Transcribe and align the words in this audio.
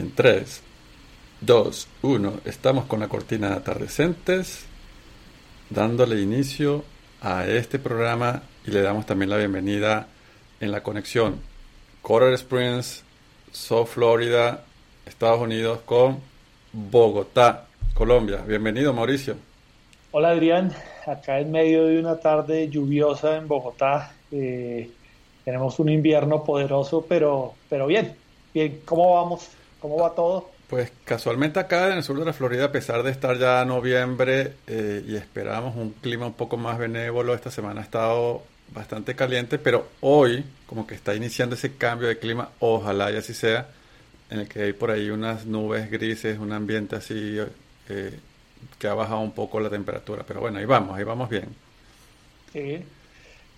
En 0.00 0.14
3, 0.14 0.62
2, 1.42 1.88
1, 2.00 2.32
estamos 2.46 2.86
con 2.86 3.00
la 3.00 3.08
cortina 3.08 3.50
de 3.50 3.56
atardecentes, 3.56 4.64
dándole 5.68 6.22
inicio 6.22 6.84
a 7.20 7.46
este 7.46 7.78
programa 7.78 8.44
y 8.66 8.70
le 8.70 8.80
damos 8.80 9.04
también 9.04 9.28
la 9.28 9.36
bienvenida 9.36 10.08
en 10.58 10.72
la 10.72 10.82
conexión 10.82 11.38
Coral 12.00 12.32
Springs, 12.32 13.04
South 13.52 13.88
Florida, 13.88 14.64
Estados 15.04 15.42
Unidos 15.42 15.80
con 15.84 16.20
Bogotá, 16.72 17.66
Colombia. 17.92 18.38
Bienvenido 18.38 18.94
Mauricio. 18.94 19.36
Hola 20.12 20.30
Adrián, 20.30 20.72
acá 21.06 21.40
en 21.40 21.52
medio 21.52 21.84
de 21.84 22.00
una 22.00 22.18
tarde 22.18 22.70
lluviosa 22.70 23.36
en 23.36 23.46
Bogotá. 23.46 24.14
Eh, 24.32 24.90
tenemos 25.44 25.78
un 25.78 25.90
invierno 25.90 26.42
poderoso, 26.42 27.04
pero, 27.06 27.52
pero 27.68 27.86
bien. 27.86 28.16
Bien, 28.54 28.80
¿cómo 28.86 29.14
vamos? 29.16 29.59
¿Cómo 29.80 29.96
va 29.98 30.14
todo? 30.14 30.50
Pues 30.68 30.92
casualmente 31.04 31.58
acá 31.58 31.88
en 31.90 31.98
el 31.98 32.02
sur 32.04 32.18
de 32.18 32.24
la 32.24 32.32
Florida, 32.32 32.66
a 32.66 32.72
pesar 32.72 33.02
de 33.02 33.10
estar 33.10 33.36
ya 33.38 33.64
noviembre 33.64 34.54
eh, 34.66 35.02
y 35.06 35.16
esperábamos 35.16 35.74
un 35.74 35.90
clima 35.94 36.26
un 36.26 36.34
poco 36.34 36.56
más 36.56 36.78
benévolo, 36.78 37.34
esta 37.34 37.50
semana 37.50 37.80
ha 37.80 37.84
estado 37.84 38.42
bastante 38.72 39.16
caliente, 39.16 39.58
pero 39.58 39.88
hoy 40.00 40.44
como 40.66 40.86
que 40.86 40.94
está 40.94 41.14
iniciando 41.14 41.56
ese 41.56 41.74
cambio 41.74 42.06
de 42.06 42.18
clima, 42.18 42.50
ojalá 42.60 43.10
y 43.10 43.16
así 43.16 43.34
sea, 43.34 43.68
en 44.30 44.40
el 44.40 44.48
que 44.48 44.62
hay 44.62 44.72
por 44.72 44.92
ahí 44.92 45.10
unas 45.10 45.44
nubes 45.44 45.90
grises, 45.90 46.38
un 46.38 46.52
ambiente 46.52 46.94
así 46.94 47.38
eh, 47.88 48.18
que 48.78 48.86
ha 48.86 48.94
bajado 48.94 49.20
un 49.20 49.32
poco 49.32 49.58
la 49.58 49.70
temperatura, 49.70 50.22
pero 50.24 50.40
bueno, 50.40 50.58
ahí 50.58 50.66
vamos, 50.66 50.96
ahí 50.96 51.02
vamos 51.02 51.28
bien. 51.28 51.48
Sí. 52.52 52.84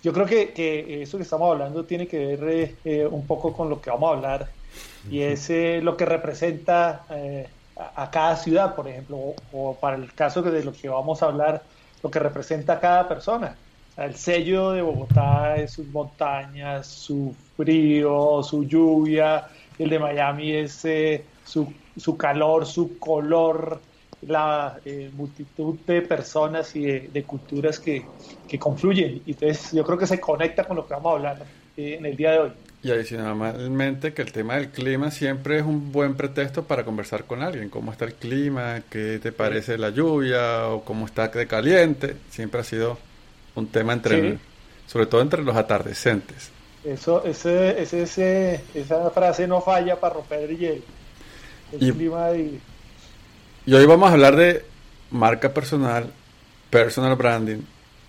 Yo 0.03 0.13
creo 0.13 0.25
que, 0.25 0.51
que 0.51 1.01
eso 1.01 1.17
que 1.17 1.23
estamos 1.23 1.49
hablando 1.49 1.85
tiene 1.85 2.07
que 2.07 2.35
ver 2.35 2.75
eh, 2.83 3.07
un 3.09 3.25
poco 3.25 3.53
con 3.53 3.69
lo 3.69 3.81
que 3.81 3.89
vamos 3.89 4.11
a 4.11 4.17
hablar 4.17 4.49
y 5.09 5.21
es 5.21 5.49
eh, 5.49 5.79
lo 5.81 5.95
que 5.97 6.05
representa 6.05 7.05
eh, 7.09 7.47
a, 7.77 8.03
a, 8.03 8.11
cada 8.11 8.35
ciudad, 8.35 8.75
por 8.75 8.87
ejemplo, 8.87 9.17
o, 9.17 9.35
o, 9.51 9.75
para 9.75 9.95
el 9.95 10.13
caso 10.13 10.41
de 10.41 10.63
lo 10.63 10.73
que 10.73 10.89
vamos 10.89 11.23
a 11.23 11.27
hablar, 11.27 11.63
lo 12.01 12.11
que 12.11 12.19
representa 12.19 12.73
a 12.73 12.79
cada 12.79 13.07
persona. 13.07 13.55
O 13.91 13.95
sea, 13.95 14.05
el 14.05 14.15
sello 14.15 14.71
de 14.71 14.81
Bogotá 14.81 15.55
es 15.55 15.71
sus 15.71 15.87
montañas, 15.87 16.87
su 16.87 17.35
frío, 17.55 18.41
su 18.43 18.65
lluvia, 18.65 19.47
el 19.77 19.89
de 19.89 19.99
Miami 19.99 20.51
es 20.53 20.83
eh, 20.85 21.23
su, 21.45 21.71
su, 21.97 22.17
calor, 22.17 22.65
su 22.65 22.97
color, 22.99 23.79
la 24.27 24.79
eh, 24.85 25.09
multitud 25.13 25.77
de 25.85 26.01
personas 26.01 26.75
y 26.75 26.85
de, 26.85 27.09
de 27.13 27.23
culturas 27.23 27.79
que, 27.79 28.05
que, 28.47 28.59
confluyen. 28.59 29.21
Y 29.25 29.31
entonces 29.31 29.71
yo 29.71 29.83
creo 29.83 29.97
que 29.97 30.07
se 30.07 30.19
conecta 30.19 30.63
con 30.63 30.77
lo 30.77 30.87
que 30.87 30.93
vamos 30.93 31.11
a 31.11 31.15
hablar 31.15 31.45
eh, 31.77 31.95
en 31.97 32.05
el 32.05 32.15
día 32.15 32.31
de 32.31 32.39
hoy. 32.39 32.51
Y 32.83 32.91
adicionalmente 32.91 34.13
que 34.13 34.21
el 34.21 34.33
tema 34.33 34.55
del 34.55 34.69
clima 34.69 35.09
siempre 35.09 35.57
es 35.57 35.63
un 35.63 35.91
buen 35.93 36.15
pretexto 36.15 36.63
para 36.63 36.83
conversar 36.83 37.23
con 37.23 37.41
alguien. 37.41 37.69
¿Cómo 37.69 37.93
está 37.93 38.03
el 38.05 38.13
clima? 38.13 38.81
¿Qué 38.89 39.19
te 39.23 39.31
parece 39.31 39.77
la 39.77 39.89
lluvia? 39.89 40.67
¿O 40.67 40.83
cómo 40.83 41.05
está 41.05 41.29
de 41.29 41.47
caliente? 41.47 42.17
Siempre 42.29 42.59
ha 42.59 42.63
sido 42.65 42.97
un 43.55 43.67
tema 43.67 43.93
entre, 43.93 44.33
sí. 44.33 44.39
sobre 44.87 45.05
todo 45.05 45.21
entre 45.21 45.43
los 45.43 45.55
atardecentes. 45.55 46.51
Eso, 46.83 47.23
ese, 47.23 47.81
ese, 47.81 48.61
esa 48.73 49.09
frase 49.11 49.47
no 49.47 49.61
falla 49.61 49.97
para 49.97 50.15
romper 50.15 50.49
el 50.49 50.57
hielo. 50.57 50.83
El 51.71 51.83
y, 51.87 51.91
clima 51.93 52.27
de... 52.29 52.59
y 53.65 53.73
hoy 53.73 53.85
vamos 53.85 54.09
a 54.09 54.13
hablar 54.13 54.35
de 54.35 54.65
marca 55.11 55.53
personal, 55.53 56.11
personal 56.69 57.15
branding, 57.15 57.61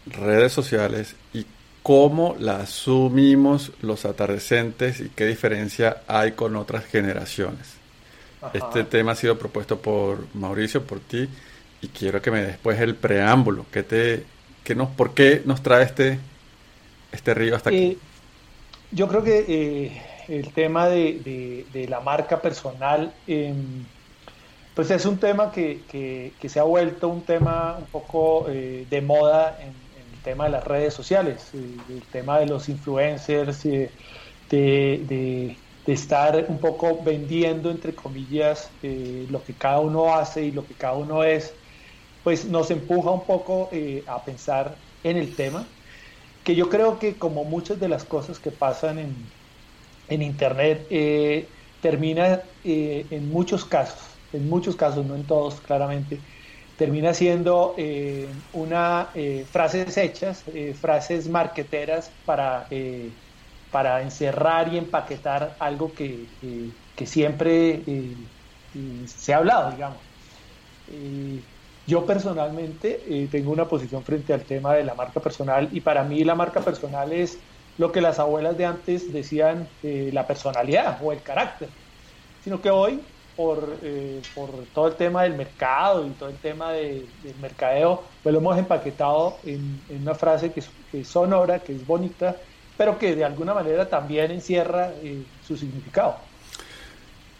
redes 0.06 0.52
sociales 0.52 1.14
y 1.32 1.46
cómo 1.82 2.34
la 2.38 2.56
asumimos 2.56 3.72
los 3.82 4.04
atardecentes 4.04 5.00
y 5.00 5.10
qué 5.10 5.26
diferencia 5.26 6.02
hay 6.08 6.32
con 6.32 6.56
otras 6.56 6.86
generaciones. 6.86 7.74
Ajá. 8.40 8.52
Este 8.54 8.84
tema 8.84 9.12
ha 9.12 9.16
sido 9.16 9.38
propuesto 9.38 9.78
por 9.78 10.26
Mauricio, 10.34 10.82
por 10.82 11.00
ti, 11.00 11.28
y 11.82 11.88
quiero 11.88 12.20
que 12.20 12.30
me 12.30 12.38
des 12.38 12.48
después 12.48 12.80
el 12.80 12.94
preámbulo. 12.94 13.66
¿Qué 13.70 13.82
te, 13.82 14.24
qué 14.64 14.74
nos, 14.74 14.88
¿Por 14.90 15.14
qué 15.14 15.42
nos 15.44 15.62
trae 15.62 15.84
este, 15.84 16.18
este 17.12 17.34
río 17.34 17.54
hasta 17.54 17.70
aquí? 17.70 17.78
Eh, 17.78 17.98
yo 18.90 19.06
creo 19.06 19.22
que 19.22 19.44
eh, 19.46 20.02
el 20.28 20.52
tema 20.52 20.88
de, 20.88 21.20
de, 21.24 21.66
de, 21.72 21.88
la 21.88 22.00
marca 22.00 22.40
personal, 22.40 23.12
eh, 23.26 23.52
pues 24.74 24.90
es 24.90 25.06
un 25.06 25.18
tema 25.20 25.50
que, 25.52 25.86
que, 25.86 26.48
se 26.48 26.60
ha 26.60 26.64
vuelto 26.64 27.08
un 27.08 27.24
tema 27.24 27.76
un 27.78 27.86
poco 27.86 28.48
eh, 28.50 28.86
de 28.90 29.00
moda 29.02 29.58
en 29.60 29.84
tema 30.24 30.44
de 30.46 30.50
las 30.50 30.64
redes 30.64 30.94
sociales, 30.94 31.54
el 31.54 32.02
tema 32.10 32.40
de 32.40 32.46
los 32.46 32.68
influencers, 32.68 33.62
de, 33.62 33.92
de, 34.50 35.56
de 35.86 35.92
estar 35.92 36.46
un 36.48 36.58
poco 36.58 37.02
vendiendo, 37.04 37.70
entre 37.70 37.94
comillas, 37.94 38.76
eh, 38.82 39.26
lo 39.30 39.44
que 39.44 39.56
cada 39.56 39.80
uno 39.80 40.14
hace 40.14 40.44
y 40.46 40.52
lo 40.52 40.66
que 40.66 40.74
cada 40.76 40.94
uno 40.94 41.22
es, 41.22 41.60
pues 42.22 42.46
nos 42.46 42.70
empuja 42.70 43.10
un 43.12 43.26
poco 43.26 43.68
eh, 43.72 44.02
a 44.06 44.24
pensar 44.24 44.82
en 45.02 45.18
el 45.18 45.36
tema, 45.36 45.76
que 46.42 46.54
yo 46.56 46.68
creo 46.70 46.98
que 46.98 47.18
como 47.18 47.44
muchas 47.44 47.78
de 47.80 47.88
las 47.88 48.04
cosas 48.04 48.40
que 48.40 48.50
pasan 48.50 48.98
en, 48.98 49.32
en 50.08 50.22
Internet, 50.22 50.86
eh, 50.90 51.48
termina 51.80 52.42
en 52.62 53.28
muchos 53.28 53.66
casos, 53.66 54.13
en 54.34 54.48
muchos 54.48 54.76
casos, 54.76 55.06
no 55.06 55.14
en 55.14 55.26
todos 55.26 55.60
claramente, 55.60 56.20
termina 56.76 57.14
siendo 57.14 57.74
eh, 57.78 58.28
una 58.52 59.10
eh, 59.14 59.44
frases 59.50 59.96
hechas, 59.96 60.44
eh, 60.48 60.74
frases 60.74 61.28
marqueteras 61.28 62.10
para, 62.24 62.68
para 63.70 64.02
encerrar 64.02 64.72
y 64.72 64.78
empaquetar 64.78 65.56
algo 65.60 65.94
que, 65.94 66.30
que 66.94 67.06
siempre 67.06 67.84
se 69.06 69.32
ha 69.34 69.38
hablado, 69.38 69.70
digamos. 69.72 70.02
yo 71.86 72.06
personalmente 72.06 73.28
tengo 73.30 73.52
una 73.52 73.68
posición 73.68 74.04
frente 74.04 74.32
al 74.32 74.44
tema 74.46 74.74
de 74.74 74.84
la 74.84 74.94
marca 74.94 75.20
personal 75.20 75.68
y 75.72 75.80
para 75.80 76.04
mí 76.04 76.24
la 76.24 76.34
marca 76.34 76.60
personal 76.64 77.12
es 77.12 77.44
lo 77.76 77.92
que 77.92 78.00
las 78.00 78.18
abuelas 78.18 78.56
de 78.56 78.66
antes 78.66 79.12
decían 79.12 79.70
la 79.82 80.26
personalidad 80.26 80.98
o 81.02 81.12
el 81.12 81.22
carácter, 81.22 81.74
sino 82.40 82.60
que 82.60 82.70
hoy 82.70 83.13
por, 83.36 83.78
eh, 83.82 84.20
por 84.34 84.50
todo 84.72 84.88
el 84.88 84.94
tema 84.94 85.22
del 85.24 85.34
mercado 85.34 86.06
y 86.06 86.10
todo 86.10 86.28
el 86.28 86.36
tema 86.36 86.72
de, 86.72 87.06
del 87.22 87.36
mercadeo, 87.40 88.02
pues 88.22 88.32
lo 88.32 88.38
hemos 88.38 88.58
empaquetado 88.58 89.38
en, 89.44 89.80
una 90.00 90.14
frase 90.14 90.52
que 90.52 90.60
es, 90.60 90.70
que 90.90 91.00
es, 91.00 91.08
sonora, 91.08 91.58
que 91.58 91.74
es 91.74 91.86
bonita, 91.86 92.36
pero 92.76 92.98
que 92.98 93.14
de 93.14 93.24
alguna 93.24 93.54
manera 93.54 93.88
también 93.88 94.30
encierra 94.30 94.92
eh, 95.02 95.22
su 95.46 95.56
significado. 95.56 96.16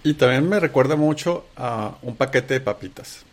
Y 0.03 0.15
también 0.15 0.49
me 0.49 0.61
recuerda 0.61 0.97
mucho 0.97 1.47
a 1.57 1.95
un 2.03 2.17
paquete 2.17 2.55
de 2.55 2.61
papitas. 2.61 3.25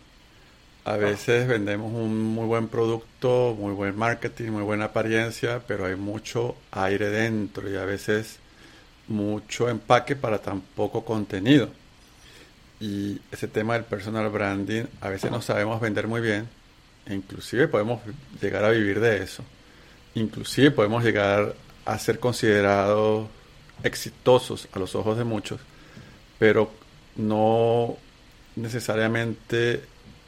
A 0.84 0.96
veces 0.96 1.46
vendemos 1.46 1.92
un 1.92 2.34
muy 2.34 2.46
buen 2.46 2.66
producto, 2.66 3.54
muy 3.56 3.72
buen 3.72 3.96
marketing, 3.96 4.50
muy 4.50 4.62
buena 4.62 4.86
apariencia, 4.86 5.62
pero 5.66 5.86
hay 5.86 5.94
mucho 5.94 6.56
aire 6.72 7.08
dentro 7.08 7.70
y 7.70 7.76
a 7.76 7.84
veces 7.84 8.38
mucho 9.06 9.68
empaque 9.68 10.16
para 10.16 10.38
tan 10.38 10.60
poco 10.60 11.04
contenido 11.04 11.68
y 12.82 13.20
ese 13.30 13.46
tema 13.46 13.74
del 13.74 13.84
personal 13.84 14.28
branding 14.28 14.82
a 15.00 15.08
veces 15.08 15.30
no 15.30 15.40
sabemos 15.40 15.80
vender 15.80 16.08
muy 16.08 16.20
bien 16.20 16.48
e 17.06 17.14
inclusive 17.14 17.68
podemos 17.68 18.00
llegar 18.40 18.64
a 18.64 18.70
vivir 18.70 18.98
de 18.98 19.22
eso. 19.22 19.44
Inclusive 20.16 20.72
podemos 20.72 21.04
llegar 21.04 21.54
a 21.84 21.98
ser 22.00 22.18
considerados 22.18 23.28
exitosos 23.84 24.68
a 24.72 24.80
los 24.80 24.96
ojos 24.96 25.16
de 25.16 25.22
muchos 25.22 25.60
pero 26.40 26.72
no 27.14 27.96
necesariamente 28.56 29.84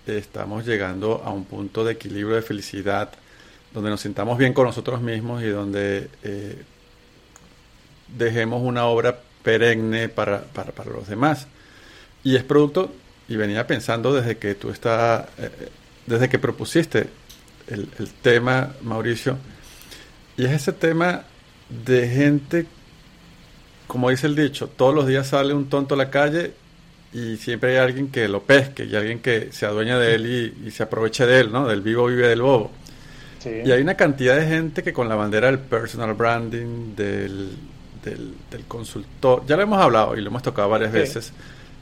estamos 0.06 0.64
llegando 0.64 1.22
a 1.24 1.30
un 1.30 1.44
punto 1.46 1.84
de 1.84 1.94
equilibrio 1.94 2.36
de 2.36 2.42
felicidad 2.42 3.10
donde 3.72 3.90
nos 3.90 4.00
sintamos 4.00 4.38
bien 4.38 4.52
con 4.52 4.66
nosotros 4.66 5.00
mismos 5.00 5.42
y 5.42 5.48
donde 5.48 6.08
eh, 6.22 6.62
dejemos 8.16 8.62
una 8.62 8.86
obra 8.86 9.18
perenne 9.42 10.08
para, 10.08 10.44
para, 10.44 10.70
para 10.70 10.92
los 10.92 11.08
demás 11.08 11.48
y 12.24 12.36
es 12.36 12.42
producto, 12.42 12.92
y 13.28 13.36
venía 13.36 13.66
pensando 13.66 14.12
desde 14.12 14.38
que 14.38 14.54
tú 14.54 14.70
estás, 14.70 15.26
eh, 15.38 15.50
desde 16.06 16.28
que 16.28 16.38
propusiste 16.38 17.06
el, 17.68 17.88
el, 17.98 18.08
tema, 18.10 18.72
Mauricio, 18.82 19.38
y 20.36 20.44
es 20.44 20.52
ese 20.52 20.72
tema 20.72 21.24
de 21.68 22.08
gente 22.08 22.66
como 23.86 24.10
dice 24.10 24.26
el 24.26 24.34
dicho, 24.34 24.68
todos 24.68 24.94
los 24.94 25.06
días 25.06 25.28
sale 25.28 25.54
un 25.54 25.68
tonto 25.68 25.94
a 25.94 25.98
la 25.98 26.10
calle 26.10 26.52
y 27.12 27.36
siempre 27.36 27.72
hay 27.72 27.76
alguien 27.76 28.08
que 28.08 28.28
lo 28.28 28.42
pesque 28.42 28.84
y 28.84 28.96
alguien 28.96 29.20
que 29.20 29.52
se 29.52 29.66
adueña 29.66 29.98
de 29.98 30.14
él 30.14 30.54
y, 30.64 30.70
se 30.70 30.82
aproveche 30.82 31.26
de 31.26 31.40
él, 31.40 31.52
¿no? 31.52 31.68
Del 31.68 31.80
vivo 31.80 32.06
vive 32.06 32.28
del 32.28 32.42
bobo. 32.42 32.72
Y 33.44 33.70
hay 33.70 33.82
una 33.82 33.94
cantidad 33.94 34.36
de 34.36 34.46
gente 34.46 34.82
que 34.82 34.94
con 34.94 35.06
la 35.08 35.16
bandera 35.16 35.48
del 35.48 35.58
personal 35.58 36.14
branding, 36.14 36.96
del, 36.96 37.50
del, 38.02 38.64
consultor, 38.66 39.44
ya 39.46 39.54
lo 39.56 39.62
hemos 39.62 39.80
hablado 39.80 40.16
y 40.16 40.22
lo 40.22 40.30
hemos 40.30 40.42
tocado 40.42 40.70
varias 40.70 40.90
veces, 40.90 41.32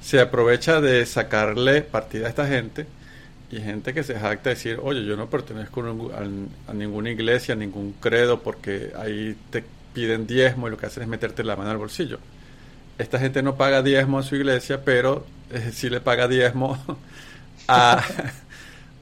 se 0.03 0.21
aprovecha 0.21 0.81
de 0.81 1.07
sacarle 1.07 1.83
partida 1.83 2.27
a 2.27 2.29
esta 2.29 2.47
gente 2.47 2.87
y 3.51 3.61
gente 3.61 3.95
que 3.95 4.03
se 4.03 4.19
jacta 4.19 4.51
de 4.51 4.57
decir, 4.57 4.81
oye, 4.83 5.05
yo 5.05 5.17
no 5.17 5.29
pertenezco 5.29 5.83
a, 6.67 6.73
ninguna 6.75 7.11
iglesia, 7.11 7.55
a 7.55 7.57
ningún 7.57 7.95
credo, 8.01 8.41
porque 8.41 8.93
ahí 8.99 9.37
te 9.51 9.63
piden 9.93 10.27
diezmo 10.27 10.67
y 10.67 10.71
lo 10.71 10.79
que 10.79 10.87
hacen 10.87 11.03
es 11.03 11.09
meterte 11.09 11.45
la 11.45 11.55
mano 11.55 11.71
al 11.71 11.77
bolsillo. 11.77 12.19
Esta 12.99 13.19
gente 13.19 13.43
no 13.43 13.57
paga 13.57 13.83
diezmo 13.83 14.19
a 14.19 14.23
su 14.23 14.37
iglesia, 14.37 14.83
pero 14.85 15.27
eh, 15.51 15.71
sí 15.73 15.91
le 15.91 16.01
paga 16.01 16.29
diezmo 16.29 16.79
a, 17.69 18.03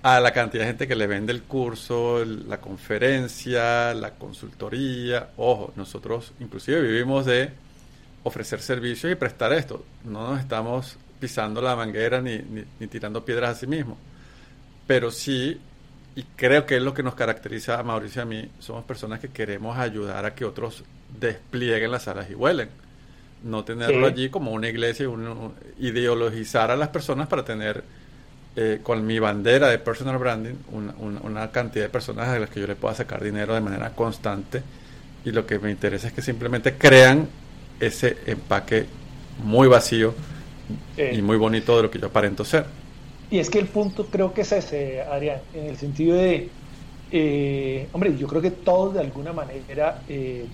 a 0.02 0.20
la 0.20 0.32
cantidad 0.32 0.64
de 0.64 0.70
gente 0.70 0.88
que 0.88 0.96
le 0.96 1.06
vende 1.06 1.32
el 1.32 1.42
curso, 1.42 2.24
la 2.24 2.60
conferencia, 2.60 3.94
la 3.94 4.10
consultoría. 4.14 5.28
Ojo, 5.36 5.72
nosotros 5.76 6.32
inclusive 6.40 6.82
vivimos 6.82 7.24
de 7.24 7.50
ofrecer 8.22 8.60
servicios 8.60 9.12
y 9.12 9.14
prestar 9.14 9.52
esto. 9.52 9.84
No 10.04 10.30
nos 10.30 10.40
estamos 10.40 10.96
pisando 11.18 11.60
la 11.60 11.76
manguera 11.76 12.20
ni, 12.20 12.38
ni, 12.38 12.86
tirando 12.86 13.24
piedras 13.24 13.56
a 13.56 13.60
sí 13.60 13.66
mismos. 13.66 13.98
Pero 14.86 15.10
sí, 15.10 15.60
y 16.16 16.22
creo 16.36 16.66
que 16.66 16.76
es 16.76 16.82
lo 16.82 16.94
que 16.94 17.02
nos 17.02 17.14
caracteriza 17.14 17.78
a 17.78 17.82
Mauricio 17.82 18.20
y 18.20 18.22
a 18.22 18.26
mí, 18.26 18.50
somos 18.58 18.84
personas 18.84 19.20
que 19.20 19.28
queremos 19.28 19.78
ayudar 19.78 20.24
a 20.24 20.34
que 20.34 20.44
otros 20.44 20.84
desplieguen 21.18 21.90
las 21.90 22.08
alas 22.08 22.30
y 22.30 22.34
huelen. 22.34 22.68
No 23.42 23.64
tenerlo 23.64 24.06
allí 24.06 24.28
como 24.28 24.52
una 24.52 24.68
iglesia 24.68 25.06
y 25.78 25.86
ideologizar 25.86 26.70
a 26.70 26.76
las 26.76 26.88
personas 26.88 27.26
para 27.28 27.44
tener 27.44 27.82
eh, 28.56 28.80
con 28.82 29.06
mi 29.06 29.20
bandera 29.20 29.68
de 29.68 29.78
personal 29.78 30.18
branding 30.18 30.54
una, 30.72 31.52
cantidad 31.52 31.84
de 31.84 31.88
personas 31.88 32.28
a 32.28 32.38
las 32.38 32.50
que 32.50 32.58
yo 32.58 32.66
le 32.66 32.74
pueda 32.74 32.96
sacar 32.96 33.22
dinero 33.22 33.54
de 33.54 33.60
manera 33.60 33.90
constante 33.90 34.60
y 35.24 35.30
lo 35.30 35.46
que 35.46 35.60
me 35.60 35.70
interesa 35.70 36.08
es 36.08 36.12
que 36.12 36.20
simplemente 36.20 36.74
crean 36.74 37.28
ese 37.80 38.16
empaque 38.26 38.86
muy 39.42 39.68
vacío 39.68 40.14
y 40.96 41.20
muy 41.22 41.36
bonito 41.36 41.76
de 41.76 41.82
lo 41.84 41.90
que 41.90 41.98
yo 41.98 42.06
aparento 42.06 42.44
ser. 42.44 42.66
Y 43.30 43.38
es 43.38 43.48
que 43.48 43.58
el 43.58 43.66
punto 43.66 44.06
creo 44.06 44.34
que 44.34 44.42
es 44.42 44.52
ese, 44.52 45.02
Adrián, 45.02 45.40
en 45.54 45.66
el 45.66 45.76
sentido 45.76 46.16
de, 46.16 46.48
eh, 47.12 47.88
hombre, 47.92 48.16
yo 48.16 48.26
creo 48.26 48.42
que 48.42 48.50
todos 48.50 48.94
de 48.94 49.00
alguna 49.00 49.32
manera 49.32 50.02
eh, 50.08 50.46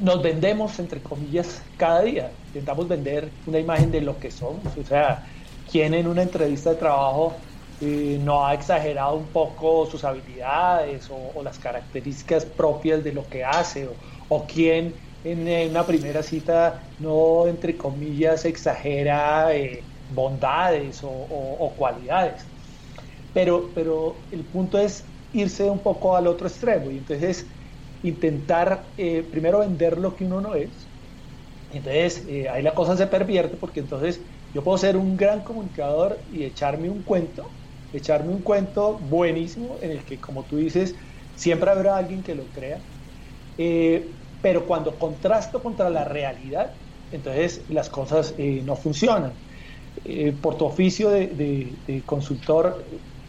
nos 0.00 0.22
vendemos, 0.22 0.78
entre 0.78 1.00
comillas, 1.00 1.62
cada 1.76 2.02
día. 2.02 2.30
Intentamos 2.48 2.88
vender 2.88 3.30
una 3.46 3.58
imagen 3.58 3.90
de 3.90 4.00
lo 4.00 4.18
que 4.18 4.30
somos. 4.30 4.76
O 4.76 4.84
sea, 4.84 5.26
quien 5.70 5.94
en 5.94 6.06
una 6.06 6.22
entrevista 6.22 6.70
de 6.70 6.76
trabajo 6.76 7.34
eh, 7.80 8.18
no 8.22 8.44
ha 8.44 8.54
exagerado 8.54 9.14
un 9.14 9.26
poco 9.26 9.86
sus 9.86 10.02
habilidades 10.02 11.08
o, 11.10 11.42
las 11.42 11.58
características 11.58 12.44
propias 12.44 13.04
de 13.04 13.12
lo 13.12 13.26
que 13.28 13.44
hace, 13.44 13.86
o, 13.86 13.92
o 14.28 14.44
quién 14.46 14.94
en, 15.24 15.70
una 15.70 15.86
primera 15.86 16.22
cita 16.22 16.82
no, 16.98 17.46
entre 17.46 17.76
comillas, 17.76 18.44
exagera 18.44 19.54
eh, 19.54 19.82
bondades 20.14 21.00
o, 21.02 21.74
cualidades. 21.76 22.42
Pero, 23.34 23.70
pero 23.74 24.16
el 24.30 24.44
punto 24.44 24.78
es 24.78 25.04
irse 25.32 25.64
un 25.70 25.82
poco 25.82 26.16
al 26.16 26.26
otro 26.26 26.48
extremo 26.48 26.90
y 26.90 26.98
entonces 26.98 27.46
intentar 28.02 28.84
eh, 28.96 29.22
primero 29.30 29.60
vender 29.60 29.98
lo 29.98 30.16
que 30.16 30.24
uno 30.24 30.40
no 30.40 30.54
es. 30.54 30.70
Entonces 31.72 32.26
ahí 32.50 32.62
la 32.62 32.74
cosa 32.74 32.96
se 32.96 33.06
pervierte 33.06 33.56
porque 33.56 33.80
entonces 33.80 34.20
yo 34.52 34.64
puedo 34.64 34.78
ser 34.78 34.96
un 34.96 35.16
gran 35.16 35.42
comunicador 35.42 36.24
y 36.32 36.44
echarme 36.44 36.88
un 36.88 37.02
cuento, 37.02 37.56
echarme 37.92 38.32
un 38.32 38.42
cuento 38.42 38.98
buenísimo 38.98 39.78
en 39.82 39.90
el 39.90 40.04
que, 40.04 40.20
como 40.20 40.44
tú 40.46 40.56
dices, 40.56 40.94
siempre 41.34 41.70
habrá 41.70 41.96
alguien 41.96 42.22
que 42.22 42.34
lo 42.34 42.50
crea. 42.50 42.86
Eh, 43.58 44.18
pero 44.40 44.66
cuando 44.66 44.98
contrasto 44.98 45.62
contra 45.62 45.90
la 45.90 46.04
realidad, 46.04 46.72
entonces 47.10 47.64
las 47.68 47.88
cosas 47.88 48.34
eh, 48.38 48.62
no 48.64 48.76
funcionan. 48.76 49.32
Eh, 50.04 50.32
por 50.32 50.56
tu 50.56 50.64
oficio 50.64 51.10
de, 51.10 52.02
consultor, 52.06 52.84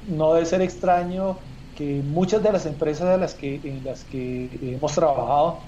no 0.08 0.34
debe 0.34 0.46
ser 0.46 0.62
extraño 0.62 1.40
que 1.76 2.02
muchas 2.04 2.44
de 2.44 2.52
las 2.52 2.66
empresas 2.66 3.14
en 3.14 3.22
las 3.22 3.34
que, 3.36 3.56
en 3.64 3.84
las 3.84 4.04
que 4.04 4.50
hemos 4.62 4.94
trabajado 4.94 5.60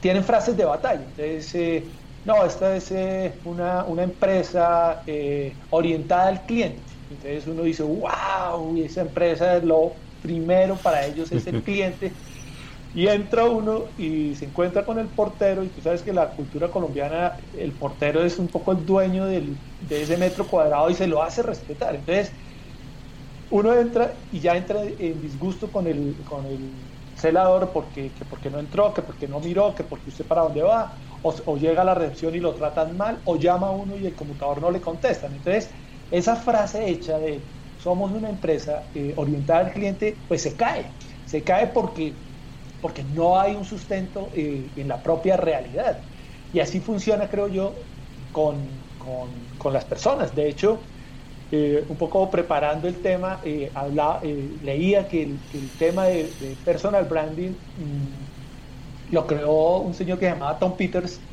tienen 0.00 0.24
frases 0.24 0.56
de 0.56 0.64
batalla. 0.64 1.04
Entonces, 1.04 1.84
no, 2.26 2.44
esta 2.44 2.74
es 2.76 2.90
eh, 2.90 3.40
una, 3.44 3.84
una, 3.84 4.02
empresa 4.02 5.04
eh, 5.06 5.54
orientada 5.70 6.26
al 6.26 6.44
cliente. 6.44 6.82
Entonces 7.08 7.46
uno 7.46 7.62
dice, 7.62 7.84
wow, 7.84 8.76
esa 8.78 9.02
empresa 9.02 9.58
es 9.58 9.62
lo 9.62 9.92
primero 10.20 10.74
para 10.74 11.06
ellos 11.06 11.30
es 11.30 11.46
el 11.46 11.62
cliente. 11.64 12.12
Y 12.96 13.08
entra 13.08 13.44
uno 13.44 13.92
y 13.96 14.34
se 14.36 14.46
encuentra 14.46 14.84
con 14.86 14.98
el 14.98 15.12
portero 15.12 15.62
y 15.64 15.70
tú 15.70 15.82
sabes 15.82 16.02
que 16.02 16.14
la 16.14 16.32
cultura 16.34 16.70
colombiana, 16.70 17.36
el 17.52 17.76
portero 17.76 18.22
es 18.24 18.38
un 18.38 18.50
poco 18.50 18.72
el 18.72 18.86
dueño 18.86 19.26
de 19.26 19.60
ese 20.02 20.16
metro 20.16 20.48
cuadrado 20.48 20.88
y 20.90 20.94
se 20.94 21.06
lo 21.06 21.22
hace 21.22 21.42
respetar. 21.42 21.94
Entonces 21.94 22.34
uno 23.48 23.72
entra 23.74 24.26
y 24.30 24.40
ya 24.40 24.56
entra 24.56 24.82
en 24.84 25.20
disgusto 25.20 25.70
con 25.70 25.86
el, 25.86 26.16
con 26.24 26.46
el 26.46 26.90
celador 27.14 27.72
porque, 27.72 28.12
que 28.12 28.24
porque 28.24 28.50
no 28.50 28.58
entró, 28.58 28.92
que 28.92 29.02
porque 29.02 29.28
no 29.28 29.40
miró, 29.40 29.74
que 29.74 29.84
porque 29.84 30.10
usted 30.10 30.26
para 30.26 30.42
dónde 30.42 30.62
va 30.62 30.92
o, 31.22 31.56
llega 31.56 31.82
a 31.82 31.84
la 31.84 31.94
recepción 31.94 32.34
y 32.34 32.40
lo 32.40 32.54
tratan 32.54 32.96
mal, 32.96 33.22
o 33.24 33.36
llama 33.36 33.68
a 33.68 33.70
uno 33.72 33.96
y 33.96 34.06
el 34.06 34.14
computador 34.14 34.60
no 34.60 34.70
le 34.70 34.80
contestan. 34.80 35.34
Entonces, 35.34 35.72
esa 36.10 36.36
frase 36.36 36.88
hecha 36.88 37.18
de 37.18 37.50
somos 37.74 38.12
una 38.12 38.28
empresa 38.30 38.88
eh, 38.94 39.12
orientada 39.16 39.60
al 39.60 39.72
cliente, 39.72 40.24
pues 40.28 40.42
se 40.42 40.56
cae. 40.56 40.94
Se 41.24 41.42
cae 41.44 41.68
porque, 41.68 42.25
porque 42.86 43.02
no 43.04 43.40
hay 43.40 43.56
un 43.56 43.64
sustento 43.64 44.30
eh, 44.32 44.72
en 44.76 44.86
la 44.88 45.02
propia 45.02 45.36
realidad. 45.36 46.06
Y 46.52 46.60
así 46.60 46.80
funciona, 46.80 47.28
creo 47.28 47.48
yo, 47.48 47.88
con, 48.30 48.86
con, 48.96 49.72
las 49.72 49.84
personas. 49.86 50.36
De 50.36 50.48
hecho, 50.48 50.88
eh, 51.50 51.84
un 51.88 51.98
poco 51.98 52.30
preparando 52.30 52.86
el 52.88 53.00
tema, 53.02 53.40
leía 53.42 55.08
que 55.08 55.22
el, 55.52 55.76
tema 55.76 56.06
de, 56.06 56.60
personal 56.64 57.06
branding 57.06 57.56
mm, 57.74 58.26
lo 59.08 59.26
creó 59.26 59.80
un 59.80 59.94
señor 59.94 60.18
que 60.20 60.26
se 60.26 60.32
llamaba 60.32 60.58
Tom 60.60 60.76
Peters, 60.76 61.26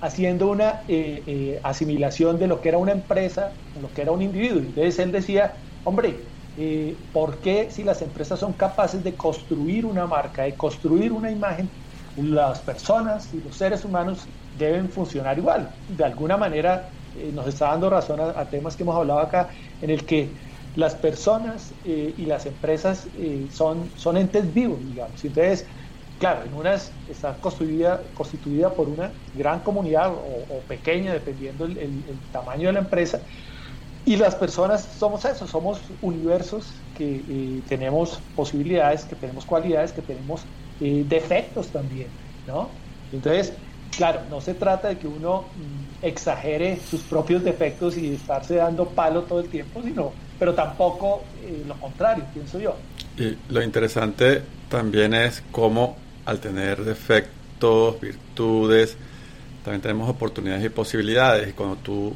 haciendo 0.00 0.50
una 0.50 0.84
eh, 0.88 1.24
eh, 1.26 1.60
asimilación 1.64 2.38
de 2.38 2.48
lo 2.48 2.60
que 2.60 2.70
era 2.70 2.78
una 2.78 2.92
empresa, 2.92 3.60
lo 3.74 3.92
que 3.92 4.02
era 4.02 4.12
un 4.12 4.22
individuo. 4.22 4.60
Entonces 4.60 4.98
él 4.98 5.12
decía, 5.12 5.64
hombre, 5.84 6.31
eh, 6.56 6.96
¿por 7.12 7.38
si 7.70 7.82
las 7.82 8.02
empresas 8.02 8.38
son 8.40 8.52
capaces 8.52 9.02
de 9.02 9.14
construir 9.14 9.86
una 9.86 10.06
marca, 10.06 10.42
de 10.42 10.54
construir 10.54 11.12
una 11.12 11.30
imagen, 11.30 11.68
las 12.16 12.60
personas 12.60 13.32
y 13.32 13.40
los 13.40 13.56
seres 13.56 13.84
humanos 13.84 14.26
deben 14.58 14.88
funcionar 14.88 15.38
igual? 15.38 15.70
De 15.88 16.04
alguna 16.04 16.36
manera 16.36 16.88
nos 17.34 17.46
está 17.46 17.66
dando 17.66 17.90
razón 17.90 18.20
a, 18.20 18.44
temas 18.46 18.74
que 18.74 18.84
hemos 18.84 18.96
hablado 18.96 19.20
acá, 19.20 19.50
en 19.82 19.90
el 19.90 20.06
que 20.06 20.30
las 20.76 20.94
personas 20.94 21.74
y 21.84 22.24
las 22.24 22.46
empresas 22.46 23.06
son, 23.50 23.90
son 23.96 24.16
entes 24.16 24.52
vivos, 24.54 24.78
digamos. 24.82 25.22
Entonces, 25.22 25.66
claro, 26.22 26.44
en 26.44 26.54
unas 26.54 26.92
está 27.08 27.34
constituida, 27.40 28.00
constituida 28.14 28.72
por 28.76 28.88
una 28.88 29.12
gran 29.34 29.58
comunidad 29.58 30.12
o, 30.14 30.60
pequeña, 30.68 31.12
dependiendo 31.12 31.64
el, 31.64 32.20
tamaño 32.30 32.68
de 32.68 32.74
la 32.74 32.78
empresa. 32.78 33.20
Y 34.04 34.16
las 34.16 34.34
personas 34.34 34.88
somos 34.98 35.24
eso, 35.24 35.46
somos 35.46 35.80
universos 36.00 36.66
que 36.98 37.22
eh, 37.28 37.60
tenemos 37.68 38.18
posibilidades, 38.34 39.04
que 39.04 39.14
tenemos 39.14 39.44
cualidades, 39.44 39.92
que 39.92 40.02
tenemos 40.02 40.42
eh, 40.80 41.04
defectos 41.08 41.68
también, 41.68 42.08
¿no? 42.46 42.68
Entonces, 43.12 43.52
claro, 43.96 44.22
no 44.28 44.40
se 44.40 44.54
trata 44.54 44.88
de 44.88 44.98
que 44.98 45.06
uno 45.06 45.42
mm, 45.42 46.04
exagere 46.04 46.80
sus 46.80 47.02
propios 47.02 47.44
defectos 47.44 47.96
y 47.96 48.14
estarse 48.14 48.56
dando 48.56 48.86
palo 48.86 49.22
todo 49.22 49.40
el 49.40 49.48
tiempo, 49.48 49.80
sino, 49.82 50.12
pero 50.38 50.54
tampoco 50.54 51.22
eh, 51.44 51.62
lo 51.66 51.74
contrario, 51.74 52.24
pienso 52.34 52.58
yo. 52.58 52.74
Y 53.16 53.36
lo 53.52 53.62
interesante 53.62 54.42
también 54.68 55.14
es 55.14 55.44
cómo 55.52 55.96
al 56.24 56.40
tener 56.40 56.84
defectos, 56.84 58.00
virtudes, 58.00 58.96
también 59.62 59.80
tenemos 59.80 60.08
oportunidades 60.08 60.64
y 60.64 60.68
posibilidades. 60.70 61.50
Y 61.50 61.52
cuando 61.52 61.76
tú 61.76 62.14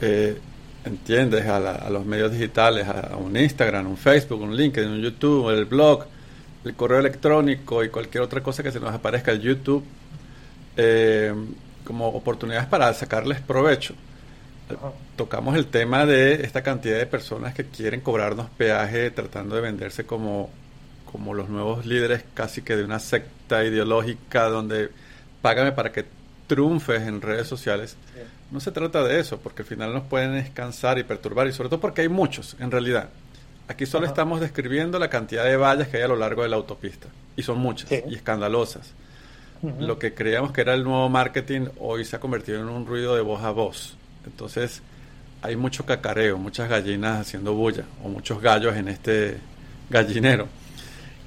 eh, 0.00 0.38
entiendes 0.84 1.46
a, 1.46 1.90
los 1.90 2.04
medios 2.04 2.32
digitales, 2.32 2.86
a, 2.86 3.16
un 3.16 3.36
Instagram, 3.36 3.86
un 3.86 3.96
Facebook, 3.96 4.40
un 4.40 4.56
LinkedIn, 4.56 4.90
un 4.90 5.00
YouTube, 5.00 5.50
el 5.50 5.64
blog, 5.64 6.06
el 6.64 6.74
correo 6.74 6.98
electrónico 6.98 7.84
y 7.84 7.88
cualquier 7.88 8.22
otra 8.22 8.42
cosa 8.42 8.62
que 8.62 8.72
se 8.72 8.80
nos 8.80 8.94
aparezca 8.94 9.32
en 9.32 9.40
YouTube, 9.40 9.84
eh, 10.76 11.34
como 11.84 12.08
oportunidades 12.08 12.66
para 12.66 12.92
sacarles 12.94 13.40
provecho. 13.40 13.94
Tocamos 15.16 15.56
el 15.56 15.66
tema 15.66 16.06
de 16.06 16.44
esta 16.44 16.62
cantidad 16.62 16.96
de 16.96 17.06
personas 17.06 17.54
que 17.54 17.64
quieren 17.64 18.00
cobrarnos 18.00 18.48
peaje 18.50 19.10
tratando 19.10 19.56
de 19.56 19.62
venderse 19.62 20.04
como 20.04 20.50
como 21.10 21.34
los 21.34 21.48
nuevos 21.48 21.86
líderes 21.86 22.24
casi 22.34 22.62
que 22.62 22.76
de 22.76 22.84
una 22.84 22.98
secta 22.98 23.64
ideológica 23.64 24.48
donde 24.48 24.90
págame 25.42 25.72
para 25.72 25.92
que 25.92 26.04
triunfes 26.46 27.02
en 27.02 27.20
redes 27.20 27.48
sociales. 27.48 27.96
No 28.50 28.60
se 28.60 28.72
trata 28.72 29.04
de 29.04 29.20
eso, 29.20 29.38
porque 29.38 29.62
al 29.62 29.68
final 29.68 29.92
nos 29.92 30.04
pueden 30.04 30.34
descansar 30.34 30.98
y 30.98 31.04
perturbar, 31.04 31.46
y 31.46 31.52
sobre 31.52 31.68
todo 31.68 31.80
porque 31.80 32.02
hay 32.02 32.08
muchos, 32.08 32.56
en 32.58 32.70
realidad. 32.70 33.08
Aquí 33.68 33.86
solo 33.86 34.06
estamos 34.06 34.40
describiendo 34.40 34.98
la 34.98 35.08
cantidad 35.08 35.44
de 35.44 35.56
vallas 35.56 35.88
que 35.88 35.98
hay 35.98 36.02
a 36.02 36.08
lo 36.08 36.16
largo 36.16 36.42
de 36.42 36.48
la 36.48 36.56
autopista, 36.56 37.06
y 37.36 37.42
son 37.42 37.58
muchas, 37.58 37.90
y 37.92 38.14
escandalosas. 38.14 38.92
Lo 39.78 39.98
que 39.98 40.14
creíamos 40.14 40.52
que 40.52 40.62
era 40.62 40.74
el 40.74 40.82
nuevo 40.82 41.08
marketing 41.10 41.66
hoy 41.78 42.04
se 42.04 42.16
ha 42.16 42.20
convertido 42.20 42.60
en 42.60 42.68
un 42.68 42.86
ruido 42.86 43.14
de 43.14 43.20
voz 43.20 43.42
a 43.42 43.50
voz. 43.50 43.94
Entonces, 44.24 44.82
hay 45.42 45.54
mucho 45.54 45.84
cacareo, 45.84 46.38
muchas 46.38 46.68
gallinas 46.68 47.20
haciendo 47.20 47.54
bulla, 47.54 47.84
o 48.02 48.08
muchos 48.08 48.40
gallos 48.40 48.74
en 48.74 48.88
este 48.88 49.36
gallinero. 49.90 50.48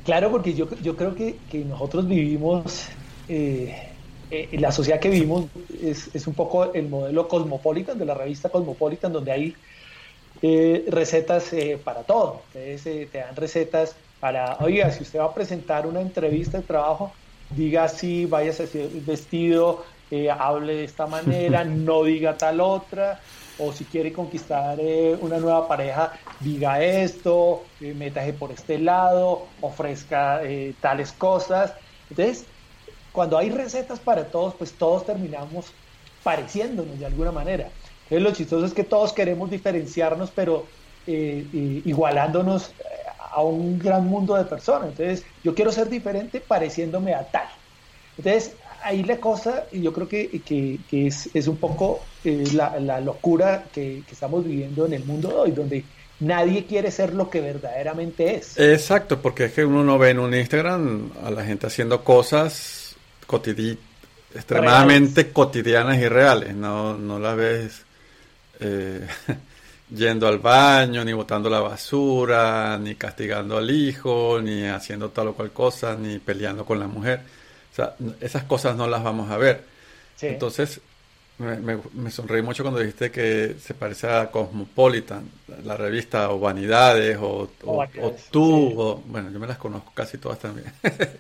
Claro, 0.03 0.31
porque 0.31 0.53
yo, 0.53 0.67
yo 0.81 0.95
creo 0.95 1.15
que, 1.15 1.37
que 1.49 1.63
nosotros 1.63 2.07
vivimos, 2.07 2.87
eh, 3.29 3.92
eh, 4.33 4.59
la 4.59 4.71
sociedad 4.71 4.99
que 4.99 5.09
vivimos 5.09 5.45
es, 5.81 6.13
es, 6.13 6.27
un 6.27 6.33
poco 6.33 6.73
el 6.73 6.89
modelo 6.89 7.27
Cosmopolitan, 7.27 7.97
de 7.97 8.05
la 8.05 8.13
revista 8.13 8.49
Cosmopolitan, 8.49 9.13
donde 9.13 9.31
hay 9.31 9.55
eh, 10.41 10.85
recetas 10.87 11.53
eh, 11.53 11.79
para 11.83 12.03
todo. 12.03 12.41
Entonces 12.53 13.09
te 13.11 13.17
dan 13.19 13.35
recetas 13.35 13.95
para, 14.19 14.57
oiga, 14.59 14.91
si 14.91 15.03
usted 15.03 15.19
va 15.19 15.25
a 15.25 15.33
presentar 15.33 15.85
una 15.85 16.01
entrevista 16.01 16.57
de 16.57 16.63
trabajo, 16.63 17.11
diga 17.49 17.83
así, 17.85 18.25
vaya 18.25 18.51
a 18.51 18.65
vestido, 19.05 19.83
hable 20.37 20.75
de 20.75 20.83
esta 20.83 21.07
manera, 21.07 21.63
no 21.65 22.03
diga 22.03 22.37
tal 22.37 22.61
otra, 22.61 23.19
o 23.57 23.71
si 23.71 23.85
quiere 23.85 24.11
conquistar 24.11 24.79
eh, 24.79 25.15
una 25.21 25.37
nueva 25.37 25.67
pareja, 25.67 26.13
diga 26.39 26.81
esto, 26.81 27.63
eh, 27.81 27.93
métase 27.93 28.33
por 28.33 28.51
este 28.51 28.79
lado, 28.79 29.47
ofrezca 29.61 30.43
eh, 30.43 30.73
tales 30.81 31.11
cosas. 31.11 31.73
Entonces, 32.09 32.45
cuando 33.13 33.37
hay 33.37 33.49
recetas 33.49 33.99
para 33.99 34.25
todos, 34.25 34.55
pues 34.55 34.73
todos 34.73 35.05
terminamos 35.05 35.67
pareciéndonos 36.23 36.99
de 36.99 37.05
alguna 37.05 37.31
manera. 37.31 37.69
Entonces, 38.03 38.21
lo 38.21 38.33
chistoso 38.33 38.65
es 38.65 38.73
que 38.73 38.83
todos 38.83 39.13
queremos 39.13 39.49
diferenciarnos, 39.49 40.31
pero 40.31 40.65
igualándonos 41.05 42.71
a 43.31 43.41
un 43.41 43.79
gran 43.79 44.05
mundo 44.07 44.35
de 44.35 44.45
personas. 44.45 44.89
Entonces, 44.89 45.23
yo 45.43 45.53
quiero 45.53 45.71
ser 45.71 45.89
diferente 45.89 46.41
pareciéndome 46.41 47.13
a 47.13 47.23
tal. 47.23 47.47
Entonces, 48.17 48.53
ahí 48.83 49.03
la 49.03 49.17
cosa, 49.17 49.65
yo 49.71 49.93
creo 49.93 50.07
que, 50.07 50.41
que, 50.41 51.07
es, 51.07 51.29
es, 51.33 51.47
un 51.47 51.57
poco 51.57 52.01
eh, 52.23 52.43
la, 52.53 52.99
locura 52.99 53.65
que, 53.73 54.03
estamos 54.11 54.45
viviendo 54.45 54.85
en 54.85 54.93
el 54.93 55.05
mundo 55.05 55.29
de 55.29 55.35
hoy, 55.35 55.51
donde 55.51 55.83
nadie 56.19 56.65
quiere 56.65 56.91
ser 56.91 57.13
lo 57.13 57.29
que 57.29 57.41
verdaderamente 57.41 58.35
es. 58.35 58.57
Exacto, 58.57 59.21
porque 59.21 59.45
es 59.45 59.53
que 59.53 59.65
uno 59.65 59.83
no 59.83 59.97
ve 59.97 60.11
en 60.11 60.19
un 60.19 60.33
Instagram 60.33 61.11
a 61.23 61.31
la 61.31 61.43
gente 61.43 61.67
haciendo 61.67 62.03
cosas 62.03 62.82
extremadamente 64.33 65.31
cotidianas 65.31 65.97
y 65.97 66.07
reales, 66.07 66.55
no, 66.55 66.97
no 66.97 67.19
la 67.19 67.35
ves 67.35 67.83
eh, 68.59 69.07
yendo 69.89 70.27
al 70.27 70.39
baño, 70.39 71.03
ni 71.05 71.13
botando 71.13 71.49
la 71.49 71.59
basura, 71.59 72.77
ni 72.77 72.95
castigando 72.95 73.57
al 73.57 73.69
hijo, 73.69 74.39
ni 74.41 74.65
haciendo 74.65 75.09
tal 75.09 75.29
o 75.29 75.33
cual 75.33 75.51
cosa, 75.51 75.95
ni 75.95 76.19
peleando 76.19 76.65
con 76.65 76.79
la 76.79 76.87
mujer 76.87 77.21
o 77.73 77.75
sea, 77.75 77.95
esas 78.21 78.43
cosas 78.43 78.75
no 78.75 78.87
las 78.87 79.03
vamos 79.03 79.31
a 79.31 79.37
ver. 79.37 79.63
Entonces, 80.21 80.79
me, 81.39 81.79
me, 81.93 82.11
sonreí 82.11 82.43
mucho 82.43 82.61
cuando 82.61 82.79
dijiste 82.79 83.09
que 83.09 83.55
se 83.59 83.73
parece 83.73 84.07
a 84.07 84.29
Cosmopolitan, 84.29 85.27
la 85.63 85.75
revista, 85.75 86.29
o 86.29 86.39
Vanidades, 86.39 87.17
o, 87.19 87.49
Tú, 88.29 88.79
o, 88.79 89.03
bueno, 89.07 89.31
yo 89.31 89.39
me 89.39 89.47
las 89.47 89.57
conozco 89.57 89.91
casi 89.95 90.19
todas 90.19 90.37
también. 90.37 90.71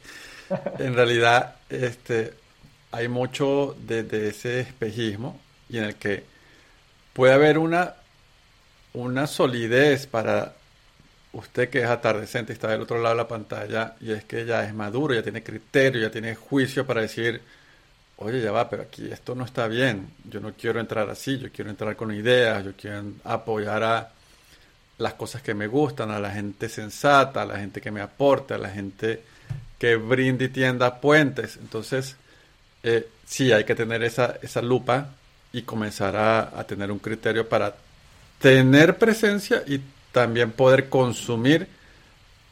en 0.79 0.95
realidad, 0.95 1.55
este, 1.69 2.33
hay 2.91 3.07
mucho 3.07 3.75
de, 3.79 4.29
ese 4.29 4.59
espejismo 4.59 5.39
y 5.69 5.77
en 5.77 5.85
el 5.85 5.95
que 5.95 6.23
puede 7.13 7.33
haber 7.33 7.57
una, 7.57 7.95
una 8.93 9.27
solidez 9.27 10.07
para 10.07 10.53
usted 11.33 11.69
que 11.69 11.79
es 11.79 11.87
atardecente 11.87 12.53
y 12.53 12.55
está 12.55 12.67
del 12.67 12.81
otro 12.81 13.01
lado 13.01 13.15
de 13.15 13.21
la 13.21 13.27
pantalla 13.27 13.95
y 13.99 14.11
es 14.11 14.23
que 14.25 14.45
ya 14.45 14.63
es 14.63 14.73
maduro, 14.73 15.15
ya 15.15 15.23
tiene 15.23 15.41
criterio, 15.41 16.01
ya 16.01 16.11
tiene 16.11 16.35
juicio 16.35 16.85
para 16.85 17.01
decir, 17.01 17.41
oye, 18.17 18.41
ya 18.41 18.51
va, 18.51 18.69
pero 18.69 18.83
aquí 18.83 19.11
esto 19.11 19.33
no 19.33 19.45
está 19.45 19.67
bien, 19.67 20.09
yo 20.29 20.39
no 20.39 20.53
quiero 20.53 20.79
entrar 20.79 21.09
así, 21.09 21.39
yo 21.39 21.51
quiero 21.51 21.71
entrar 21.71 21.95
con 21.95 22.13
ideas, 22.13 22.63
yo 22.63 22.73
quiero 22.77 23.03
apoyar 23.23 23.83
a 23.83 24.11
las 24.99 25.15
cosas 25.15 25.41
que 25.41 25.55
me 25.55 25.65
gustan, 25.65 26.11
a 26.11 26.19
la 26.19 26.29
gente 26.29 26.69
sensata, 26.69 27.41
a 27.41 27.45
la 27.45 27.57
gente 27.57 27.81
que 27.81 27.89
me 27.89 28.01
aporte, 28.01 28.53
a 28.53 28.59
la 28.59 28.69
gente 28.69 29.23
que 29.83 29.97
brinde 29.97 30.45
y 30.45 30.47
tienda 30.47 31.01
puentes. 31.01 31.57
Entonces, 31.57 32.15
eh, 32.83 33.05
sí, 33.25 33.51
hay 33.51 33.65
que 33.65 33.75
tener 33.75 34.01
esa, 34.01 34.37
esa 34.41 34.61
lupa 34.61 35.09
y 35.51 35.63
comenzar 35.63 36.15
a, 36.15 36.57
a 36.57 36.63
tener 36.63 36.89
un 36.89 36.99
criterio 36.99 37.49
para 37.49 37.75
tener 38.39 38.97
presencia 38.97 39.61
y 39.67 39.81
también 40.13 40.51
poder 40.51 40.87
consumir 40.87 41.67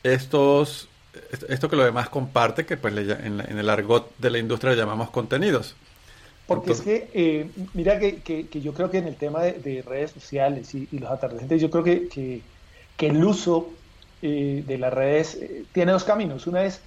estos, 0.03 0.89
esto 1.47 1.69
que 1.69 1.77
lo 1.77 1.85
demás 1.85 2.09
comparte, 2.09 2.65
que 2.65 2.75
pues 2.75 2.93
en, 2.97 3.39
el 3.39 3.69
argot 3.69 4.11
de 4.17 4.29
la 4.29 4.37
industria 4.37 4.71
le 4.71 4.77
llamamos 4.77 5.09
contenidos. 5.09 5.77
Porque 6.47 6.73
es 6.73 6.81
que, 6.81 7.09
eh, 7.13 7.49
mira 7.73 7.97
que, 7.97 8.17
que, 8.17 8.61
yo 8.61 8.73
creo 8.73 8.91
que 8.91 8.97
en 8.97 9.07
el 9.07 9.15
tema 9.15 9.43
de, 9.43 9.81
redes 9.87 10.11
sociales 10.11 10.75
y, 10.75 10.85
los 10.99 11.09
atardeceres, 11.09 11.61
yo 11.61 11.71
creo 11.71 11.85
que, 11.85 12.41
que 12.97 13.07
el 13.07 13.23
uso 13.23 13.69
eh, 14.21 14.65
de 14.67 14.77
las 14.77 14.91
redes 14.91 15.39
tiene 15.71 15.93
dos 15.93 16.03
caminos. 16.03 16.45
Una 16.45 16.65
es 16.65 16.81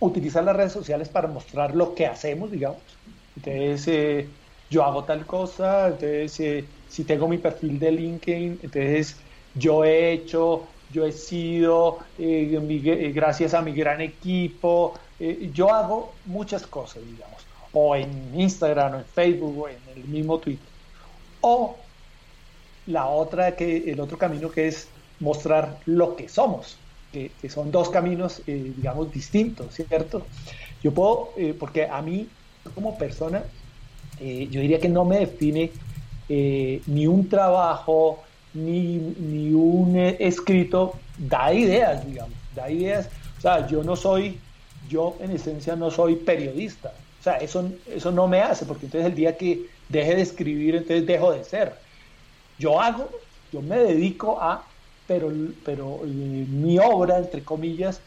utilizar 0.00 0.44
las 0.44 0.56
redes 0.56 0.72
sociales 0.72 1.08
para 1.08 1.28
mostrar 1.28 1.74
lo 1.74 1.94
que 1.94 2.06
hacemos, 2.06 2.50
digamos. 2.50 2.98
Entonces, 3.36 4.28
yo 4.70 4.84
hago 4.84 5.04
tal 5.04 5.26
cosa, 5.26 5.88
entonces 5.88 6.68
si 6.86 7.04
tengo 7.04 7.28
mi 7.28 7.38
perfil 7.38 7.78
de 7.78 7.92
LinkedIn, 7.92 8.60
entonces 8.62 9.24
yo 9.54 9.84
he 9.84 10.12
hecho, 10.12 10.68
yo 10.88 11.04
he 11.06 11.12
sido, 11.12 11.98
eh, 12.16 12.50
eh, 12.52 13.12
gracias 13.12 13.54
a 13.54 13.62
mi 13.62 13.72
gran 13.72 14.00
equipo, 14.00 14.98
eh, 15.18 15.50
yo 15.52 15.72
hago 15.72 16.20
muchas 16.24 16.66
cosas, 16.66 17.04
digamos, 17.04 17.48
o 17.72 17.96
en 17.96 18.34
Instagram, 18.34 18.94
o 18.94 18.98
en 19.00 19.06
Facebook, 19.06 19.58
o 19.58 19.68
en 19.68 19.88
el 19.88 20.04
mismo 20.08 20.40
Twitter. 20.40 20.72
O 21.40 21.90
la 22.86 23.08
otra, 23.08 23.54
que, 23.56 23.90
el 23.90 24.00
otro 24.00 24.18
camino 24.18 24.50
que 24.50 24.68
es 24.68 24.94
mostrar 25.18 25.82
lo 25.84 26.16
que 26.16 26.28
somos, 26.28 26.87
que, 27.12 27.30
son 27.48 27.70
dos 27.70 27.88
caminos, 27.88 28.42
digamos, 28.46 29.12
distintos, 29.12 29.74
¿cierto? 29.74 30.26
Yo 30.82 30.92
puedo, 30.92 31.30
porque 31.58 31.86
a 31.86 32.02
mí 32.02 32.28
como 32.74 32.96
persona, 32.98 33.42
yo 34.20 34.60
diría 34.60 34.78
que 34.78 34.88
no 34.88 35.04
me 35.04 35.20
define 35.20 35.70
eh, 36.28 36.82
ni 36.86 37.06
un 37.06 37.28
trabajo, 37.28 38.22
ni, 38.52 38.98
ni 38.98 39.52
un 39.54 39.96
eh, 39.96 40.16
escrito 40.20 40.94
da 41.16 41.52
ideas, 41.52 42.06
digamos, 42.06 42.36
da 42.54 42.70
ideas. 42.70 43.08
O 43.38 43.40
sea, 43.40 43.66
yo 43.66 43.82
no 43.82 43.96
soy, 43.96 44.38
yo 44.90 45.16
en 45.20 45.30
esencia 45.30 45.74
no 45.74 45.90
soy 45.90 46.16
periodista. 46.16 46.92
O 47.20 47.22
sea, 47.22 47.38
eso, 47.38 47.70
eso 47.86 48.12
no 48.12 48.28
me 48.28 48.40
hace, 48.40 48.66
porque 48.66 48.86
entonces 48.86 49.10
el 49.10 49.16
día 49.16 49.36
que 49.36 49.66
deje 49.88 50.16
de 50.16 50.22
escribir, 50.22 50.76
entonces 50.76 51.06
dejo 51.06 51.32
de 51.32 51.44
ser. 51.44 51.74
Yo 52.58 52.80
hago, 52.80 53.08
yo 53.50 53.62
me 53.62 53.78
dedico 53.78 54.38
a, 54.40 54.64
pero, 55.08 55.30
pero 55.64 56.04
eh, 56.06 56.08
mi 56.08 56.78
obra, 56.78 57.18
entre 57.18 57.42
comillas, 57.44 58.04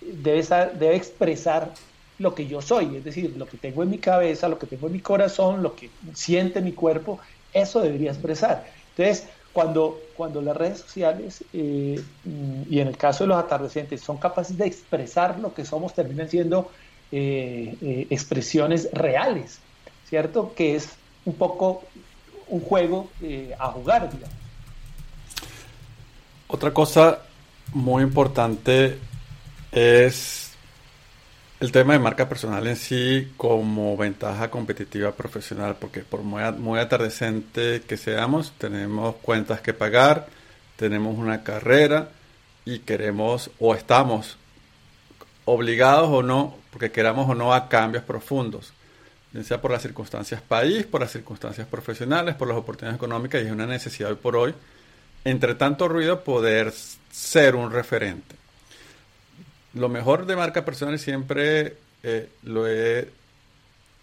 debe, 0.00 0.42
debe 0.78 0.94
expresar 0.96 1.80
lo 2.18 2.32
que 2.34 2.46
yo 2.46 2.60
soy, 2.62 2.96
es 2.98 3.04
decir, 3.04 3.36
lo 3.36 3.48
que 3.48 3.58
tengo 3.58 3.82
en 3.82 3.90
mi 3.90 3.98
cabeza, 4.00 4.48
lo 4.48 4.58
que 4.58 4.68
tengo 4.68 4.86
en 4.86 4.92
mi 4.92 5.00
corazón, 5.02 5.62
lo 5.64 5.74
que 5.74 5.98
siente 6.14 6.62
mi 6.62 6.72
cuerpo, 6.74 7.20
eso 7.52 7.80
debería 7.80 8.10
expresar. 8.12 8.66
Entonces, 8.96 9.28
cuando, 9.52 10.10
cuando 10.14 10.40
las 10.42 10.56
redes 10.56 10.78
sociales, 10.80 11.44
eh, 11.52 11.96
y 12.22 12.78
en 12.80 12.88
el 12.88 12.96
caso 12.96 13.24
de 13.24 13.28
los 13.28 13.38
atardecientes, 13.38 14.02
son 14.02 14.18
capaces 14.18 14.56
de 14.56 14.66
expresar 14.66 15.40
lo 15.40 15.52
que 15.54 15.64
somos, 15.64 15.92
terminan 15.94 16.28
siendo 16.28 16.70
eh, 17.10 18.06
expresiones 18.10 18.88
reales, 18.92 19.66
¿cierto? 20.04 20.54
Que 20.54 20.76
es 20.76 21.00
un 21.24 21.36
poco 21.36 21.92
un 22.46 22.60
juego 22.60 23.16
a 23.58 23.72
jugar, 23.72 24.12
digamos. 24.12 24.43
Otra 26.54 26.72
cosa 26.72 27.18
muy 27.72 28.04
importante 28.04 28.96
es 29.72 30.52
el 31.58 31.72
tema 31.72 31.94
de 31.94 31.98
marca 31.98 32.28
personal 32.28 32.64
en 32.68 32.76
sí 32.76 33.32
como 33.36 33.96
ventaja 33.96 34.52
competitiva 34.52 35.10
profesional, 35.10 35.74
porque 35.80 36.02
por 36.02 36.22
muy, 36.22 36.44
muy 36.52 36.78
atardecente 36.78 37.82
que 37.82 37.96
seamos, 37.96 38.52
tenemos 38.56 39.16
cuentas 39.16 39.62
que 39.62 39.74
pagar, 39.74 40.28
tenemos 40.76 41.18
una 41.18 41.42
carrera 41.42 42.10
y 42.64 42.78
queremos 42.78 43.50
o 43.58 43.74
estamos 43.74 44.36
obligados 45.46 46.08
o 46.08 46.22
no, 46.22 46.56
porque 46.70 46.92
queramos 46.92 47.28
o 47.28 47.34
no, 47.34 47.52
a 47.52 47.68
cambios 47.68 48.04
profundos, 48.04 48.72
ya 49.32 49.42
sea 49.42 49.60
por 49.60 49.72
las 49.72 49.82
circunstancias 49.82 50.40
país, 50.40 50.86
por 50.86 51.00
las 51.00 51.10
circunstancias 51.10 51.66
profesionales, 51.66 52.36
por 52.36 52.46
las 52.46 52.56
oportunidades 52.56 52.98
económicas, 52.98 53.42
y 53.42 53.46
es 53.46 53.50
una 53.52 53.66
necesidad 53.66 54.10
hoy 54.10 54.18
por 54.22 54.36
hoy, 54.36 54.54
entre 55.24 55.54
tanto 55.54 55.88
ruido, 55.88 56.22
poder 56.22 56.72
ser 57.10 57.54
un 57.54 57.70
referente. 57.70 58.36
lo 59.74 59.88
mejor 59.88 60.26
de 60.26 60.36
marca 60.36 60.64
personal 60.64 60.98
siempre 60.98 61.76
eh, 62.02 62.28
lo 62.42 62.68
he 62.68 63.08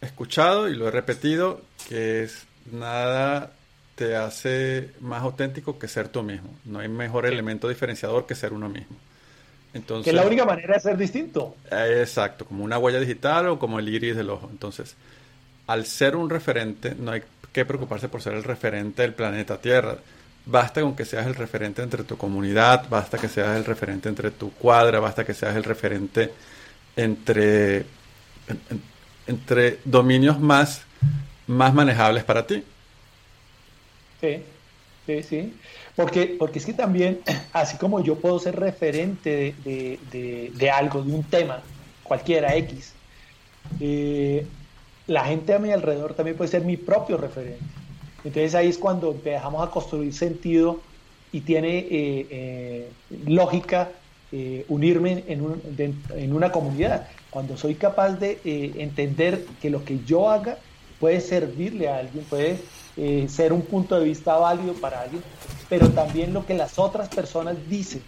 escuchado 0.02 0.68
y 0.68 0.76
lo 0.76 0.88
he 0.88 0.92
repetido, 0.92 1.62
que 1.88 2.24
es 2.24 2.46
nada 2.72 3.52
te 3.96 4.16
hace 4.16 4.90
más 5.00 5.22
auténtico 5.22 5.78
que 5.78 5.88
ser 5.88 6.08
tú 6.08 6.24
mismo. 6.24 6.50
No 6.66 6.80
hay 6.80 6.88
mejor 6.88 7.28
elemento 7.28 7.70
diferenciador 7.70 8.26
que 8.26 8.34
ser 8.34 8.52
uno 8.54 8.68
mismo. 8.68 8.98
Entonces, 9.74 10.06
que 10.06 10.10
es 10.10 10.16
la 10.16 10.26
única 10.26 10.44
manera 10.44 10.74
de 10.74 10.80
ser 10.80 10.98
distinto. 10.98 11.56
Eh, 11.70 12.00
exacto, 12.02 12.46
como 12.46 12.64
una 12.64 12.78
huella 12.78 13.00
digital 13.00 13.48
o 13.48 13.60
como 13.60 13.80
el 13.80 13.88
iris 13.88 14.16
del 14.16 14.32
ojo. 14.32 14.50
Entonces, 14.52 14.96
al 15.68 15.86
ser 15.86 16.16
un 16.16 16.30
referente, 16.30 16.96
no 16.98 17.12
hay 17.12 17.22
que 17.54 17.66
preocuparse 17.66 18.10
por 18.10 18.22
ser 18.22 18.34
el 18.34 18.44
referente 18.44 19.04
del 19.04 19.14
planeta 19.14 19.62
Tierra. 19.62 19.98
Basta 20.46 20.82
con 20.82 20.96
que 20.96 21.06
seas 21.06 21.28
el 21.28 21.36
referente 21.36 21.84
entre 21.84 22.04
tu 22.04 22.18
comunidad, 22.18 22.90
basta 22.90 23.18
que 23.18 23.28
seas 23.28 23.56
el 23.58 23.66
referente 23.66 24.10
entre 24.10 24.32
tu 24.32 24.52
cuadra, 24.52 25.00
basta 25.00 25.24
que 25.24 25.34
seas 25.34 25.56
el 25.56 25.64
referente 25.64 26.32
entre, 26.96 27.86
entre 29.28 29.80
dominios 29.86 30.40
más, 30.40 30.82
más 31.48 31.74
manejables 31.74 32.24
para 32.24 32.48
ti. 32.48 32.64
Sí, 34.20 34.44
sí, 35.06 35.24
sí. 35.24 35.54
Porque, 35.96 36.36
porque 36.40 36.60
es 36.60 36.66
que 36.66 36.74
también, 36.74 37.20
así 37.54 37.78
como 37.78 38.04
yo 38.04 38.16
puedo 38.16 38.40
ser 38.40 38.60
referente 38.60 39.54
de, 39.64 40.72
algo, 40.72 41.04
de 41.04 41.14
un 41.14 41.24
tema, 41.24 41.62
cualquiera 42.04 42.56
X, 42.56 42.94
eh, 43.80 44.46
la 45.08 45.26
gente 45.26 45.54
a 45.54 45.60
mi 45.60 45.72
alrededor 45.72 46.14
también 46.14 46.38
puede 46.38 46.50
ser 46.50 46.64
mi 46.64 46.78
propio 46.78 47.18
referente. 47.18 47.81
Entonces 48.24 48.56
ahí 48.56 48.70
es 48.70 48.78
cuando 48.78 49.12
empezamos 49.12 49.68
a 49.68 49.72
construir 49.72 50.14
sentido 50.14 50.80
y 51.32 51.42
tiene 51.42 51.80
eh, 51.80 52.28
eh, 52.30 52.90
lógica 53.28 53.92
unirme 54.70 55.26
en, 55.28 56.34
una 56.34 56.54
comunidad. 56.54 57.10
Cuando 57.30 57.58
soy 57.58 57.76
capaz 57.76 58.12
de 58.12 58.40
entender 58.78 59.46
que 59.62 59.70
lo 59.70 59.84
que 59.84 60.00
yo 60.06 60.30
haga 60.30 60.58
puede 61.02 61.20
servirle 61.20 61.90
a 61.90 61.98
alguien, 61.98 62.24
puede 62.26 62.60
eh, 62.96 63.26
ser 63.30 63.52
un 63.54 63.62
punto 63.62 63.98
de 63.98 64.06
vista 64.06 64.36
válido 64.36 64.74
para 64.74 65.02
alguien, 65.02 65.24
pero 65.68 65.90
también 65.90 66.34
lo 66.34 66.46
que 66.46 66.54
las 66.54 66.78
otras 66.78 67.10
personas 67.10 67.56
dicen, 67.70 68.04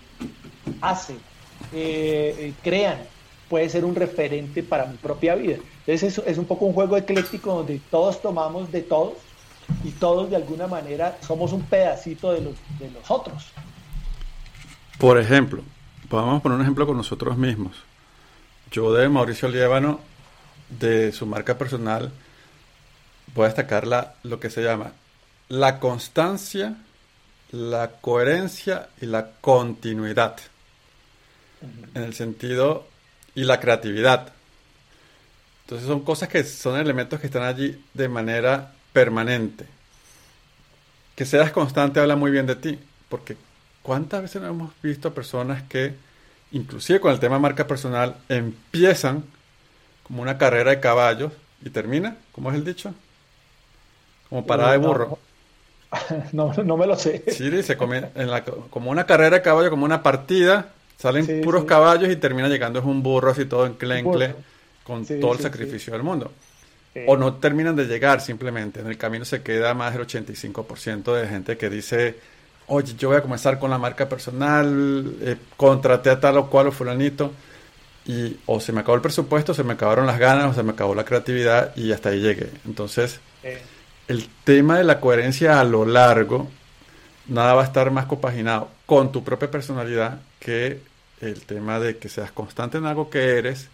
hacen, 0.79 1.17
eh, 1.73 2.35
eh, 2.37 2.53
crean, 2.61 2.97
puede 3.49 3.69
ser 3.69 3.85
un 3.85 3.95
referente 3.95 4.61
para 4.61 4.85
mi 4.85 4.97
propia 4.97 5.35
vida. 5.35 5.57
Entonces 5.85 6.17
es, 6.17 6.27
es 6.27 6.37
un 6.37 6.45
poco 6.45 6.65
un 6.65 6.73
juego 6.73 6.95
ecléctico 6.95 7.55
donde 7.55 7.81
todos 7.89 8.21
tomamos 8.21 8.71
de 8.71 8.81
todos 8.81 9.13
y 9.83 9.91
todos 9.91 10.29
de 10.29 10.35
alguna 10.35 10.67
manera 10.67 11.17
somos 11.21 11.51
un 11.53 11.63
pedacito 11.63 12.31
de 12.31 12.41
los, 12.41 12.55
de 12.79 12.91
los 12.91 13.09
otros. 13.09 13.51
Por 14.97 15.19
ejemplo, 15.19 15.63
podemos 16.09 16.41
poner 16.41 16.57
un 16.57 16.61
ejemplo 16.61 16.85
con 16.87 16.97
nosotros 16.97 17.37
mismos. 17.37 17.75
Yo 18.71 18.93
de 18.93 19.09
Mauricio 19.09 19.49
Liévano, 19.49 19.99
de 20.69 21.11
su 21.11 21.25
marca 21.25 21.57
personal, 21.57 22.11
voy 23.35 23.45
a 23.45 23.47
destacar 23.47 23.87
lo 24.23 24.39
que 24.39 24.49
se 24.49 24.63
llama 24.63 24.93
la 25.49 25.79
constancia, 25.79 26.75
la 27.51 27.91
coherencia 28.01 28.89
y 29.01 29.05
la 29.05 29.31
continuidad. 29.41 30.37
En 31.93 32.03
el 32.03 32.13
sentido, 32.13 32.87
y 33.35 33.43
la 33.43 33.59
creatividad. 33.59 34.31
Entonces 35.63 35.87
son 35.87 36.01
cosas 36.01 36.29
que 36.29 36.43
son 36.43 36.79
elementos 36.79 37.19
que 37.19 37.27
están 37.27 37.43
allí 37.43 37.83
de 37.93 38.09
manera 38.09 38.73
permanente. 38.93 39.65
Que 41.15 41.25
seas 41.25 41.51
constante 41.51 41.99
habla 41.99 42.15
muy 42.15 42.31
bien 42.31 42.45
de 42.45 42.55
ti, 42.55 42.79
porque 43.09 43.35
¿cuántas 43.81 44.21
veces 44.21 44.41
hemos 44.41 44.71
visto 44.81 45.13
personas 45.13 45.63
que, 45.63 45.93
inclusive 46.51 46.99
con 46.99 47.11
el 47.11 47.19
tema 47.19 47.39
marca 47.39 47.67
personal, 47.67 48.15
empiezan 48.29 49.23
como 50.03 50.21
una 50.21 50.37
carrera 50.37 50.71
de 50.71 50.79
caballos 50.79 51.33
y 51.63 51.69
termina, 51.69 52.15
como 52.31 52.49
es 52.51 52.55
el 52.55 52.63
dicho? 52.63 52.93
Como 54.29 54.45
parada 54.45 54.71
de 54.71 54.77
burro. 54.77 55.19
No, 56.31 56.51
no, 56.51 56.75
me 56.75 56.87
lo 56.87 56.95
sé. 56.95 57.23
Sí, 57.27 57.51
dice, 57.51 57.77
como 57.77 58.89
una 58.89 59.05
carrera 59.05 59.37
de 59.37 59.41
caballo, 59.43 59.69
como 59.69 59.85
una 59.85 60.01
partida, 60.01 60.71
salen 60.97 61.43
puros 61.43 61.65
caballos 61.65 62.09
y 62.09 62.15
termina 62.15 62.47
llegando 62.47 62.79
es 62.79 62.85
un 62.85 63.03
burro 63.03 63.29
así 63.29 63.45
todo 63.45 63.67
enclencle 63.67 64.33
con 64.83 65.05
todo 65.05 65.33
el 65.33 65.39
sacrificio 65.39 65.93
del 65.93 66.01
mundo. 66.01 66.31
O 67.07 67.17
no 67.17 67.35
terminan 67.35 67.75
de 67.75 67.85
llegar 67.85 68.21
simplemente. 68.21 68.79
En 68.79 68.87
el 68.87 68.97
camino 68.97 69.25
se 69.25 69.41
queda 69.41 69.73
más 69.73 69.93
del 69.93 70.05
85% 70.05 71.13
de 71.13 71.27
gente 71.27 71.57
que 71.57 71.69
dice, 71.69 72.17
oye, 72.67 72.93
yo 72.95 73.09
voy 73.09 73.17
a 73.17 73.21
comenzar 73.21 73.57
con 73.57 73.71
la 73.71 73.79
marca 73.79 74.07
personal, 74.07 75.15
eh, 75.21 75.37
contraté 75.57 76.11
a 76.11 76.19
tal 76.19 76.37
o 76.37 76.49
cual 76.49 76.67
o 76.67 76.71
fulanito, 76.71 77.31
y 78.05 78.37
o 78.45 78.59
se 78.59 78.71
me 78.73 78.81
acabó 78.81 78.95
el 78.95 79.01
presupuesto, 79.01 79.53
se 79.53 79.63
me 79.63 79.73
acabaron 79.73 80.05
las 80.05 80.19
ganas, 80.19 80.51
o 80.51 80.53
se 80.53 80.61
me 80.61 80.73
acabó 80.73 80.93
la 80.93 81.05
creatividad 81.05 81.75
y 81.75 81.91
hasta 81.91 82.09
ahí 82.09 82.19
llegué. 82.19 82.51
Entonces 82.65 83.19
el 84.07 84.27
tema 84.43 84.77
de 84.77 84.83
la 84.83 84.99
coherencia 84.99 85.59
a 85.59 85.63
lo 85.63 85.85
largo, 85.85 86.49
nada 87.27 87.53
va 87.53 87.61
a 87.61 87.65
estar 87.65 87.91
más 87.91 88.05
compaginado 88.05 88.69
con 88.85 89.11
tu 89.11 89.23
propia 89.23 89.49
personalidad 89.49 90.19
que 90.39 90.81
el 91.21 91.41
tema 91.45 91.79
de 91.79 91.97
que 91.97 92.09
seas 92.09 92.31
constante 92.31 92.77
en 92.77 92.85
algo 92.85 93.09
que 93.09 93.37
eres, 93.37 93.69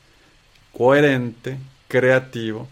coherente, 0.72 1.58
creativo 1.88 2.68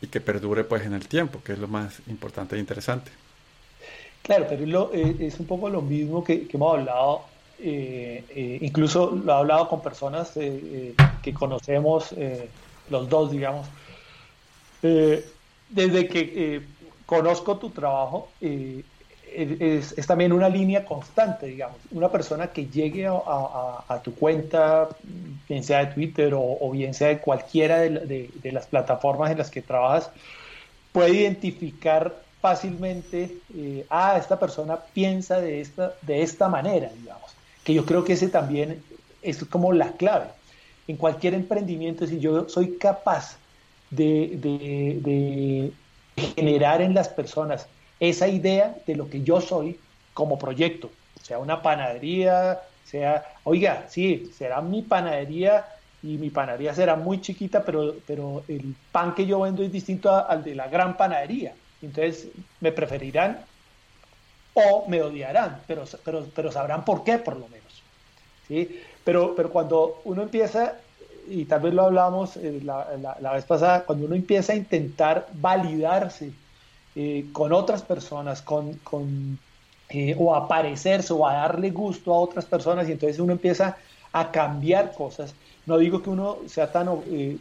y 0.00 0.06
que 0.06 0.20
perdure 0.20 0.64
pues 0.64 0.84
en 0.84 0.94
el 0.94 1.08
tiempo, 1.08 1.40
que 1.42 1.52
es 1.52 1.58
lo 1.58 1.68
más 1.68 2.00
importante 2.08 2.56
e 2.56 2.58
interesante. 2.58 3.10
Claro, 4.22 4.46
pero 4.48 4.90
eh, 4.92 5.16
es 5.20 5.40
un 5.40 5.46
poco 5.46 5.70
lo 5.70 5.80
mismo 5.80 6.22
que, 6.22 6.46
hemos 6.52 6.78
hablado, 6.78 7.22
eh, 7.58 8.22
eh, 8.28 8.58
incluso 8.60 9.10
lo 9.10 9.32
he 9.32 9.36
hablado 9.36 9.68
con 9.68 9.80
personas 9.80 10.32
que 10.32 11.34
conocemos 11.34 12.14
los 12.90 13.08
dos, 13.08 13.30
digamos, 13.30 13.66
desde 14.82 16.08
que 16.08 16.62
conozco 17.06 17.56
tu 17.56 17.70
trabajo, 17.70 18.28
es, 19.34 20.06
también 20.06 20.32
una 20.32 20.48
línea 20.48 20.84
constante, 20.84 21.46
digamos. 21.46 21.78
Una 21.90 22.10
persona 22.10 22.48
que 22.48 22.66
llegue 22.66 23.06
a, 23.06 24.00
tu 24.02 24.14
cuenta, 24.14 24.88
bien 25.48 25.64
sea 25.64 25.84
de 25.84 25.94
Twitter 25.94 26.32
o, 26.34 26.70
bien 26.70 26.94
sea 26.94 27.08
de 27.08 27.18
cualquiera 27.18 27.80
de, 27.80 28.30
las 28.44 28.66
plataformas 28.66 29.30
en 29.30 29.38
las 29.38 29.50
que 29.50 29.62
trabajas, 29.62 30.10
puede 30.92 31.10
identificar 31.10 32.22
fácilmente, 32.40 33.36
eh, 33.56 33.84
ah, 33.90 34.16
esta 34.18 34.38
persona 34.38 34.78
piensa 34.92 35.40
de 35.40 35.60
esta, 35.60 35.94
de 36.02 36.22
esta 36.22 36.48
manera, 36.48 36.90
digamos. 36.96 37.32
Que 37.64 37.74
yo 37.74 37.84
creo 37.84 38.04
que 38.04 38.14
ese 38.14 38.28
también 38.28 38.82
es 39.22 39.44
como 39.44 39.72
la 39.72 39.92
clave. 39.92 40.26
En 40.86 40.96
cualquier 40.96 41.34
emprendimiento, 41.34 42.06
si 42.06 42.18
yo 42.20 42.48
soy 42.48 42.78
capaz 42.78 43.36
de 43.90 45.72
generar 46.36 46.82
en 46.82 46.94
las 46.94 47.08
personas 47.08 47.66
esa 48.00 48.28
idea 48.28 48.76
de 48.86 48.96
lo 48.96 49.08
que 49.08 49.22
yo 49.22 49.40
soy 49.40 49.78
como 50.14 50.38
proyecto, 50.38 50.90
sea 51.22 51.38
una 51.38 51.62
panadería, 51.62 52.60
sea, 52.84 53.24
oiga, 53.44 53.84
sí, 53.88 54.30
será 54.36 54.60
mi 54.60 54.82
panadería 54.82 55.66
y 56.02 56.16
mi 56.16 56.30
panadería 56.30 56.74
será 56.74 56.96
muy 56.96 57.20
chiquita, 57.20 57.64
pero, 57.64 57.96
pero 58.06 58.44
el 58.48 58.74
pan 58.92 59.14
que 59.14 59.26
yo 59.26 59.40
vendo 59.40 59.62
es 59.62 59.70
distinto 59.70 60.14
al 60.14 60.42
de 60.42 60.54
la 60.54 60.68
gran 60.68 60.96
panadería. 60.96 61.54
Entonces 61.82 62.28
me 62.60 62.72
preferirán 62.72 63.40
o 64.54 64.86
me 64.88 65.02
odiarán, 65.02 65.60
pero, 65.66 65.84
pero, 66.04 66.26
pero 66.34 66.50
sabrán 66.50 66.84
por 66.84 67.04
qué, 67.04 67.18
por 67.18 67.36
lo 67.36 67.48
menos. 67.48 67.82
¿sí? 68.46 68.80
Pero, 69.04 69.34
pero 69.34 69.50
cuando 69.50 70.00
uno 70.04 70.22
empieza, 70.22 70.74
y 71.28 71.44
tal 71.44 71.60
vez 71.60 71.74
lo 71.74 71.84
hablamos 71.84 72.36
eh, 72.36 72.60
la, 72.62 73.32
vez 73.32 73.44
pasada, 73.44 73.84
cuando 73.84 74.06
uno 74.06 74.14
empieza 74.14 74.52
a 74.52 74.56
intentar 74.56 75.26
validarse 75.34 76.32
eh, 76.94 77.26
con 77.32 77.52
otras 77.52 77.82
personas, 77.82 78.42
con, 78.42 78.74
con 78.78 79.38
eh, 79.90 80.14
o 80.18 80.34
a 80.34 80.46
parecerse 80.48 81.12
o 81.12 81.26
a 81.26 81.34
darle 81.34 81.70
gusto 81.70 82.12
a 82.12 82.18
otras 82.18 82.44
personas, 82.44 82.88
y 82.88 82.92
entonces 82.92 83.18
uno 83.18 83.32
empieza 83.32 83.76
a 84.12 84.30
cambiar 84.30 84.92
cosas. 84.94 85.34
No 85.66 85.78
digo 85.78 86.02
que 86.02 86.10
uno 86.10 86.38
sea 86.46 86.72
tan, 86.72 86.88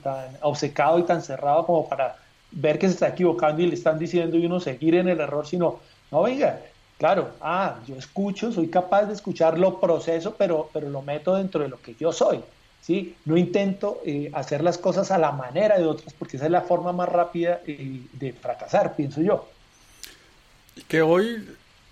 tan 0.03 0.37
obcecado 0.41 0.99
y 0.99 1.03
tan 1.03 1.21
cerrado 1.21 1.65
como 1.65 1.87
para 1.87 2.17
ver 2.51 2.79
que 2.79 2.87
se 2.87 2.93
está 2.93 3.09
equivocando 3.09 3.61
y 3.61 3.67
le 3.67 3.75
están 3.75 3.99
diciendo 3.99 4.37
y 4.37 4.45
uno 4.45 4.59
seguir 4.59 4.95
en 4.95 5.07
el 5.07 5.19
error, 5.19 5.45
sino, 5.47 5.79
no, 6.11 6.23
venga, 6.23 6.61
claro, 6.97 7.31
ah, 7.41 7.79
yo 7.87 7.95
escucho, 7.95 8.51
soy 8.51 8.69
capaz 8.69 9.03
de 9.03 9.13
escuchar, 9.13 9.57
lo 9.57 9.79
proceso, 9.79 10.35
pero, 10.37 10.69
pero 10.73 10.89
lo 10.89 11.01
meto 11.01 11.35
dentro 11.35 11.61
de 11.61 11.69
lo 11.69 11.81
que 11.81 11.95
yo 11.95 12.11
soy. 12.11 12.41
¿Sí? 12.87 13.17
No 13.25 13.35
intento 13.35 14.01
eh, 14.05 14.31
hacer 14.33 14.63
las 14.63 14.77
cosas 14.77 15.11
a 15.11 15.17
la 15.17 15.33
manera 15.33 15.77
de 15.77 15.85
otros 15.85 16.13
porque 16.13 16.37
esa 16.37 16.45
es 16.45 16.51
la 16.51 16.61
forma 16.61 16.93
más 16.93 17.09
rápida 17.09 17.59
eh, 17.67 18.01
de 18.13 18.31
fracasar, 18.31 18.95
pienso 18.95 19.21
yo. 19.21 19.49
Que 20.87 21.01
hoy 21.01 21.45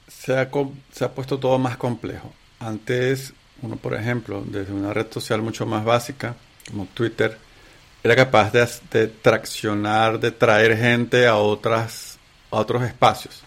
se 0.08 0.38
ha, 0.40 0.50
puesto 0.50 1.38
todo 1.38 1.60
más 1.60 1.76
complejo. 1.76 2.32
Antes, 2.60 3.34
uno, 3.62 3.76
por 3.76 3.94
ejemplo, 3.94 4.42
desde 4.48 4.72
una 4.72 4.94
red 4.94 5.08
social 5.12 5.42
mucho 5.42 5.66
más 5.66 5.84
básica, 5.84 6.36
como 6.70 6.86
Twitter, 6.86 7.38
era 8.02 8.16
capaz 8.16 8.54
de, 8.54 9.08
traccionar, 9.08 10.20
de 10.20 10.32
traer 10.32 10.78
gente 10.78 11.28
a, 11.28 11.36
otras, 11.36 12.18
otros 12.52 12.84
espacios. 12.84 13.44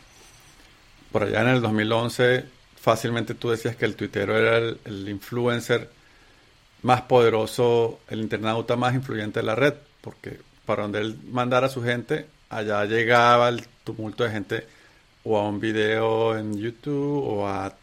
Por 1.10 1.22
allá 1.22 1.40
en 1.42 1.48
el 1.48 1.62
2011, 1.62 2.44
fácilmente 2.78 3.34
tú 3.34 3.48
decías 3.48 3.74
que 3.74 3.86
el 3.86 3.96
tuitero 3.96 4.36
era 4.36 4.58
el 4.58 5.08
influencer 5.08 5.88
más 6.88 7.02
poderoso 7.02 8.00
el 8.08 8.20
internauta 8.20 8.74
más 8.74 8.94
influyente 8.94 9.40
de 9.40 9.46
la 9.46 9.54
red, 9.54 9.74
porque 10.00 10.40
para 10.64 10.84
donde 10.84 11.00
él 11.00 11.18
mandara 11.30 11.66
a 11.66 11.70
su 11.70 11.82
gente, 11.82 12.26
allá 12.48 12.86
llegaba 12.86 13.50
el 13.50 13.66
tumulto 13.84 14.24
de 14.24 14.30
gente 14.30 14.66
o 15.22 15.36
a 15.36 15.46
un 15.46 15.60
video 15.60 16.38
en 16.38 16.56
YouTube 16.58 17.22
o 17.26 17.46
a 17.46 17.74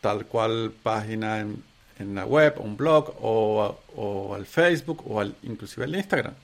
tal 0.00 0.26
cual 0.26 0.72
página 0.82 1.38
en, 1.38 1.62
en 2.00 2.16
la 2.16 2.26
web, 2.26 2.54
un 2.58 2.76
blog 2.76 3.14
o, 3.20 3.78
o 3.94 4.34
al 4.34 4.46
Facebook 4.46 5.04
o 5.06 5.20
al, 5.20 5.36
inclusive 5.44 5.84
al 5.84 5.94
Instagram. 5.94 6.34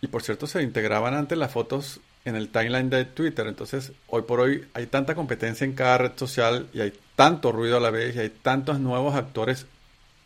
Y 0.00 0.08
por 0.08 0.24
cierto, 0.24 0.48
se 0.48 0.64
integraban 0.64 1.14
antes 1.14 1.38
las 1.38 1.52
fotos 1.52 2.00
en 2.24 2.34
el 2.34 2.48
timeline 2.48 2.90
de 2.90 3.04
Twitter. 3.04 3.46
Entonces, 3.46 3.92
hoy 4.08 4.22
por 4.22 4.40
hoy 4.40 4.66
hay 4.74 4.86
tanta 4.86 5.14
competencia 5.14 5.64
en 5.64 5.74
cada 5.74 5.98
red 5.98 6.12
social 6.16 6.66
y 6.74 6.80
hay 6.80 6.92
tanto 7.14 7.52
ruido 7.52 7.76
a 7.76 7.80
la 7.80 7.90
vez 7.90 8.16
y 8.16 8.18
hay 8.18 8.30
tantos 8.30 8.80
nuevos 8.80 9.14
actores 9.14 9.66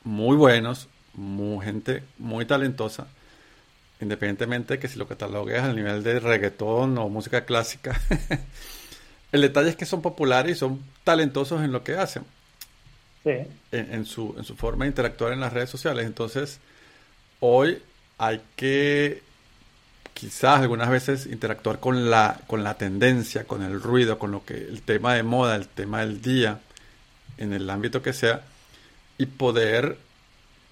muy 0.07 0.37
buenos, 0.37 0.89
muy, 1.15 1.65
gente 1.65 2.05
muy 2.17 2.47
talentosa, 2.47 3.09
independientemente 4.01 4.75
de 4.75 4.79
que 4.81 4.89
si 4.89 4.99
lo 4.99 5.09
catalogues 5.09 5.61
al 5.61 5.75
nivel 5.75 6.05
de 6.05 6.21
reggaetón 6.21 6.97
o 6.97 7.09
música 7.09 7.45
clásica. 7.45 8.01
el 9.33 9.41
detalle 9.41 9.71
es 9.71 9.77
que 9.77 9.85
son 9.85 10.03
populares 10.03 10.57
y 10.57 10.59
son 10.59 10.81
talentosos 11.03 11.63
en 11.63 11.73
lo 11.73 11.83
que 11.83 11.97
hacen. 11.97 12.25
En, 13.73 14.07
su, 14.07 14.37
en 14.39 14.45
su 14.45 14.55
forma 14.55 14.85
de 14.85 14.91
interactuar 14.91 15.33
en 15.33 15.41
las 15.41 15.53
redes 15.53 15.69
sociales. 15.69 16.07
Entonces, 16.07 16.61
hoy 17.41 17.83
hay 18.19 18.41
que 18.55 19.21
quizás 20.15 20.61
algunas 20.61 20.89
veces 20.89 21.27
interactuar 21.27 21.81
con 21.81 22.09
la, 22.09 22.41
con 22.47 22.63
la 22.63 22.75
tendencia, 22.75 23.43
con 23.43 23.65
el 23.65 23.83
ruido, 23.83 24.21
con 24.21 24.31
lo 24.31 24.45
que 24.45 24.55
el 24.55 24.83
tema 24.83 25.15
de 25.15 25.25
moda, 25.25 25.57
el 25.57 25.67
tema 25.67 26.03
del 26.03 26.23
día, 26.23 26.61
en 27.39 27.53
el 27.53 27.69
ámbito 27.69 28.01
que 28.01 28.13
sea, 28.13 28.45
y 29.19 29.27
poder 29.27 29.99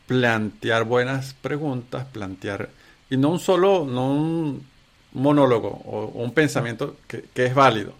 plantear 0.07 0.85
buenas 0.85 1.35
preguntas, 1.35 2.07
plantear, 2.13 2.71
y 3.11 3.17
no 3.17 3.31
un 3.31 3.39
solo, 3.39 3.87
no 3.89 4.13
un 4.13 4.67
monólogo 5.13 5.69
o, 5.69 6.07
un 6.07 6.33
pensamiento 6.33 6.97
que, 7.09 7.25
es 7.35 7.55
válido, 7.55 7.95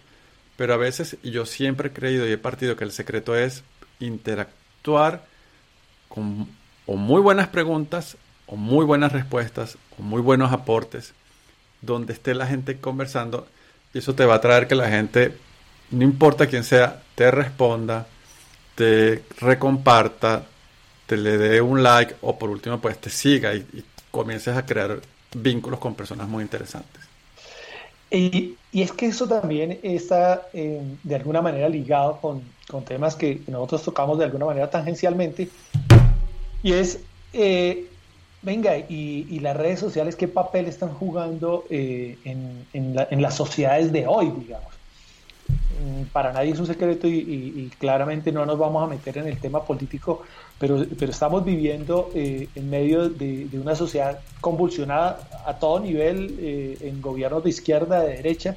pero 0.57 0.73
a 0.73 0.77
veces, 0.77 1.17
yo 1.23 1.45
siempre 1.45 1.89
he 1.89 1.93
creído 1.93 2.27
y 2.27 2.31
he 2.31 2.37
partido 2.37 2.75
que 2.75 2.83
el 2.83 2.91
secreto 2.91 3.35
es 3.35 3.63
interactuar 3.99 5.25
con 6.07 6.47
o 6.85 6.97
muy 6.97 7.21
buenas 7.21 7.47
preguntas 7.47 8.15
o 8.45 8.55
muy 8.55 8.85
buenas 8.85 9.11
respuestas 9.11 9.77
o 9.97 10.03
muy 10.03 10.21
buenos 10.21 10.51
aportes 10.51 11.13
donde 11.81 12.13
esté 12.13 12.33
la 12.33 12.47
gente 12.47 12.79
conversando, 12.79 13.47
y 13.93 13.99
eso 13.99 14.15
te 14.15 14.25
va 14.25 14.35
a 14.35 14.41
traer 14.41 14.67
que 14.67 14.75
la 14.75 14.89
gente, 14.89 15.37
no 15.91 16.03
importa 16.03 16.47
quién 16.47 16.63
sea, 16.63 17.01
te 17.15 17.31
responda, 17.31 18.07
te 18.75 19.23
recomparta, 19.39 20.43
te 21.05 21.17
le 21.17 21.37
dé 21.37 21.61
un 21.61 21.81
like 21.81 22.15
o 22.21 22.37
por 22.37 22.49
último 22.49 22.79
pues 22.79 22.97
te 22.99 23.09
siga 23.09 23.53
y, 23.53 23.65
comiences 24.11 24.55
a 24.55 24.65
crear 24.65 25.01
vínculos 25.33 25.79
con 25.79 25.93
personas 25.93 26.27
muy 26.29 26.41
interesantes. 26.41 27.01
Y, 28.09 28.55
y 28.71 28.81
es 28.81 28.93
que 28.93 29.07
eso 29.07 29.27
también 29.27 29.77
está 29.83 30.47
eh, 30.53 30.81
de 31.03 31.15
alguna 31.15 31.41
manera 31.41 31.67
ligado 31.67 32.21
con, 32.21 32.41
con, 32.69 32.85
temas 32.85 33.17
que 33.17 33.41
nosotros 33.47 33.83
tocamos 33.83 34.17
de 34.17 34.23
alguna 34.23 34.45
manera 34.45 34.69
tangencialmente, 34.69 35.49
y 36.63 36.71
es 36.71 36.99
eh, 37.33 37.89
Venga, 38.45 38.77
y, 38.77 39.39
las 39.39 39.57
redes 39.57 39.79
sociales, 39.79 40.15
¿qué 40.15 40.27
papel 40.27 40.67
están 40.67 40.93
jugando 40.93 41.65
eh, 41.71 42.15
en, 42.23 43.21
las 43.21 43.33
sociedades 43.33 43.91
de 43.91 44.05
hoy, 44.05 44.31
digamos? 44.37 44.71
Mm, 45.79 46.03
para 46.13 46.31
nadie 46.31 46.51
es 46.51 46.59
un 46.59 46.67
secreto 46.67 47.07
y, 47.07 47.71
claramente 47.77 48.31
no 48.31 48.45
nos 48.45 48.57
vamos 48.57 48.83
a 48.83 48.87
meter 48.87 49.17
en 49.17 49.27
el 49.27 49.37
tema 49.37 49.63
político, 49.63 50.23
pero, 50.59 50.85
pero 50.97 51.11
estamos 51.11 51.43
viviendo 51.43 52.09
eh, 52.15 52.47
en 52.55 52.69
medio 52.69 53.09
de, 53.09 53.47
una 53.53 53.75
sociedad 53.75 54.19
convulsionada 54.41 55.19
a 55.45 55.57
todo 55.59 55.79
nivel, 55.79 56.35
eh, 56.39 56.77
en 56.81 57.01
gobiernos 57.01 57.43
de 57.43 57.49
izquierda, 57.49 58.01
de 58.01 58.15
derecha, 58.17 58.55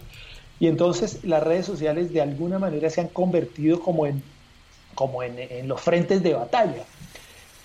y 0.60 0.66
entonces 0.66 1.24
las 1.24 1.42
redes 1.42 1.66
sociales 1.66 2.12
de 2.12 2.20
alguna 2.20 2.58
manera 2.58 2.90
se 2.90 3.00
han 3.00 3.08
convertido 3.08 3.80
como 3.80 4.06
en, 4.06 4.22
como 4.94 5.22
en 5.22 5.68
los 5.68 5.80
frentes 5.80 6.22
de 6.22 6.34
batalla. 6.34 6.84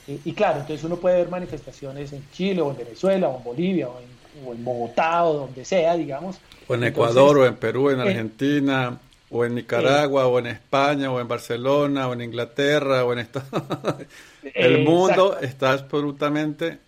Y, 0.06 0.34
claro, 0.34 0.60
entonces 0.60 0.84
uno 0.84 0.98
puede 0.98 1.18
ver 1.18 1.30
manifestaciones 1.30 2.12
en 2.12 2.30
Chile 2.32 2.62
o 2.62 2.72
en 2.72 2.78
Venezuela 2.78 3.30
o 3.30 3.38
en 3.38 3.44
Bolivia 3.44 3.88
o 3.88 4.00
en, 4.00 4.64
Bogotá 4.64 5.24
o 5.24 5.34
donde 5.34 5.64
sea, 5.64 5.96
digamos. 5.96 6.38
O 6.68 6.74
en 6.74 6.84
Ecuador 6.84 7.38
o 7.38 7.46
en 7.46 7.56
Perú, 7.56 7.90
en 7.90 8.00
eh, 8.00 8.04
Argentina. 8.04 9.00
O 9.34 9.46
en 9.46 9.56
Nicaragua, 9.56 10.28
o 10.28 10.40
en 10.40 10.48
España, 10.48 11.12
o 11.12 11.20
en 11.20 11.28
Barcelona, 11.28 12.08
o 12.08 12.14
en 12.14 12.22
Inglaterra, 12.22 13.04
o 13.04 13.14
en 13.14 13.20
Estados 13.20 13.52
El 14.54 14.84
mundo 14.84 15.38
está 15.40 15.72
absolutamente 15.72 16.80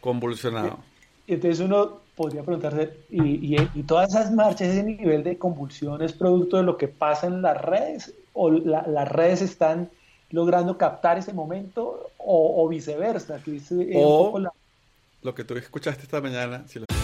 convulsionado. 0.00 0.78
Entonces 1.26 1.60
uno 1.60 2.00
podría 2.14 2.42
preguntarse, 2.42 2.92
¿y, 3.10 3.56
y, 3.56 3.82
todas 3.82 4.10
esas 4.10 4.32
marchas, 4.32 4.68
ese 4.68 4.82
nivel 4.82 5.22
de 5.24 5.38
convulsión 5.38 6.02
es 6.02 6.12
producto 6.12 6.56
de 6.56 6.62
lo 6.62 6.76
que 6.76 6.88
pasa 6.88 7.26
en 7.26 7.42
las 7.42 7.60
redes? 7.60 8.14
¿O 8.32 8.50
las 8.50 9.08
redes 9.08 9.42
están 9.42 9.90
logrando 10.32 10.76
captar 10.76 11.18
ese 11.18 11.32
momento 11.32 12.10
o, 12.18 12.64
o 12.64 12.68
viceversa. 12.68 13.40
Que 13.42 13.56
es, 13.56 13.72
o 13.94 14.38
la... 14.38 14.52
lo 15.22 15.34
que 15.34 15.44
tú 15.44 15.54
escuchaste 15.54 16.02
esta 16.02 16.20
mañana. 16.20 16.64
Si 16.66 16.80
lo... 16.80 16.86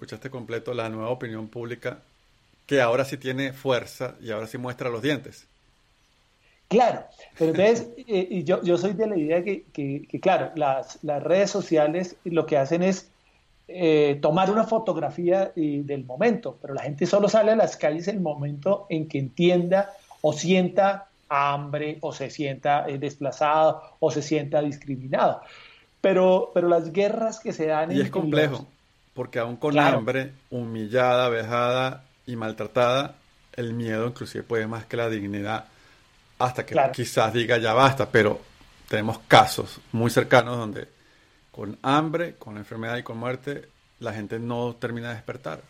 escuchaste 0.00 0.30
completo 0.30 0.72
la 0.72 0.88
nueva 0.88 1.10
opinión 1.10 1.48
pública 1.48 1.98
que 2.64 2.80
ahora 2.80 3.04
sí 3.04 3.18
tiene 3.18 3.52
fuerza 3.52 4.14
y 4.22 4.30
ahora 4.30 4.46
sí 4.46 4.56
muestra 4.56 4.88
los 4.88 5.02
dientes. 5.02 5.46
Claro, 6.68 7.04
pero 7.36 7.50
entonces 7.50 7.88
eh, 8.08 8.42
yo, 8.42 8.62
yo 8.62 8.78
soy 8.78 8.94
de 8.94 9.06
la 9.06 9.18
idea 9.18 9.44
que, 9.44 9.64
que, 9.74 10.20
claro, 10.20 10.52
las, 10.54 10.98
las, 11.02 11.22
redes 11.22 11.50
sociales 11.50 12.16
lo 12.24 12.46
que 12.46 12.56
hacen 12.56 12.82
es 12.82 13.10
eh, 13.68 14.18
tomar 14.22 14.50
una 14.50 14.64
fotografía 14.64 15.52
eh, 15.54 15.82
del 15.84 16.06
momento, 16.06 16.56
pero 16.62 16.72
la 16.72 16.82
gente 16.82 17.04
solo 17.04 17.28
sale 17.28 17.52
a 17.52 17.56
las 17.56 17.76
calles 17.76 18.08
en 18.08 18.16
el 18.16 18.22
momento 18.22 18.86
en 18.88 19.06
que 19.06 19.18
entienda 19.18 19.92
o 20.22 20.32
sienta 20.32 21.08
hambre 21.28 21.98
o 22.00 22.14
se 22.14 22.30
sienta 22.30 22.86
desplazado 22.86 23.82
o 23.98 24.10
se 24.10 24.22
sienta 24.22 24.62
discriminado. 24.62 25.42
Pero, 26.00 26.52
pero 26.54 26.68
las 26.68 26.90
guerras 26.90 27.38
que 27.38 27.52
se 27.52 27.66
dan... 27.66 27.92
Y 27.92 28.00
es 28.00 28.10
complejo 28.10 28.66
porque 29.20 29.38
aún 29.38 29.56
con 29.56 29.78
hambre, 29.78 30.32
humillada, 30.48 31.28
vejada 31.28 32.04
y 32.24 32.36
maltratada, 32.36 33.16
el 33.54 33.74
miedo 33.74 34.06
inclusive 34.06 34.42
puede 34.42 34.66
más 34.66 34.86
que 34.86 34.96
la 34.96 35.10
dignidad, 35.10 35.66
hasta 36.38 36.64
que 36.64 36.74
quizás 36.90 37.30
diga 37.30 37.58
ya 37.58 37.74
basta, 37.74 38.08
pero 38.08 38.40
tenemos 38.88 39.18
casos 39.28 39.78
muy 39.92 40.10
cercanos 40.10 40.56
donde 40.56 40.88
con 41.52 41.76
hambre, 41.82 42.36
con 42.36 42.56
enfermedad 42.56 42.96
y 42.96 43.02
con 43.02 43.18
muerte, 43.18 43.68
la 43.98 44.14
gente 44.14 44.38
no 44.38 44.74
termina 44.76 45.08
de 45.08 45.16
despertar. 45.16 45.60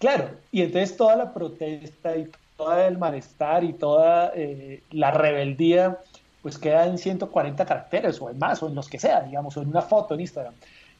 Claro, 0.00 0.30
y 0.50 0.62
entonces 0.62 0.96
toda 0.96 1.14
la 1.14 1.32
protesta 1.32 2.16
y 2.16 2.32
todo 2.56 2.82
el 2.82 2.98
malestar 2.98 3.62
y 3.62 3.74
toda 3.74 4.32
eh, 4.34 4.82
la 4.90 5.12
rebeldía, 5.12 5.98
pues 6.42 6.58
queda 6.58 6.84
en 6.86 6.98
140 6.98 7.64
caracteres 7.64 8.20
o 8.20 8.28
en 8.28 8.40
más, 8.40 8.60
o 8.60 8.66
en 8.66 8.74
los 8.74 8.88
que 8.88 8.98
sea, 8.98 9.20
digamos, 9.20 9.56
o 9.56 9.62
en 9.62 9.68
una 9.68 9.82
foto 9.82 10.14
en 10.14 10.22
Instagram. 10.22 10.54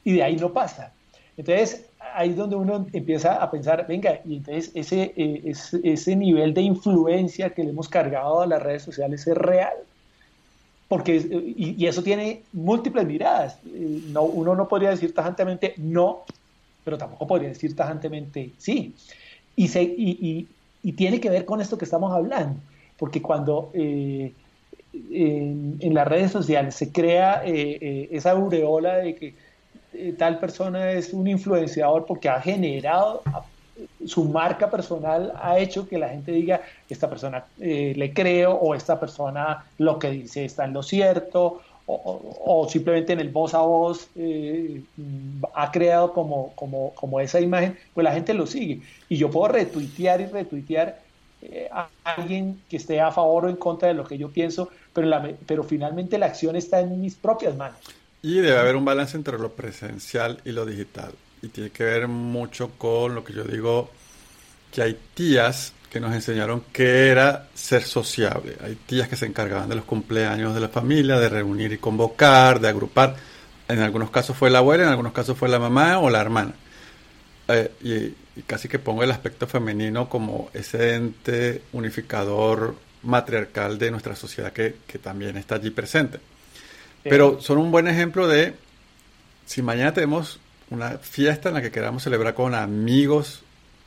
Y 0.05 0.13
de 0.13 0.23
ahí 0.23 0.37
no 0.37 0.53
pasa. 0.53 0.93
Entonces, 1.37 1.85
ahí 2.13 2.31
es 2.31 2.35
donde 2.35 2.55
uno 2.55 2.85
empieza 2.93 3.35
a 3.35 3.49
pensar, 3.49 3.85
venga, 3.87 4.19
y 4.25 4.37
entonces 4.37 4.71
ese, 4.73 5.13
eh, 5.15 5.53
ese, 5.83 6.15
nivel 6.15 6.53
de 6.53 6.61
influencia 6.61 7.51
que 7.51 7.63
le 7.63 7.69
hemos 7.69 7.87
cargado 7.87 8.41
a 8.41 8.47
las 8.47 8.61
redes 8.61 8.83
sociales 8.83 9.25
es 9.27 9.37
real. 9.37 9.73
porque, 10.87 11.15
y, 11.55 11.85
eso 11.85 12.03
tiene 12.03 12.41
múltiples 12.51 13.05
miradas. 13.05 13.57
No, 13.63 14.23
uno 14.23 14.55
no 14.55 14.67
podría 14.67 14.89
decir 14.89 15.13
tajantemente 15.13 15.73
no, 15.77 16.23
pero 16.83 16.97
tampoco 16.97 17.27
podría 17.27 17.49
decir 17.49 17.75
tajantemente 17.75 18.51
sí. 18.57 18.93
Y, 19.55 19.69
se, 19.69 19.83
y, 19.83 20.47
y 20.83 20.93
tiene 20.93 21.19
que 21.19 21.29
ver 21.29 21.45
con 21.45 21.61
esto 21.61 21.77
que 21.77 21.85
estamos 21.85 22.11
hablando, 22.11 22.59
porque 22.97 23.21
cuando 23.21 23.71
en, 23.73 24.33
en, 25.79 25.93
las 25.93 26.07
redes 26.07 26.31
sociales 26.31 26.75
se 26.75 26.91
crea 26.91 27.43
esa 27.45 28.31
aureola 28.31 28.97
de 28.97 29.15
que 29.15 29.33
tal 30.17 30.39
persona 30.39 30.91
es 30.91 31.13
un 31.13 31.27
influenciador 31.27 32.05
porque 32.05 32.29
ha 32.29 32.39
generado 32.41 33.21
su 34.05 34.25
marca 34.25 34.69
personal 34.69 35.33
ha 35.41 35.57
hecho 35.57 35.87
que 35.87 35.97
la 35.97 36.09
gente 36.09 36.31
diga, 36.31 36.61
esta 36.89 37.09
persona 37.09 37.45
eh, 37.59 37.93
le 37.95 38.13
creo 38.13 38.53
o 38.53 38.75
esta 38.75 38.99
persona 38.99 39.65
lo 39.77 39.97
que 39.99 40.11
dice 40.11 40.45
está 40.45 40.65
en 40.65 40.73
lo 40.73 40.83
cierto 40.83 41.61
o, 41.87 42.67
simplemente 42.69 43.11
en 43.11 43.19
el 43.19 43.29
voz 43.29 43.53
a 43.53 43.59
voz 43.59 44.07
eh, 44.15 44.81
ha 45.53 45.71
creado 45.71 46.13
como, 46.13 46.53
como, 46.55 46.93
como, 46.93 47.19
esa 47.19 47.41
imagen, 47.41 47.77
pues 47.93 48.05
la 48.05 48.13
gente 48.13 48.33
lo 48.33 48.47
sigue. 48.47 48.81
Y 49.09 49.17
yo 49.17 49.29
puedo 49.29 49.49
retuitear 49.49 50.21
y 50.21 50.27
retuitear 50.27 51.01
eh, 51.41 51.67
a 51.69 51.89
alguien 52.05 52.61
que 52.69 52.77
esté 52.77 53.01
a 53.01 53.11
favor 53.11 53.45
o 53.45 53.49
en 53.49 53.57
contra 53.57 53.89
de 53.89 53.93
lo 53.95 54.05
que 54.05 54.17
yo 54.17 54.29
pienso, 54.29 54.69
pero, 54.93 55.07
la, 55.07 55.33
pero 55.45 55.63
finalmente 55.63 56.17
la 56.17 56.27
acción 56.27 56.55
está 56.55 56.79
en 56.79 57.01
mis 57.01 57.15
propias 57.15 57.57
manos. 57.57 57.79
Y 58.21 58.35
debe 58.35 58.57
haber 58.57 58.75
un 58.75 58.85
balance 58.85 59.17
entre 59.17 59.37
lo 59.39 59.53
presencial 59.53 60.41
y 60.45 60.51
lo 60.51 60.65
digital 60.65 61.13
y 61.41 61.47
tiene 61.49 61.71
que 61.71 61.83
ver 61.83 62.07
mucho 62.07 62.71
con 62.77 63.15
lo 63.15 63.23
que 63.23 63.33
yo 63.33 63.43
digo, 63.43 63.89
que 64.71 64.81
hay 64.81 64.97
tías 65.13 65.73
que 65.89 65.99
nos 65.99 66.13
enseñaron 66.13 66.63
que 66.71 67.09
era 67.09 67.49
ser 67.53 67.83
sociable. 67.83 68.55
Hay 68.63 68.75
tías 68.75 69.09
que 69.09 69.15
se 69.15 69.25
encargaban 69.25 69.67
de 69.67 69.75
los 69.75 69.85
cumpleaños 69.85 70.53
de 70.53 70.61
la 70.61 70.69
familia, 70.69 71.19
de 71.19 71.29
reunir 71.29 71.73
y 71.73 71.77
convocar, 71.77 72.59
de 72.59 72.69
agrupar. 72.69 73.15
En 73.67 73.79
algunos 73.79 74.09
casos 74.09 74.37
fue 74.37 74.49
la 74.49 74.59
abuela, 74.59 74.83
en 74.83 74.89
algunos 74.89 75.13
casos 75.13 75.37
fue 75.37 75.49
la 75.49 75.59
mamá 75.59 75.99
o 75.99 76.09
la 76.09 76.21
hermana. 76.21 76.53
Eh, 77.47 77.71
y, 77.81 78.41
casi 78.43 78.69
que 78.69 78.79
pongo 78.79 79.03
el 79.03 79.11
aspecto 79.11 79.45
femenino 79.45 80.07
como 80.07 80.49
ese 80.53 80.95
ente 80.95 81.63
unificador 81.73 82.75
matriarcal 83.03 83.77
de 83.77 83.91
nuestra 83.91 84.15
sociedad 84.15 84.53
que, 84.53 84.77
que 84.87 84.99
también 84.99 85.35
está 85.35 85.55
allí 85.55 85.69
presente. 85.71 86.19
Pero 87.03 87.41
son 87.41 87.57
un 87.57 87.71
buen 87.71 87.87
ejemplo 87.87 88.27
de 88.27 88.55
si 89.45 89.61
mañana 89.61 89.93
tenemos 89.93 90.39
una 90.69 90.97
fiesta 90.97 91.49
en 91.49 91.55
la 91.55 91.61
que 91.61 91.71
queramos 91.71 92.03
celebrar 92.03 92.33
con 92.33 92.55
amigos 92.55 93.41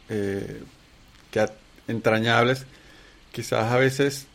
eh, 0.08 0.62
que, 1.30 1.46
entrañables. 1.88 2.66
Quizás 3.32 3.72
a 3.72 3.76
veces 3.76 4.26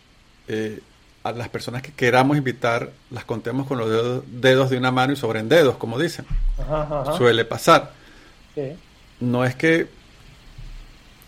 eh, 0.47 0.79
a 1.23 1.31
las 1.31 1.49
personas 1.49 1.81
que 1.81 1.91
queramos 1.91 2.37
invitar 2.37 2.91
las 3.11 3.25
contemos 3.25 3.67
con 3.67 3.77
los 3.77 4.23
dedos, 4.41 4.69
de 4.69 4.77
una 4.77 4.91
mano 4.91 5.13
y 5.13 5.15
sobren 5.15 5.49
dedos, 5.49 5.77
como 5.77 5.99
dicen. 5.99 6.25
Suele 7.17 7.45
pasar. 7.45 7.91
No 9.19 9.45
es 9.45 9.55
que 9.55 9.87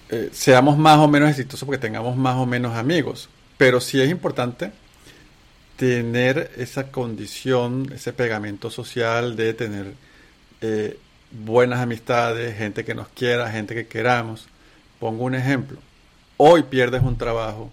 eh, 0.10 0.30
seamos 0.34 0.78
más 0.78 0.98
o 0.98 1.08
menos 1.08 1.30
exitosos 1.30 1.66
porque 1.66 1.80
tengamos 1.80 2.18
más 2.18 2.36
o 2.36 2.46
menos 2.46 2.76
amigos, 2.76 3.30
pero 3.58 3.80
sí 3.80 4.02
es 4.02 4.10
importante 4.10 4.72
tener 5.82 6.52
esa 6.58 6.92
condición, 6.92 7.92
ese 7.92 8.14
pegamento 8.14 8.70
social 8.70 9.36
de 9.36 9.56
tener 9.56 9.96
buenas 11.32 11.80
amistades, 11.80 12.56
gente 12.56 12.86
que 12.86 12.94
nos 12.94 13.08
quiera, 13.08 13.50
gente 13.50 13.74
que 13.74 13.88
queramos. 13.88 14.46
Pongo 15.00 15.24
un 15.24 15.34
ejemplo. 15.34 15.80
Hoy 16.38 16.62
pierdes 16.62 17.02
un 17.02 17.18
trabajo. 17.18 17.72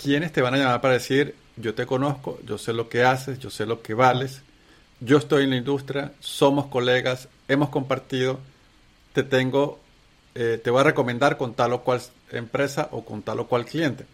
¿Quiénes 0.00 0.30
te 0.30 0.42
van 0.42 0.54
a 0.54 0.58
llamar 0.58 0.80
para 0.80 0.94
decir, 0.94 1.34
yo 1.56 1.74
te 1.74 1.86
conozco, 1.86 2.38
yo 2.46 2.56
sé 2.56 2.72
lo 2.72 2.88
que 2.88 3.02
haces, 3.02 3.40
yo 3.40 3.50
sé 3.50 3.66
lo 3.66 3.82
que 3.82 3.94
vales, 3.94 4.42
yo 5.00 5.18
estoy 5.18 5.42
en 5.42 5.50
la 5.50 5.56
industria, 5.56 6.12
somos 6.20 6.66
colegas, 6.66 7.28
hemos 7.48 7.68
compartido, 7.68 8.38
te 9.12 9.24
tengo, 9.24 9.80
eh, 10.36 10.60
te 10.62 10.70
voy 10.70 10.82
a 10.82 10.84
recomendar 10.84 11.36
con 11.36 11.54
tal 11.54 11.72
o 11.72 11.82
cual 11.82 12.00
empresa 12.30 12.90
o 12.92 13.04
con 13.04 13.22
tal 13.22 13.40
o 13.40 13.48
cual 13.48 13.64
cliente? 13.64 14.06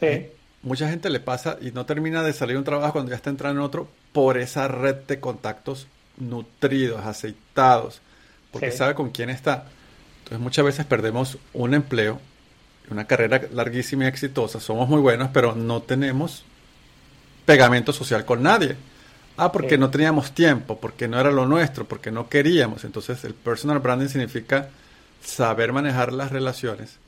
Sí. 0.00 0.30
Mucha 0.62 0.88
gente 0.88 1.08
le 1.08 1.20
pasa 1.20 1.56
y 1.60 1.70
no 1.70 1.86
termina 1.86 2.22
de 2.22 2.32
salir 2.32 2.56
un 2.56 2.64
trabajo 2.64 2.92
cuando 2.92 3.10
ya 3.10 3.16
está 3.16 3.30
entrando 3.30 3.60
en 3.60 3.66
otro 3.66 3.88
por 4.12 4.36
esa 4.36 4.68
red 4.68 4.96
de 5.06 5.18
contactos 5.18 5.86
nutridos, 6.18 7.04
aceitados, 7.06 8.02
porque 8.52 8.70
sabe 8.70 8.94
con 8.94 9.10
quién 9.10 9.30
está. 9.30 9.64
Entonces 10.18 10.40
muchas 10.40 10.64
veces 10.64 10.84
perdemos 10.84 11.38
un 11.54 11.72
empleo, 11.72 12.20
una 12.90 13.06
carrera 13.06 13.40
larguísima 13.52 14.04
y 14.04 14.08
exitosa, 14.08 14.60
somos 14.60 14.88
muy 14.88 15.00
buenos, 15.00 15.30
pero 15.32 15.54
no 15.54 15.80
tenemos 15.80 16.44
pegamento 17.46 17.92
social 17.92 18.26
con 18.26 18.42
nadie. 18.42 18.76
Ah, 19.38 19.50
porque 19.50 19.78
no 19.78 19.88
teníamos 19.88 20.32
tiempo, 20.32 20.78
porque 20.78 21.08
no 21.08 21.18
era 21.18 21.30
lo 21.30 21.46
nuestro, 21.46 21.86
porque 21.86 22.10
no 22.10 22.28
queríamos. 22.28 22.84
Entonces 22.84 23.24
el 23.24 23.32
personal 23.32 23.78
branding 23.78 24.08
significa 24.08 24.68
saber 25.24 25.72
manejar 25.72 26.12
las 26.12 26.30
relaciones 26.30 26.98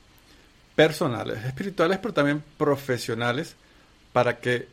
personales, 0.75 1.43
espirituales, 1.45 1.99
pero 1.99 2.13
también 2.13 2.43
profesionales, 2.57 3.55
para 4.11 4.39
que 4.39 4.67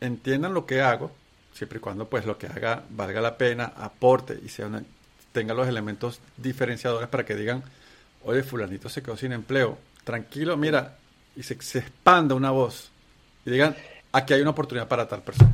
entiendan 0.00 0.54
lo 0.54 0.66
que 0.66 0.80
hago, 0.80 1.10
siempre 1.52 1.78
y 1.78 1.80
cuando 1.80 2.08
pues 2.08 2.26
lo 2.26 2.38
que 2.38 2.46
haga 2.46 2.84
valga 2.90 3.20
la 3.20 3.36
pena, 3.36 3.72
aporte 3.76 4.38
y 4.44 4.48
sea 4.48 4.68
tenga 5.32 5.54
los 5.54 5.68
elementos 5.68 6.20
diferenciadores 6.36 7.08
para 7.08 7.24
que 7.24 7.36
digan, 7.36 7.62
oye, 8.24 8.42
fulanito 8.42 8.88
se 8.88 9.02
quedó 9.02 9.16
sin 9.16 9.32
empleo, 9.32 9.78
tranquilo, 10.04 10.56
mira, 10.56 10.96
y 11.36 11.42
se, 11.42 11.54
expanda 11.54 12.34
una 12.34 12.50
voz 12.50 12.90
y 13.44 13.50
digan, 13.50 13.76
aquí 14.12 14.34
hay 14.34 14.40
una 14.40 14.50
oportunidad 14.50 14.88
para 14.88 15.06
tal 15.06 15.22
persona. 15.22 15.52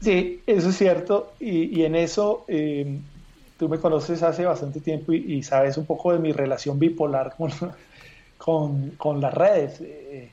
Sí, 0.00 0.42
eso 0.46 0.70
es 0.70 0.76
cierto, 0.76 1.34
y, 1.40 1.82
en 1.82 1.94
eso 1.94 2.44
eh, 2.48 2.98
tú 3.58 3.68
me 3.68 3.78
conoces 3.78 4.22
hace 4.22 4.44
bastante 4.44 4.80
tiempo 4.80 5.12
y, 5.12 5.42
sabes 5.42 5.78
un 5.78 5.86
poco 5.86 6.12
de 6.12 6.18
mi 6.18 6.32
relación 6.32 6.78
bipolar 6.78 7.34
con, 7.36 7.52
con, 8.38 8.90
con 8.90 9.20
las 9.20 9.34
redes. 9.34 9.80
Eh, 9.80 10.30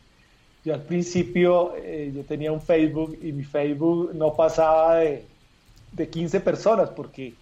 yo 0.63 0.73
al 0.75 0.83
principio 0.83 1.73
eh, 1.75 2.11
yo 2.13 2.23
tenía 2.23 2.51
un 2.51 2.61
Facebook 2.61 3.17
y 3.21 3.31
mi 3.31 3.43
Facebook 3.43 4.11
no 4.13 4.35
pasaba 4.35 4.97
de, 4.97 5.25
de 5.91 6.09
15 6.09 6.39
personas 6.41 6.89
porque 6.89 7.33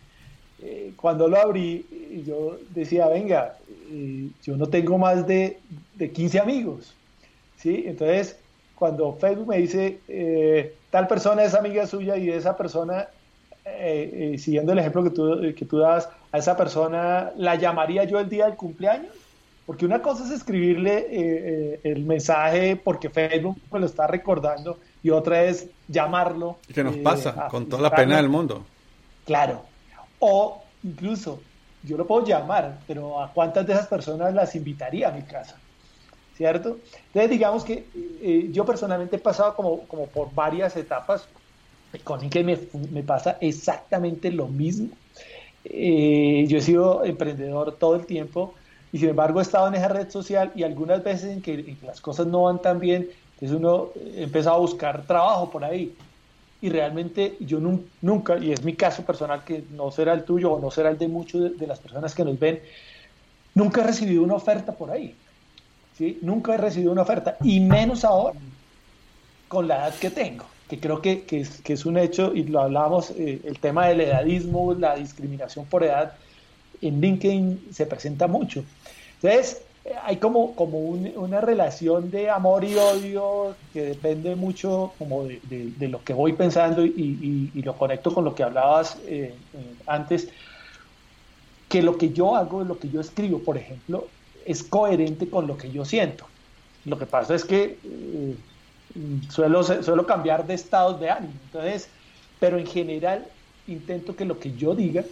eh, 0.61 0.93
cuando 0.95 1.27
lo 1.27 1.37
abrí 1.37 1.85
yo 2.25 2.57
decía, 2.69 3.07
venga, 3.07 3.55
eh, 3.91 4.29
yo 4.43 4.55
no 4.55 4.67
tengo 4.67 4.97
más 4.97 5.27
de, 5.27 5.59
de, 5.95 6.11
15 6.11 6.39
amigos. 6.39 6.93
¿sí? 7.57 7.83
Entonces, 7.87 8.37
cuando 8.75 9.13
Facebook 9.13 9.47
me 9.47 9.57
dice, 9.57 9.99
tal 10.89 11.07
persona 11.07 11.43
es 11.43 11.53
amiga 11.53 11.85
suya 11.85 12.15
y 12.15 12.29
esa 12.29 12.55
persona, 12.55 13.09
siguiendo 14.37 14.71
el 14.71 14.79
ejemplo 14.79 15.03
que 15.03 15.09
tú, 15.09 15.53
que 15.53 15.65
tú 15.65 15.79
das, 15.79 16.07
a 16.31 16.37
esa 16.37 16.55
persona 16.55 17.31
la 17.35 17.55
llamaría 17.55 18.05
yo 18.05 18.19
el 18.19 18.29
día 18.29 18.45
del 18.45 18.55
cumpleaños 18.55 19.13
porque 19.69 19.85
una 19.85 20.01
cosa 20.01 20.25
es 20.25 20.31
escribirle 20.31 20.97
eh, 20.97 21.05
eh, 21.11 21.79
el 21.83 22.03
mensaje 22.03 22.75
porque 22.75 23.07
Facebook 23.07 23.55
me 23.71 23.79
lo 23.79 23.85
está 23.85 24.07
recordando 24.07 24.79
y 25.03 25.11
otra 25.11 25.43
es 25.43 25.67
llamarlo. 25.87 26.57
¿Y 26.67 26.73
qué 26.73 26.83
nos 26.83 26.95
eh, 26.95 27.01
pasa? 27.03 27.47
Con 27.51 27.69
toda 27.69 27.83
la 27.83 27.91
pena 27.91 28.15
del 28.15 28.29
mundo. 28.29 28.65
Claro. 29.27 29.61
O 30.17 30.63
incluso 30.83 31.39
yo 31.83 31.97
lo 31.97 32.07
puedo 32.07 32.25
llamar, 32.25 32.79
pero 32.87 33.21
¿a 33.21 33.31
cuántas 33.31 33.67
de 33.67 33.73
esas 33.73 33.85
personas 33.85 34.33
las 34.33 34.55
invitaría 34.55 35.09
a 35.09 35.11
mi 35.11 35.21
casa? 35.21 35.55
¿Cierto? 36.35 36.79
Entonces 37.05 37.29
digamos 37.29 37.63
que 37.63 38.49
yo 38.51 38.65
personalmente 38.65 39.17
he 39.17 39.19
pasado 39.19 39.55
como, 39.55 39.81
como 39.81 40.07
por 40.07 40.33
varias 40.33 40.75
etapas 40.77 41.27
con 42.03 42.27
que 42.27 42.43
me, 42.43 42.57
me 42.91 43.03
pasa 43.03 43.37
exactamente 43.39 44.31
lo 44.31 44.47
mismo. 44.47 44.89
yo 45.63 46.57
he 46.57 46.61
sido 46.61 47.05
emprendedor 47.05 47.75
todo 47.77 47.93
el 47.93 48.07
tiempo 48.07 48.55
y 48.91 48.97
sin 48.97 49.09
embargo 49.09 49.39
he 49.39 49.43
estado 49.43 49.67
en 49.67 49.75
esa 49.75 49.87
red 49.87 50.09
social 50.09 50.51
y 50.55 50.63
algunas 50.63 51.03
veces 51.03 51.31
en 51.31 51.41
que, 51.41 51.75
las 51.83 52.01
cosas 52.01 52.27
no 52.27 52.43
van 52.43 52.61
tan 52.61 52.79
bien, 52.79 53.09
entonces 53.33 53.57
uno 53.57 53.89
empieza 54.15 54.51
a 54.51 54.57
buscar 54.57 55.03
trabajo 55.03 55.49
por 55.49 55.63
ahí. 55.63 55.95
Y 56.61 56.69
realmente 56.69 57.37
yo 57.39 57.59
nunca, 58.01 58.37
y 58.37 58.51
es 58.51 58.63
mi 58.63 58.73
caso 58.73 59.03
personal, 59.03 59.43
que 59.45 59.63
no 59.71 59.91
será 59.91 60.13
el 60.13 60.23
tuyo 60.23 60.53
o 60.53 60.59
no 60.59 60.71
será 60.71 60.89
el 60.89 60.97
de 60.97 61.07
muchos 61.07 61.57
de, 61.57 61.67
las 61.67 61.79
personas 61.79 62.13
que 62.13 62.25
nos 62.25 62.37
ven, 62.37 62.59
nunca 63.55 63.81
he 63.81 63.85
recibido 63.85 64.23
una 64.23 64.35
oferta 64.35 64.73
por 64.73 64.91
ahí. 64.91 65.15
¿sí? 65.97 66.19
Nunca 66.21 66.55
he 66.55 66.57
recibido 66.57 66.91
una 66.91 67.03
oferta, 67.03 67.37
y 67.43 67.61
menos 67.61 68.03
ahora, 68.03 68.37
con 69.47 69.67
la 69.67 69.77
edad 69.77 69.95
que 69.95 70.09
tengo, 70.09 70.45
que 70.67 70.79
creo 70.79 71.01
que, 71.01 71.23
que, 71.23 71.41
es, 71.41 71.61
que 71.61 71.73
es, 71.73 71.85
un 71.85 71.97
hecho, 71.97 72.33
y 72.35 72.43
lo 72.43 72.59
hablamos, 72.59 73.11
eh, 73.11 73.39
el 73.45 73.59
tema 73.59 73.87
del 73.87 74.01
edadismo, 74.01 74.73
la 74.73 74.95
discriminación 74.95 75.65
por 75.65 75.83
edad, 75.83 76.13
en 76.81 77.01
LinkedIn 77.01 77.67
se 77.71 77.85
presenta 77.85 78.27
mucho. 78.27 78.63
Entonces, 79.21 79.61
hay 80.03 80.17
como, 80.17 80.55
como 80.55 80.79
una 80.79 81.41
relación 81.41 82.11
de 82.11 82.29
amor 82.29 82.63
y 82.63 82.75
odio 82.75 83.55
que 83.73 83.81
depende 83.81 84.35
mucho 84.35 84.93
como 84.99 85.23
de, 85.25 85.87
lo 85.87 86.03
que 86.03 86.13
voy 86.13 86.33
pensando 86.33 86.85
y, 86.85 87.51
lo 87.63 87.77
conecto 87.77 88.13
con 88.13 88.23
lo 88.23 88.35
que 88.35 88.43
hablabas 88.43 88.97
eh, 89.05 89.33
eh, 89.53 89.75
antes, 89.87 90.29
que 91.67 91.81
lo 91.81 91.97
que 91.97 92.11
yo 92.11 92.35
hago, 92.35 92.63
lo 92.63 92.77
que 92.79 92.89
yo 92.89 93.01
escribo, 93.01 93.39
por 93.39 93.57
ejemplo, 93.57 94.07
es 94.45 94.63
coherente 94.63 95.29
con 95.29 95.47
lo 95.47 95.57
que 95.57 95.71
yo 95.71 95.85
siento. 95.85 96.25
Lo 96.85 96.97
que 96.97 97.05
pasa 97.05 97.35
es 97.35 97.43
que 97.43 97.77
eh, 97.83 98.35
suelo, 99.29 99.63
suelo 99.63 100.05
cambiar 100.05 100.47
de 100.47 100.53
estados 100.53 100.99
de 100.99 101.09
ánimo. 101.09 101.33
Entonces, 101.45 101.89
pero 102.39 102.57
en 102.57 102.65
general 102.65 103.27
intento 103.67 104.15
que 104.15 104.25
lo 104.25 104.39
que 104.39 104.53
yo 104.53 104.73
diga 104.73 105.03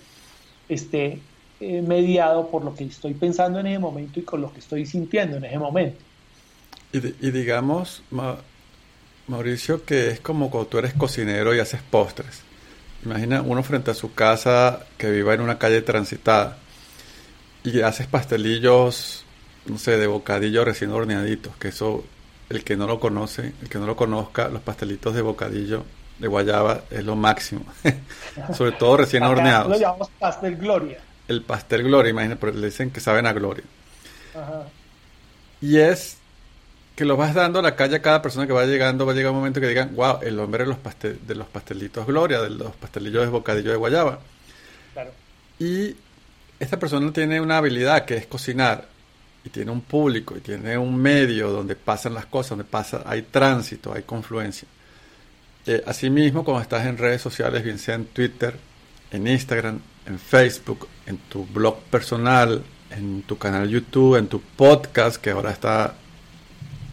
esté 0.69 1.19
eh, 1.59 1.81
mediado 1.81 2.47
por 2.49 2.63
lo 2.63 2.75
que 2.75 2.85
estoy 2.85 3.13
pensando 3.13 3.59
en 3.59 3.67
ese 3.67 3.79
momento 3.79 4.19
y 4.19 4.23
con 4.23 4.41
lo 4.41 4.51
que 4.53 4.59
estoy 4.59 4.85
sintiendo 4.85 5.37
en 5.37 5.45
ese 5.45 5.57
momento. 5.57 5.97
Y, 6.93 6.97
y 6.97 7.31
digamos, 7.31 8.03
Mauricio, 9.27 9.83
que 9.83 10.09
es 10.09 10.19
como 10.19 10.49
cuando 10.49 10.69
tú 10.69 10.77
eres 10.77 10.93
cocinero 10.93 11.55
y 11.55 11.59
haces 11.59 11.81
postres. 11.81 12.41
Imagina 13.03 13.41
uno 13.41 13.61
frente 13.63 13.91
a 13.91 13.93
su 13.93 14.13
casa 14.13 14.85
que 14.97 15.09
viva 15.11 15.33
en 15.33 15.41
una 15.41 15.57
calle 15.57 15.81
transitada 15.81 16.57
y 17.63 17.81
haces 17.81 18.07
pastelillos, 18.07 19.25
no 19.65 19.77
sé, 19.77 19.97
de 19.97 20.07
bocadillo 20.07 20.63
recién 20.63 20.91
horneaditos, 20.91 21.55
que 21.57 21.69
eso, 21.69 22.03
el 22.49 22.63
que 22.63 22.77
no 22.77 22.87
lo 22.87 22.99
conoce, 22.99 23.53
el 23.61 23.69
que 23.69 23.77
no 23.77 23.85
lo 23.85 23.95
conozca, 23.95 24.47
los 24.47 24.61
pastelitos 24.61 25.13
de 25.13 25.21
bocadillo 25.21 25.83
de 26.19 26.27
guayaba 26.27 26.81
es 26.89 27.03
lo 27.03 27.15
máximo, 27.15 27.65
sobre 28.53 28.71
todo 28.71 28.97
recién 28.97 29.23
horneados. 29.23 29.69
Lo 29.69 29.77
llamamos 29.77 30.09
pastel 30.19 30.55
gloria. 30.55 30.99
El 31.27 31.41
pastel 31.41 31.83
gloria, 31.83 32.09
imagínate, 32.11 32.39
pero 32.39 32.53
le 32.53 32.67
dicen 32.67 32.91
que 32.91 32.99
saben 32.99 33.25
a 33.25 33.33
gloria. 33.33 33.63
Y 35.61 35.77
es 35.77 36.17
que 36.95 37.05
lo 37.05 37.15
vas 37.15 37.33
dando 37.35 37.59
a 37.59 37.61
la 37.61 37.75
calle 37.75 37.97
a 37.97 38.01
cada 38.01 38.21
persona 38.21 38.47
que 38.47 38.53
va 38.53 38.65
llegando, 38.65 39.05
va 39.05 39.11
a 39.11 39.15
llegar 39.15 39.31
un 39.31 39.37
momento 39.37 39.61
que 39.61 39.67
digan, 39.67 39.95
wow, 39.95 40.19
el 40.23 40.39
hombre 40.39 40.63
de 40.63 40.69
los, 40.69 40.79
pastel, 40.79 41.19
de 41.27 41.35
los 41.35 41.47
pastelitos 41.47 42.07
Gloria, 42.07 42.41
de 42.41 42.49
los 42.49 42.75
pastelillos 42.75 43.23
de 43.23 43.29
bocadillo 43.29 43.69
de 43.69 43.77
guayaba. 43.77 44.19
Claro. 44.93 45.11
Y 45.59 45.95
esta 46.59 46.79
persona 46.79 47.13
tiene 47.13 47.39
una 47.39 47.57
habilidad 47.57 48.05
que 48.05 48.15
es 48.15 48.25
cocinar, 48.25 48.87
y 49.43 49.49
tiene 49.49 49.71
un 49.71 49.81
público, 49.81 50.35
y 50.37 50.41
tiene 50.41 50.75
un 50.77 50.97
medio 50.97 51.51
donde 51.51 51.75
pasan 51.75 52.15
las 52.15 52.25
cosas, 52.25 52.51
donde 52.51 52.63
pasa, 52.63 53.03
hay 53.05 53.21
tránsito, 53.21 53.93
hay 53.93 54.01
confluencia. 54.01 54.67
Eh, 55.67 55.83
asimismo, 55.85 56.43
cuando 56.43 56.63
estás 56.63 56.85
en 56.87 56.97
redes 56.97 57.21
sociales, 57.21 57.63
bien 57.63 57.77
sea 57.77 57.93
en 57.93 58.05
Twitter, 58.05 58.57
en 59.11 59.27
Instagram, 59.27 59.79
en 60.07 60.19
Facebook, 60.19 60.87
en 61.05 61.17
tu 61.17 61.45
blog 61.45 61.79
personal, 61.83 62.63
en 62.89 63.23
tu 63.23 63.37
canal 63.37 63.67
YouTube, 63.67 64.15
en 64.15 64.27
tu 64.27 64.41
podcast, 64.41 65.17
que 65.17 65.31
ahora 65.31 65.51
está 65.51 65.95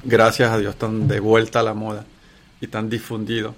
gracias 0.03 0.51
a 0.51 0.59
Dios, 0.59 0.77
tan 0.77 1.07
de 1.09 1.21
vuelta 1.21 1.61
a 1.61 1.63
la 1.63 1.75
moda 1.75 2.05
y 2.61 2.67
tan 2.67 2.91
difundido. 2.91 3.55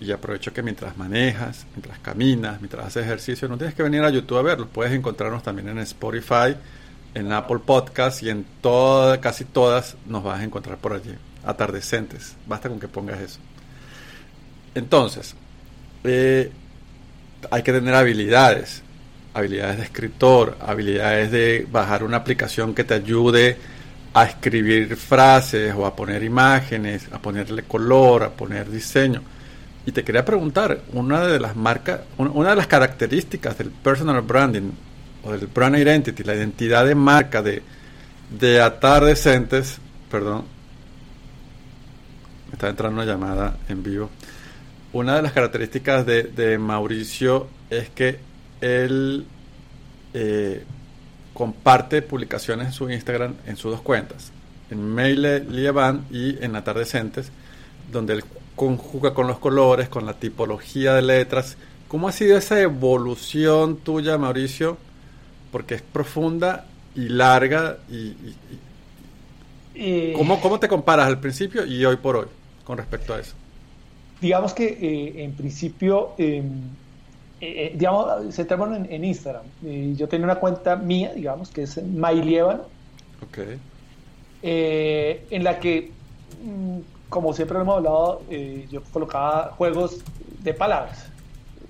Y 0.00 0.10
aprovecho 0.12 0.52
que 0.52 0.62
mientras 0.62 0.96
manejas, 0.96 1.66
mientras 1.74 1.98
caminas, 1.98 2.60
mientras 2.60 2.86
haces 2.86 3.04
ejercicio, 3.04 3.48
no 3.48 3.56
tienes 3.56 3.74
que 3.74 3.82
venir 3.82 4.02
a 4.02 4.10
YouTube 4.10 4.38
a 4.38 4.42
verlos. 4.42 4.68
Puedes 4.72 4.92
encontrarnos 4.92 5.42
también 5.42 5.68
en 5.68 5.78
Spotify, 5.78 6.56
en 7.14 7.32
Apple 7.32 7.58
Podcasts 7.64 8.22
y 8.22 8.30
en 8.30 8.46
todas, 8.62 9.18
casi 9.18 9.44
todas 9.44 9.96
nos 10.06 10.24
vas 10.24 10.40
a 10.40 10.44
encontrar 10.44 10.78
por 10.78 10.94
allí. 10.94 11.14
Atardecentes. 11.44 12.34
Basta 12.46 12.68
con 12.68 12.80
que 12.80 12.88
pongas 12.88 13.20
eso. 13.20 13.38
Entonces, 14.74 15.34
eh, 16.04 16.50
hay 17.50 17.62
que 17.62 17.72
tener 17.72 17.94
habilidades. 17.94 18.82
Habilidades 19.32 19.78
de 19.78 19.84
escritor, 19.84 20.58
habilidades 20.60 21.30
de 21.30 21.66
bajar 21.70 22.02
una 22.02 22.16
aplicación 22.16 22.74
que 22.74 22.82
te 22.82 22.94
ayude 22.94 23.56
a 24.12 24.24
escribir 24.24 24.96
frases 24.96 25.72
o 25.76 25.86
a 25.86 25.94
poner 25.94 26.24
imágenes, 26.24 27.06
a 27.12 27.20
ponerle 27.20 27.62
color, 27.62 28.24
a 28.24 28.30
poner 28.30 28.68
diseño. 28.68 29.22
Y 29.86 29.92
te 29.92 30.04
quería 30.04 30.24
preguntar, 30.24 30.82
una 30.92 31.26
de 31.26 31.38
las 31.38 31.56
marcas, 31.56 32.00
una 32.18 32.50
de 32.50 32.56
las 32.56 32.66
características 32.66 33.56
del 33.56 33.70
personal 33.70 34.20
branding 34.22 34.72
o 35.24 35.32
del 35.32 35.46
brand 35.46 35.76
identity, 35.76 36.22
la 36.22 36.34
identidad 36.34 36.84
de 36.84 36.94
marca 36.94 37.40
de, 37.40 37.62
de 38.38 38.60
Atardecentes, 38.60 39.78
perdón, 40.10 40.44
me 42.48 42.54
está 42.54 42.68
entrando 42.68 43.00
una 43.00 43.10
llamada 43.10 43.56
en 43.68 43.82
vivo. 43.82 44.10
Una 44.92 45.16
de 45.16 45.22
las 45.22 45.32
características 45.32 46.04
de, 46.04 46.24
de 46.24 46.58
Mauricio 46.58 47.46
es 47.70 47.90
que 47.90 48.18
él 48.60 49.24
eh, 50.12 50.64
comparte 51.32 52.02
publicaciones 52.02 52.66
en 52.66 52.72
su 52.72 52.90
Instagram 52.90 53.34
en 53.46 53.56
sus 53.56 53.70
dos 53.70 53.80
cuentas, 53.80 54.32
en 54.70 54.94
Mail 54.94 55.46
Lieban 55.50 56.04
y 56.10 56.42
en 56.44 56.56
Atardecentes, 56.56 57.30
donde 57.90 58.14
él 58.14 58.24
conjuga 58.56 59.14
con 59.14 59.26
los 59.26 59.38
colores, 59.38 59.88
con 59.88 60.04
la 60.04 60.14
tipología 60.14 60.94
de 60.94 61.02
letras. 61.02 61.56
¿Cómo 61.88 62.08
ha 62.08 62.12
sido 62.12 62.36
esa 62.36 62.60
evolución 62.60 63.78
tuya, 63.78 64.18
Mauricio? 64.18 64.76
Porque 65.50 65.76
es 65.76 65.82
profunda 65.82 66.66
y 66.94 67.08
larga. 67.08 67.78
Y, 67.90 68.14
eh, 69.74 70.12
¿cómo, 70.16 70.60
te 70.60 70.68
comparas 70.68 71.06
al 71.06 71.20
principio 71.20 71.64
y 71.64 71.84
hoy 71.84 71.96
por 71.96 72.16
hoy 72.16 72.26
con 72.64 72.76
respecto 72.76 73.14
a 73.14 73.20
eso? 73.20 73.34
Digamos 74.20 74.52
que 74.52 74.66
eh, 74.66 75.24
en 75.24 75.32
principio 75.32 76.10
em, 76.18 76.62
eh, 77.40 77.72
eh, 77.72 77.72
digamos, 77.74 78.34
centrémonos 78.34 78.76
en, 78.76 78.92
en 78.92 79.04
Instagram. 79.04 79.44
Eh, 79.64 79.94
yo 79.96 80.08
tenía 80.08 80.24
una 80.26 80.34
cuenta 80.36 80.76
mía, 80.76 81.12
digamos, 81.14 81.48
que 81.50 81.62
es 81.62 81.82
MyLievan, 81.82 82.60
okay. 83.26 83.58
en 84.42 85.44
la 85.44 85.58
que, 85.58 85.90
mm, 86.44 86.78
como 87.08 87.32
siempre 87.32 87.54
lo 87.54 87.62
hemos 87.62 87.76
hablado, 87.78 88.22
yo 88.70 88.82
colocaba 88.92 89.52
juegos 89.56 90.04
de 90.42 90.52
palabras, 90.52 91.06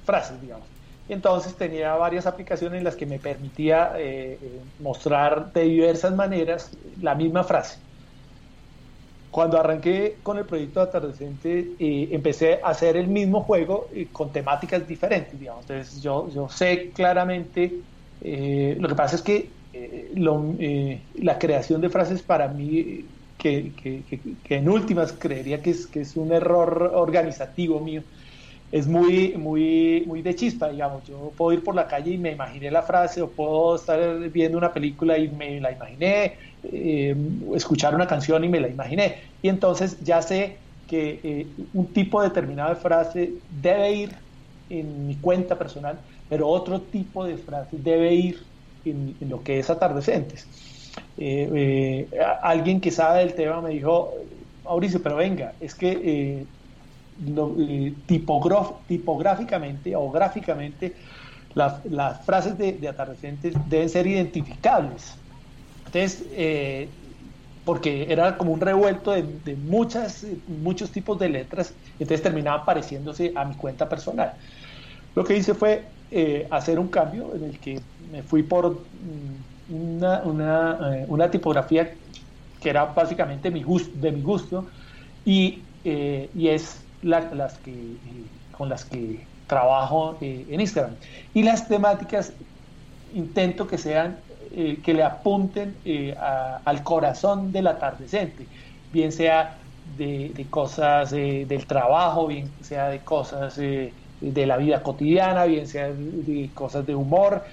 frases, 0.05 0.41
digamos. 0.43 0.67
Entonces 1.09 1.55
tenía 1.55 1.95
varias 1.95 2.27
aplicaciones 2.27 2.79
en 2.79 2.85
las 2.85 2.97
que 2.97 3.07
me 3.07 3.19
permitía 3.19 3.95
mostrar 4.81 5.53
de 5.53 5.63
diversas 5.63 6.15
maneras 6.15 6.71
la 7.01 7.15
misma 7.15 7.43
frase. 7.43 7.79
Cuando 9.31 9.59
arranqué 9.61 10.21
con 10.23 10.39
el 10.39 10.47
proyecto 10.47 10.81
de 10.81 10.87
Atardecente, 10.87 11.77
eh, 11.79 12.09
empecé 12.11 12.61
a 12.63 12.71
hacer 12.71 12.97
el 12.97 13.07
mismo 13.09 13.43
juego 13.43 13.89
eh, 13.95 14.11
con 14.11 14.33
temáticas 14.33 14.87
diferentes, 14.87 15.39
digamos. 15.39 15.63
Entonces, 15.71 16.03
yo, 16.03 16.29
yo 16.31 16.49
sé 16.49 16.93
claramente, 16.93 17.85
eh, 18.21 18.77
lo 18.79 18.89
que 18.89 18.95
pasa 18.97 19.17
es 19.17 19.23
que 19.23 19.55
la 21.15 21.39
creación 21.39 21.81
de 21.81 21.91
frases 21.91 22.23
para 22.25 22.49
mí, 22.49 23.09
que, 23.37 23.75
que, 23.75 24.05
que, 24.43 24.55
en 24.57 24.69
últimas 24.69 25.13
creería 25.13 25.63
que 25.63 25.71
es, 25.71 25.87
que 25.87 26.01
es 26.01 26.17
un 26.17 26.33
error 26.33 26.91
organizativo 26.95 27.81
mío, 27.81 28.03
es 28.71 28.87
muy, 28.87 29.37
muy, 29.37 30.05
muy 30.07 30.23
de 30.23 30.35
chispa, 30.35 30.69
digamos. 30.71 31.05
Yo 31.05 31.35
puedo 31.37 31.53
ir 31.53 31.65
por 31.65 31.75
la 31.75 31.87
calle 31.89 32.13
y 32.13 32.19
me 32.19 32.33
imaginé 32.33 32.71
la 32.71 32.83
frase, 32.83 33.23
o 33.23 33.35
puedo 33.35 33.77
estar 33.77 34.31
viendo 34.31 34.59
una 34.59 34.73
película 34.73 35.19
y 35.19 35.29
me 35.31 35.61
la 35.61 35.73
imaginé, 35.73 36.39
eh, 36.63 37.17
escuchar 37.55 37.95
una 37.95 38.07
canción 38.07 38.45
y 38.45 38.49
me 38.49 38.61
la 38.61 38.69
imaginé. 38.69 39.17
Y 39.43 39.49
entonces 39.49 39.99
ya 40.01 40.21
sé 40.21 40.59
que 40.87 41.21
eh, 41.23 41.47
un 41.73 41.93
tipo 41.93 42.23
determinado 42.23 42.71
de 42.71 42.77
frase 42.77 43.33
debe 43.49 43.93
ir 43.93 44.17
en 44.69 45.07
mi 45.07 45.17
cuenta 45.17 45.59
personal, 45.59 45.99
pero 46.29 46.49
otro 46.49 46.83
tipo 46.83 47.25
de 47.25 47.37
frase 47.39 47.77
debe 47.79 48.15
ir 48.15 48.47
en, 48.85 49.17
lo 49.21 49.43
que 49.43 49.59
es 49.59 49.71
atardecentes. 49.71 50.47
Eh, 51.17 52.09
alguien 52.43 52.81
que 52.81 52.91
sabe 52.91 53.21
del 53.21 53.35
tema 53.35 53.61
me 53.63 53.71
dijo, 53.71 54.13
Mauricio, 54.65 55.03
pero 55.03 55.17
venga, 55.17 55.55
es 55.61 55.75
que 55.75 56.47
tipográficamente 58.07 59.97
o 59.97 60.11
gráficamente 60.11 60.95
las, 61.55 62.25
frases 62.25 62.57
de, 62.59 62.73
de 62.73 62.89
atardecentes 62.89 63.55
deben 63.69 63.89
ser 63.89 64.07
identificables. 64.07 65.17
Entonces, 65.93 66.25
eh, 66.31 66.95
porque 67.65 68.07
era 68.09 68.37
como 68.39 68.53
un 68.53 68.61
revuelto 68.61 69.11
de, 69.13 69.57
muchas, 69.57 70.25
muchos 70.47 70.93
tipos 70.93 71.19
de 71.19 71.29
letras, 71.29 71.77
entonces 71.99 72.23
terminaba 72.23 72.65
pareciéndose 72.65 73.33
a 73.35 73.45
mi 73.45 73.57
cuenta 73.57 73.89
personal. 73.89 74.37
Lo 75.15 75.25
que 75.25 75.37
hice 75.37 75.55
fue 75.55 75.93
eh, 76.11 76.47
hacer 76.51 76.79
un 76.79 76.89
cambio 76.89 77.35
en 77.35 77.45
el 77.45 77.61
que 77.61 77.81
me 77.99 78.23
fui 78.23 78.45
por 78.45 78.89
mm, 78.93 79.45
una, 79.67 80.79
eh, 80.95 81.05
una 81.09 81.31
tipografía 81.31 81.93
que 82.61 82.71
era 82.71 82.87
básicamente 82.87 83.51
mi 83.51 83.65
de 83.95 84.13
mi 84.13 84.23
gusto 84.23 84.69
y, 85.25 85.67
y 85.83 86.49
es 86.49 86.89
las 87.01 87.59
que, 87.59 87.99
con 88.51 88.69
las 88.69 88.85
que 88.85 89.29
trabajo 89.47 90.19
en 90.21 90.61
Instagram. 90.61 90.99
Y 91.33 91.43
las 91.43 91.67
temáticas 91.67 92.37
intento 93.13 93.67
que 93.67 93.79
sean 93.79 94.23
eh, 94.53 94.83
que 94.83 94.95
le 94.95 95.05
apunten 95.05 95.81
eh, 95.85 96.13
al 96.19 96.83
corazón 96.83 97.53
del 97.53 97.69
atardecente, 97.69 98.49
bien 98.91 99.13
sea 99.13 99.61
de, 99.85 100.49
cosas 100.51 101.13
eh, 101.13 101.45
del 101.47 101.67
trabajo, 101.69 102.27
bien 102.27 102.53
sea 102.61 102.89
de 102.89 103.05
cosas 103.05 103.55
de 103.57 104.47
la 104.47 104.57
vida 104.57 104.83
cotidiana, 104.83 105.45
bien 105.45 105.69
sea 105.69 105.93
de, 105.95 106.53
cosas 106.53 106.85
de 106.85 106.97
humor. 106.97 107.45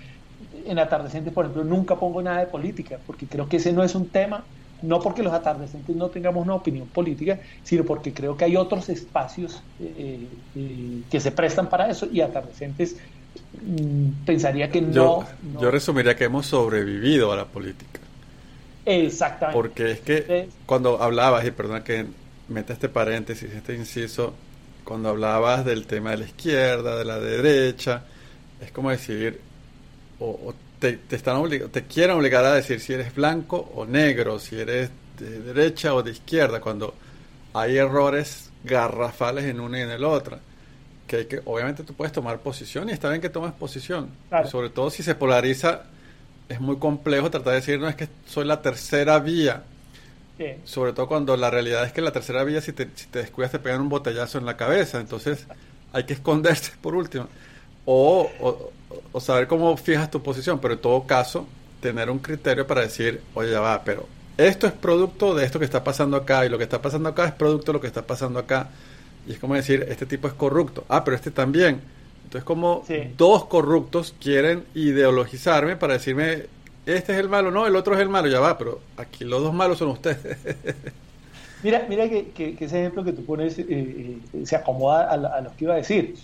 En 0.65 0.79
atardecente, 0.79 1.31
por 1.31 1.45
ejemplo, 1.45 1.63
nunca 1.65 1.99
pongo 1.99 2.21
nada 2.23 2.39
de 2.39 2.47
política, 2.47 2.99
porque 3.05 3.27
creo 3.29 3.47
que 3.47 3.57
ese 3.57 3.73
no 3.73 3.83
es 3.83 3.93
un 3.93 4.09
tema, 4.11 4.49
no 4.81 4.99
porque 4.99 5.21
los 5.23 5.33
atardecentes 5.33 5.95
no 5.95 6.09
tengamos 6.09 6.43
una 6.43 6.55
opinión 6.55 6.89
política, 6.91 7.39
sino 7.63 7.85
porque 7.85 8.13
creo 8.13 8.35
que 8.37 8.45
hay 8.45 8.55
otros 8.55 8.89
espacios 8.89 9.67
que 9.77 11.19
se 11.19 11.31
prestan 11.31 11.69
para 11.69 11.89
eso 11.89 12.07
y 12.11 12.21
atardecentes 12.21 12.97
pensaría 14.25 14.69
que 14.69 14.81
no 14.81 15.25
yo, 15.59 15.71
resumiría 15.71 16.15
que 16.15 16.25
hemos 16.25 16.45
sobrevivido 16.45 17.31
a 17.31 17.35
la 17.35 17.45
política. 17.45 17.99
Exactamente. 18.85 19.53
Porque 19.53 19.91
es 19.91 19.99
que 19.99 20.49
cuando 20.65 21.01
hablabas, 21.01 21.45
y 21.45 21.51
perdona 21.51 21.83
que 21.83 22.05
mete 22.47 22.73
este 22.73 22.89
paréntesis, 22.89 23.51
este 23.51 23.75
inciso, 23.75 24.33
cuando 24.83 25.09
hablabas 25.09 25.65
del 25.65 25.85
tema 25.85 26.11
de 26.11 26.17
la 26.17 26.25
izquierda, 26.25 26.97
de 26.97 27.05
la 27.05 27.19
derecha, 27.19 28.03
es 28.61 28.71
como 28.71 28.89
decir, 28.89 29.39
o, 30.19 30.53
te, 30.79 30.99
están 31.11 31.41
te 31.71 31.83
quieren 31.83 32.15
obligar 32.15 32.45
a 32.45 32.53
decir 32.53 32.79
si 32.79 32.93
eres 32.93 33.13
blanco 33.13 33.71
o 33.75 33.85
negro, 33.85 34.39
si 34.39 34.59
eres 34.59 34.89
de 35.19 35.39
derecha 35.41 35.93
o 35.93 36.03
de 36.03 36.11
izquierda, 36.11 36.61
cuando 36.61 36.93
hay 37.53 37.77
errores 37.77 38.51
garrafales 38.63 39.45
en 39.45 39.59
una 39.59 39.79
y 39.79 39.81
en 39.81 39.89
el 39.89 40.03
otra. 40.03 40.39
Que, 41.07 41.25
que 41.25 41.41
obviamente 41.45 41.83
tú 41.83 41.93
puedes 41.93 42.11
tomar 42.11 42.39
posición 42.39 42.89
y 42.89 42.91
está 42.91 43.09
bien 43.09 43.21
que 43.21 43.29
tomes 43.29 43.53
posición. 43.53 44.09
sobre 44.49 44.69
todo 44.69 44.89
si 44.89 45.03
se 45.03 45.15
polariza, 45.15 45.83
es 46.49 46.59
muy 46.59 46.77
complejo 46.77 47.31
tratar 47.31 47.53
de 47.53 47.59
decir, 47.59 47.79
no 47.79 47.87
es 47.87 47.95
que 47.95 48.07
soy 48.25 48.45
la 48.45 48.61
tercera 48.61 49.19
vía. 49.19 49.63
Sobre 50.65 50.93
todo 50.93 51.07
cuando 51.07 51.35
la 51.35 51.49
realidad 51.49 51.83
es 51.83 51.91
que 51.91 52.01
la 52.01 52.11
tercera 52.11 52.43
vía, 52.43 52.61
si 52.61 52.71
te, 52.71 52.87
si 52.93 53.07
te 53.07 53.19
descuidas, 53.19 53.51
te 53.51 53.59
pegan 53.59 53.81
un 53.81 53.89
botellazo 53.89 54.37
en 54.37 54.45
la 54.45 54.55
cabeza. 54.55 54.99
Entonces 54.99 55.47
hay 55.93 56.03
que 56.03 56.13
esconderse 56.13 56.73
por 56.81 56.95
último. 56.95 57.27
O, 57.85 58.29
o, 59.11 59.19
saber 59.19 59.47
cómo 59.47 59.75
fijas 59.77 60.11
tu 60.11 60.21
posición, 60.21 60.59
pero 60.59 60.75
en 60.75 60.81
todo 60.81 61.07
caso, 61.07 61.47
tener 61.81 62.09
un 62.09 62.19
criterio 62.19 62.67
para 62.67 62.81
decir, 62.81 63.21
oye, 63.33 63.51
ya 63.51 63.61
va, 63.61 63.81
pero 63.83 64.07
esto 64.37 64.67
es 64.67 64.73
producto 64.73 65.33
de 65.33 65.45
esto 65.45 65.57
que 65.57 65.65
está 65.65 65.83
pasando 65.83 66.17
acá 66.17 66.45
y 66.45 66.49
lo 66.49 66.57
que 66.57 66.65
está 66.65 66.81
pasando 66.81 67.09
acá 67.09 67.25
es 67.25 67.31
producto 67.31 67.71
de 67.71 67.73
lo 67.73 67.81
que 67.81 67.87
está 67.87 68.05
pasando 68.05 68.39
acá. 68.39 68.69
Y 69.27 69.33
es 69.33 69.39
como 69.39 69.55
decir, 69.55 69.85
este 69.89 70.05
tipo 70.05 70.27
es 70.27 70.33
corrupto. 70.33 70.85
Ah, 70.87 71.03
pero 71.03 71.15
este 71.15 71.31
también. 71.31 71.81
Entonces, 72.23 72.43
como 72.43 72.83
dos 73.17 73.45
corruptos 73.45 74.13
quieren 74.19 74.65
ideologizarme 74.73 75.75
para 75.75 75.93
decirme, 75.93 76.45
este 76.85 77.13
es 77.13 77.19
el 77.19 77.29
malo, 77.29 77.51
no, 77.51 77.65
el 77.65 77.75
otro 77.75 77.95
es 77.95 78.01
el 78.01 78.09
malo, 78.09 78.27
ya 78.27 78.39
va, 78.39 78.57
pero 78.57 78.81
aquí 78.97 79.23
los 79.23 79.41
dos 79.41 79.53
malos 79.53 79.77
son 79.77 79.89
ustedes. 79.89 80.37
mira, 81.63 81.85
mira 81.87 82.09
que, 82.09 82.57
ese 82.59 82.79
ejemplo 82.79 83.03
que 83.03 83.13
tú 83.13 83.23
pones 83.23 83.57
eh, 83.59 83.65
eh, 83.69 84.17
se 84.45 84.55
acomoda 84.55 85.09
a, 85.09 85.41
lo 85.41 85.55
que 85.55 85.65
iba 85.65 85.73
a 85.73 85.77
decir. 85.77 86.15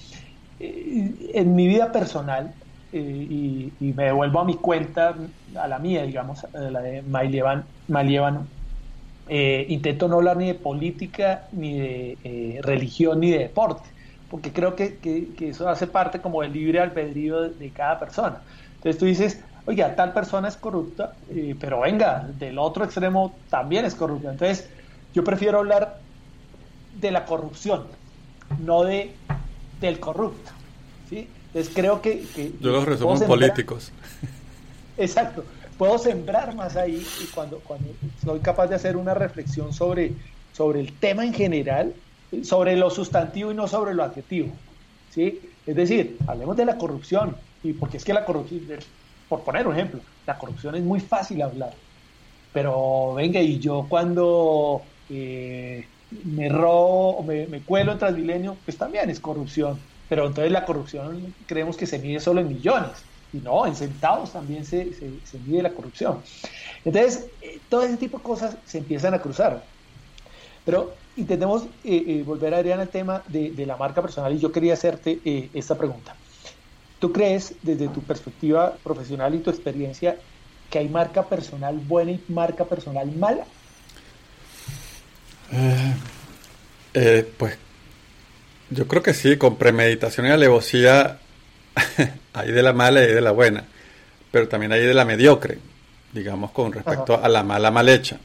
Eh, 0.59 1.31
en 1.33 1.55
mi 1.55 1.67
vida 1.67 1.91
personal, 1.91 2.53
y, 2.91 3.71
me 3.79 4.05
devuelvo 4.05 4.39
a 4.39 4.45
mi 4.45 4.55
cuenta, 4.55 5.15
a 5.55 5.67
la 5.67 5.79
mía, 5.79 6.03
digamos, 6.03 6.43
a 6.43 6.57
la 6.57 6.81
de 6.81 7.01
Malievano, 9.26 9.71
intento 9.71 10.07
no 10.07 10.15
hablar 10.15 10.38
ni 10.38 10.47
de 10.47 10.55
política, 10.55 11.47
ni 11.51 11.80
de 11.80 12.59
religión, 12.63 13.19
ni 13.19 13.32
de 13.32 13.39
deporte, 13.39 13.89
porque 14.30 14.51
creo 14.51 14.76
que, 14.76 14.97
eso 15.39 15.67
hace 15.69 15.88
parte 15.88 16.19
como 16.19 16.41
del 16.41 16.53
libre 16.53 16.80
albedrío 16.80 17.41
de, 17.41 17.49
de 17.49 17.69
cada 17.69 17.99
persona. 17.99 18.41
Entonces 18.76 18.99
tú 18.99 19.05
dices, 19.05 19.39
oiga, 19.65 19.95
tal 19.95 20.13
persona 20.13 20.47
es 20.47 20.57
corrupta, 20.57 21.13
eh, 21.30 21.55
pero 21.59 21.82
venga, 21.82 22.28
del 22.38 22.57
otro 22.57 22.84
extremo 22.84 23.34
también 23.49 23.86
es 23.86 23.95
corrupta. 23.95 24.32
Entonces, 24.32 24.69
yo 25.13 25.24
prefiero 25.24 25.59
hablar 25.59 25.99
de 26.99 27.11
la 27.11 27.26
corrupción, 27.26 27.84
no 28.59 28.84
de 28.84 29.11
del 29.80 29.99
corrupto. 29.99 30.51
¿sí? 31.09 31.28
Entonces, 31.47 31.74
creo 31.74 32.01
que... 32.01 32.26
yo 32.59 32.71
los 32.71 32.86
resumo 32.86 33.15
en 33.15 33.28
políticos. 33.28 33.91
Exacto. 34.97 35.43
Puedo 35.78 35.97
sembrar 35.97 36.55
más 36.55 36.76
ahí 36.76 37.05
y 37.21 37.26
cuando, 37.28 37.59
cuando 37.59 37.89
soy 38.24 38.39
capaz 38.39 38.67
de 38.67 38.76
hacer 38.76 38.95
una 38.95 39.13
reflexión 39.13 39.74
sobre, 39.74 40.13
sobre 40.51 40.80
el 40.80 40.93
tema 40.93 41.26
en 41.26 41.34
general, 41.34 41.93
sobre 42.43 42.76
lo 42.76 42.89
sustantivo 42.89 43.51
y 43.51 43.55
no 43.55 43.67
sobre 43.67 43.93
lo 43.93 44.03
adjetivo. 44.03 44.53
¿sí? 45.09 45.41
Es 45.65 45.76
decir, 45.76 46.17
hablemos 46.28 46.57
de 46.57 46.65
la 46.65 46.78
corrupción, 46.78 47.36
y 47.63 47.74
porque 47.74 47.97
es 47.97 48.03
que 48.03 48.13
la 48.13 48.26
corrupción, 48.26 48.61
por 49.30 49.43
poner 49.43 49.67
un 49.67 49.74
ejemplo, 49.74 50.01
la 50.26 50.38
corrupción 50.38 50.76
es 50.76 50.84
muy 50.84 50.99
fácil 50.99 51.41
hablar. 51.41 51.74
Pero 52.51 53.13
venga, 53.15 53.41
y 53.41 53.59
yo 53.59 53.86
cuando 53.89 54.84
eh, 55.09 55.88
me 56.26 56.49
robo, 56.49 57.24
me, 57.24 57.47
me 57.47 57.61
cuelo 57.61 57.93
en 57.93 57.99
Transmilenio, 57.99 58.57
pues 58.65 58.78
también 58.78 59.09
es 59.09 59.19
corrupción. 59.19 59.80
Pero 60.09 60.28
entonces 60.28 60.51
la 60.51 60.65
corrupción 60.65 61.34
creemos 61.47 61.78
que 61.78 61.88
se 61.88 61.97
mide 61.99 62.19
solo 62.19 62.41
en 62.41 62.49
millones. 62.49 63.03
Y 63.34 63.38
no, 63.38 63.65
en 63.65 63.75
centavos 63.75 64.31
también 64.31 64.63
se, 64.63 64.93
se, 64.93 65.39
mide 65.45 65.63
la 65.63 65.71
corrupción. 65.71 66.19
Entonces, 66.86 67.25
eh, 67.41 67.59
todo 67.67 67.84
ese 67.84 67.97
tipo 67.97 68.19
de 68.19 68.23
cosas 68.23 68.55
se 68.65 68.77
empiezan 68.77 69.13
a 69.13 69.19
cruzar. 69.19 69.63
Pero 70.63 70.93
intentemos 71.17 71.63
eh, 71.84 72.23
volver, 72.25 72.53
Adrián, 72.53 72.79
al 72.79 72.89
tema 72.89 73.23
de, 73.27 73.51
de, 73.51 73.65
la 73.65 73.75
marca 73.75 74.01
personal 74.01 74.34
y 74.34 74.39
yo 74.39 74.51
quería 74.51 74.73
hacerte 74.73 75.19
esta 75.53 75.77
pregunta. 75.77 76.15
¿Tú 76.99 77.11
crees, 77.11 77.55
desde 77.61 77.89
tu 77.89 78.01
perspectiva 78.01 78.77
profesional 78.81 79.36
y 79.36 79.39
tu 79.39 79.49
experiencia, 79.49 80.15
que 80.69 80.79
hay 80.79 80.88
marca 80.88 81.23
personal 81.23 81.77
buena 81.77 82.11
y 82.11 82.23
marca 82.29 82.63
personal 82.63 83.11
mala? 83.11 83.43
Eh, 85.51 85.93
eh, 86.93 87.34
pues 87.38 87.57
yo 88.69 88.88
creo 88.88 89.03
que 89.03 89.13
sí, 89.13 89.38
con 89.38 89.57
premeditación 89.57 90.27
y 90.27 90.29
alevosía 90.29 91.19
hay 92.34 92.51
de 92.51 92.63
la 92.63 92.74
mala 92.74 93.03
y 93.03 93.07
de 93.07 93.21
la 93.21 93.32
buena, 93.32 93.63
pero 94.32 94.47
también 94.47 94.71
hay 94.71 94.82
de 94.82 94.93
la 94.93 95.05
mediocre, 95.05 95.57
digamos, 96.11 96.51
con 96.51 96.71
respecto 96.71 97.21
a 97.21 97.28
la 97.30 97.43
mala 97.43 97.71
mal 97.71 97.89
hecha. 97.89 98.19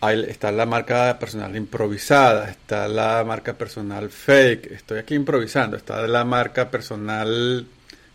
está 0.00 0.50
la 0.52 0.66
marca 0.66 1.18
personal 1.18 1.54
improvisada, 1.56 2.50
está 2.50 2.88
la 2.88 3.24
marca 3.24 3.54
personal 3.54 4.10
fake, 4.10 4.72
estoy 4.72 4.98
aquí 4.98 5.14
improvisando, 5.14 5.76
está 5.76 6.06
la 6.06 6.24
marca 6.24 6.70
personal 6.70 7.66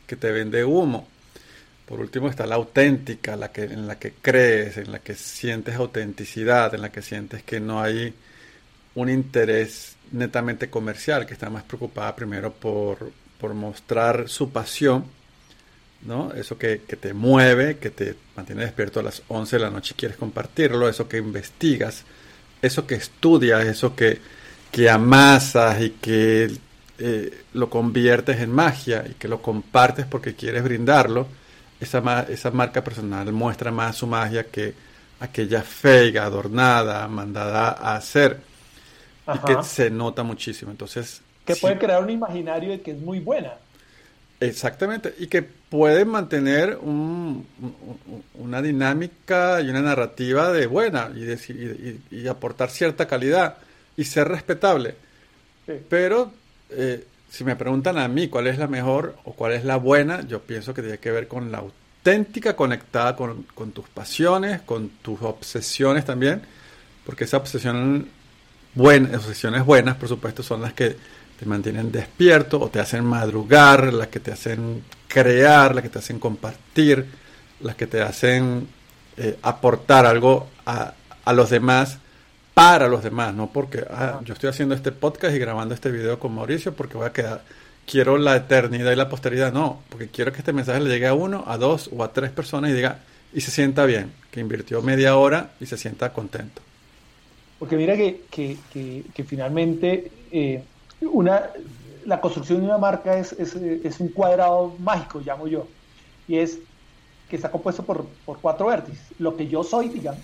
que 0.06 0.16
te 0.16 0.32
vende 0.32 0.64
humo. 0.64 1.08
Por 1.86 2.02
último 2.02 2.28
está 2.28 2.46
la 2.46 2.56
auténtica, 2.56 3.38
la 3.38 3.50
que, 3.50 3.64
en 3.64 3.88
la 3.88 3.98
que 3.98 4.16
crees, 4.22 4.76
en 4.78 4.92
la 4.92 5.00
que 5.00 5.16
sientes 5.16 5.76
autenticidad, 5.76 6.74
en 6.76 6.82
la 6.82 6.92
que 6.92 7.02
sientes 7.02 7.44
que 7.44 7.62
no 7.62 7.82
hay 7.82 8.14
un 8.96 9.10
interés 9.10 9.96
netamente 10.12 10.70
comercial, 10.70 11.26
que 11.26 11.34
está 11.34 11.50
más 11.50 11.64
preocupada 11.64 12.14
primero 12.14 12.52
por, 12.52 13.10
por 13.40 13.54
mostrar 13.54 14.30
su 14.30 14.50
pasión, 14.52 15.06
¿no? 16.04 16.32
Eso 16.34 16.58
que, 16.58 16.82
que, 16.88 16.96
te 16.96 17.14
mueve, 17.14 17.78
que 17.78 17.90
te 17.90 18.16
mantiene 18.36 18.64
despierto 18.64 19.00
a 19.00 19.04
las 19.04 19.24
11 19.28 19.56
de 19.58 19.62
la 19.62 19.70
noche 19.70 19.94
y 19.96 20.00
quieres 20.00 20.18
compartirlo, 20.18 20.88
eso 20.88 21.08
que 21.08 21.18
investigas, 21.18 22.04
eso 22.62 22.88
que 22.88 22.96
estudias, 22.96 23.66
eso 23.66 23.96
que, 23.96 24.20
que 24.72 24.90
amasas 24.90 25.82
y 25.82 25.92
que 25.92 26.52
eh, 27.00 27.44
lo 27.54 27.70
conviertes 27.70 28.40
en 28.40 28.52
magia 28.52 29.06
y 29.10 29.14
que 29.14 29.28
lo 29.28 29.42
compartes 29.42 30.06
porque 30.06 30.36
quieres 30.36 30.64
brindarlo, 30.64 31.28
esa, 31.80 32.26
esa 32.30 32.52
marca 32.52 32.84
personal 32.84 33.32
muestra 33.32 33.72
más 33.72 33.98
su 33.98 34.08
magia 34.08 34.46
que 34.46 34.74
aquella 35.20 35.62
feiga, 35.62 36.26
adornada, 36.26 37.08
mandada 37.08 37.70
a 37.70 37.96
hacer, 37.96 38.40
y 39.34 39.40
que 39.40 39.64
se 39.64 39.90
nota 39.90 40.24
muchísimo. 40.24 40.72
Entonces, 40.72 41.22
que 41.48 41.56
puede 41.56 41.78
crear 41.78 42.04
un 42.04 42.10
imaginario 42.10 42.72
de 42.72 42.82
que 42.82 42.92
es 42.92 43.00
muy 43.00 43.20
buena. 43.20 43.54
Exactamente, 44.40 45.16
y 45.18 45.28
que 45.28 45.42
puede 45.42 46.06
mantener 46.06 46.78
una 46.78 48.62
dinámica 48.62 49.62
y 49.62 49.70
una 49.70 49.82
narrativa 49.82 50.52
de 50.52 50.68
buena 50.68 51.10
y, 51.16 51.98
y, 52.16 52.28
aportar 52.28 52.70
cierta 52.70 53.08
calidad 53.08 53.58
y 53.96 54.04
ser 54.04 54.28
respetable. 54.28 54.96
Pero 55.90 56.32
eh, 56.70 57.04
si 57.30 57.44
me 57.44 57.56
preguntan 57.56 57.98
a 57.98 58.08
mí 58.08 58.28
cuál 58.28 58.46
es 58.48 58.60
la 58.60 58.68
mejor 58.68 59.16
o 59.24 59.34
cuál 59.34 59.54
es 59.54 59.66
la 59.66 59.78
buena, 59.78 60.22
yo 60.22 60.42
pienso 60.42 60.74
que 60.74 60.82
tiene 60.82 61.00
que 61.00 61.12
ver 61.12 61.28
con 61.28 61.52
la 61.52 61.60
auténtica 61.60 62.56
conectada 62.56 63.16
con, 63.16 63.46
tus 63.74 63.90
pasiones, 63.90 64.62
con 64.62 64.90
tus 65.02 65.22
obsesiones 65.22 66.06
también, 66.06 66.42
porque 67.06 67.24
esa 67.24 67.38
obsesión 67.38 68.08
buena, 68.76 69.18
obsesiones 69.18 69.66
buenas, 69.66 69.96
por 69.98 70.08
supuesto, 70.08 70.44
son 70.44 70.62
las 70.62 70.74
que 70.74 70.96
te 71.40 71.46
mantienen 71.46 71.92
despierto 71.92 72.60
o 72.60 72.70
te 72.70 72.80
hacen 72.80 73.06
madrugar, 73.06 73.94
las 73.94 74.08
que 74.08 74.20
te 74.20 74.32
hacen 74.32 74.84
crear, 75.08 75.76
las 75.76 75.84
que 75.84 75.90
te 75.90 76.00
hacen 76.00 76.20
compartir, 76.20 77.06
las 77.62 77.76
que 77.76 77.88
te 77.88 78.02
hacen 78.02 78.68
eh, 79.18 79.38
aportar 79.42 80.06
algo 80.06 80.48
a, 80.66 80.94
a 81.26 81.34
los 81.34 81.50
demás 81.50 82.00
para 82.54 82.88
los 82.88 83.04
demás, 83.04 83.36
no 83.36 83.52
porque 83.52 83.86
ah, 83.88 84.20
yo 84.26 84.34
estoy 84.34 84.50
haciendo 84.50 84.74
este 84.74 84.92
podcast 84.92 85.36
y 85.36 85.38
grabando 85.38 85.76
este 85.76 85.92
video 85.92 86.18
con 86.18 86.34
Mauricio 86.34 86.74
porque 86.74 86.98
voy 86.98 87.06
a 87.06 87.14
quedar, 87.14 87.44
quiero 87.86 88.18
la 88.18 88.36
eternidad 88.36 88.92
y 88.92 88.96
la 88.96 89.10
posteridad, 89.10 89.54
no, 89.54 89.84
porque 89.90 90.08
quiero 90.08 90.32
que 90.32 90.40
este 90.40 90.54
mensaje 90.54 90.80
le 90.80 90.90
llegue 90.90 91.06
a 91.06 91.14
uno, 91.14 91.44
a 91.46 91.58
dos 91.58 91.88
o 91.96 92.04
a 92.04 92.14
tres 92.14 92.32
personas 92.32 92.72
y 92.72 92.74
diga, 92.74 93.00
y 93.32 93.42
se 93.42 93.52
sienta 93.52 93.86
bien, 93.86 94.12
que 94.32 94.40
invirtió 94.40 94.82
media 94.82 95.18
hora 95.18 95.52
y 95.60 95.68
se 95.68 95.78
sienta 95.78 96.12
contento. 96.14 96.64
Porque 97.60 97.76
mira 97.76 97.96
que, 97.96 98.22
que, 98.32 98.58
que, 98.72 99.24
finalmente 99.24 100.12
eh, 100.32 100.64
una, 101.02 101.50
la 102.06 102.22
construcción 102.22 102.60
de 102.60 102.66
una 102.66 102.78
marca 102.78 103.18
es, 103.18 103.34
es, 103.34 103.56
es, 103.56 104.00
un 104.00 104.10
cuadrado 104.10 104.74
mágico, 104.80 105.22
llamo 105.24 105.48
yo, 105.48 105.68
y 106.28 106.38
es 106.38 106.60
que 107.30 107.36
está 107.36 107.52
compuesto 107.52 107.84
por, 107.84 108.06
por 108.26 108.40
cuatro 108.40 108.68
vértices. 108.68 109.06
Lo 109.20 109.36
que 109.36 109.48
yo 109.48 109.64
soy, 109.64 109.90
digamos, 109.90 110.22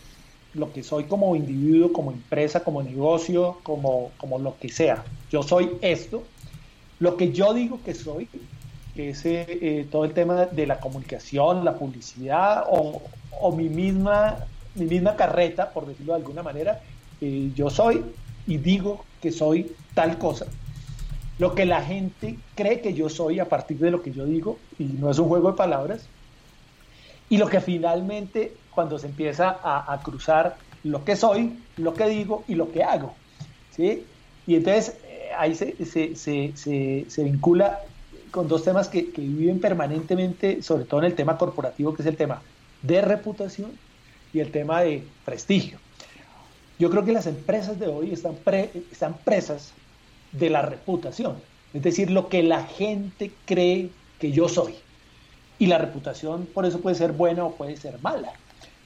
lo 0.54 0.72
que 0.72 0.84
soy 0.84 1.06
como 1.06 1.36
individuo, 1.36 1.92
como 1.92 2.12
empresa, 2.12 2.64
como 2.64 2.84
negocio, 2.84 3.58
como, 3.64 4.12
como 4.18 4.40
lo 4.40 4.58
que 4.58 4.70
sea. 4.70 5.04
Yo 5.32 5.44
soy 5.44 5.72
esto. 5.82 6.24
Lo 7.00 7.18
que 7.18 7.32
yo 7.32 7.54
digo 7.54 7.80
que 7.84 7.94
soy, 7.94 8.30
que 8.96 9.10
es 9.10 9.26
eh, 9.26 9.46
eh, 9.50 9.88
todo 9.92 10.06
el 10.06 10.14
tema 10.14 10.46
de 10.46 10.68
la 10.68 10.80
comunicación, 10.80 11.66
la 11.66 11.76
publicidad 11.76 12.66
o, 12.70 13.02
o, 13.42 13.52
mi, 13.52 13.68
misma, 13.68 14.38
mi 14.76 14.86
misma 14.86 15.16
carreta, 15.16 15.72
por 15.72 15.88
decirlo 15.88 16.14
de 16.14 16.20
alguna 16.20 16.44
manera. 16.44 16.82
Eh, 17.20 17.52
yo 17.56 17.70
soy 17.70 18.04
y 18.46 18.58
digo 18.58 19.04
que 19.22 19.32
soy 19.32 19.76
tal 19.96 20.18
cosa, 20.18 20.46
lo 21.40 21.56
que 21.56 21.66
la 21.66 21.82
gente 21.82 22.38
cree 22.56 22.82
que 22.82 22.94
yo 22.94 23.10
soy 23.10 23.40
a 23.40 23.50
partir 23.50 23.78
de 23.80 23.92
lo 23.92 24.02
que 24.02 24.12
yo 24.12 24.26
digo, 24.26 24.60
y 24.78 24.84
no 24.84 25.10
es 25.10 25.20
un 25.20 25.28
juego 25.28 25.52
de 25.52 25.58
palabras, 25.58 26.08
y 27.30 27.38
lo 27.38 27.48
que 27.48 27.62
finalmente 27.62 28.54
cuando 28.74 28.98
se 29.00 29.08
empieza 29.08 29.60
a, 29.64 30.00
cruzar 30.04 30.58
lo 30.84 31.04
que 31.06 31.16
soy, 31.16 31.60
lo 31.78 31.94
que 31.94 32.08
digo 32.08 32.44
y 32.48 32.56
lo 32.56 32.72
que 32.72 32.84
hago. 32.84 33.14
¿sí? 33.76 34.06
Y 34.48 34.56
entonces 34.56 34.98
eh, 35.06 35.30
ahí 35.38 35.56
se, 35.56 35.76
se, 35.86 36.16
se, 36.16 37.06
se, 37.08 37.24
vincula 37.24 37.80
con 38.32 38.48
dos 38.48 38.64
temas 38.64 38.90
que, 38.90 39.12
que, 39.12 39.22
viven 39.22 39.60
permanentemente, 39.60 40.62
sobre 40.62 40.86
todo 40.86 41.02
en 41.02 41.06
el 41.08 41.16
tema 41.16 41.38
corporativo, 41.38 41.94
que 41.94 42.02
es 42.02 42.08
el 42.08 42.18
tema 42.18 42.42
de 42.82 43.02
reputación 43.02 43.72
y 44.34 44.40
el 44.40 44.52
tema 44.52 44.82
de 44.82 45.04
prestigio. 45.24 45.80
Yo 46.80 46.90
creo 46.90 47.06
que 47.06 47.14
las 47.14 47.28
empresas 47.28 47.80
de 47.80 47.88
hoy 47.88 48.12
están, 48.12 48.36
están 48.92 49.14
presas 49.24 49.72
de 50.34 50.50
la 50.50 50.62
reputación, 50.62 51.38
es 51.74 51.82
decir, 51.82 52.12
lo 52.12 52.28
que 52.28 52.44
la 52.44 52.64
gente 52.66 53.32
cree 53.46 53.90
que 54.20 54.32
yo 54.32 54.50
soy. 54.50 54.76
Y 55.60 55.68
la 55.68 55.78
reputación 55.78 56.48
por 56.54 56.66
eso 56.66 56.82
puede 56.82 56.96
ser 56.96 57.14
buena 57.14 57.46
o 57.46 57.52
puede 57.52 57.78
ser 57.78 58.00
mala. 58.02 58.34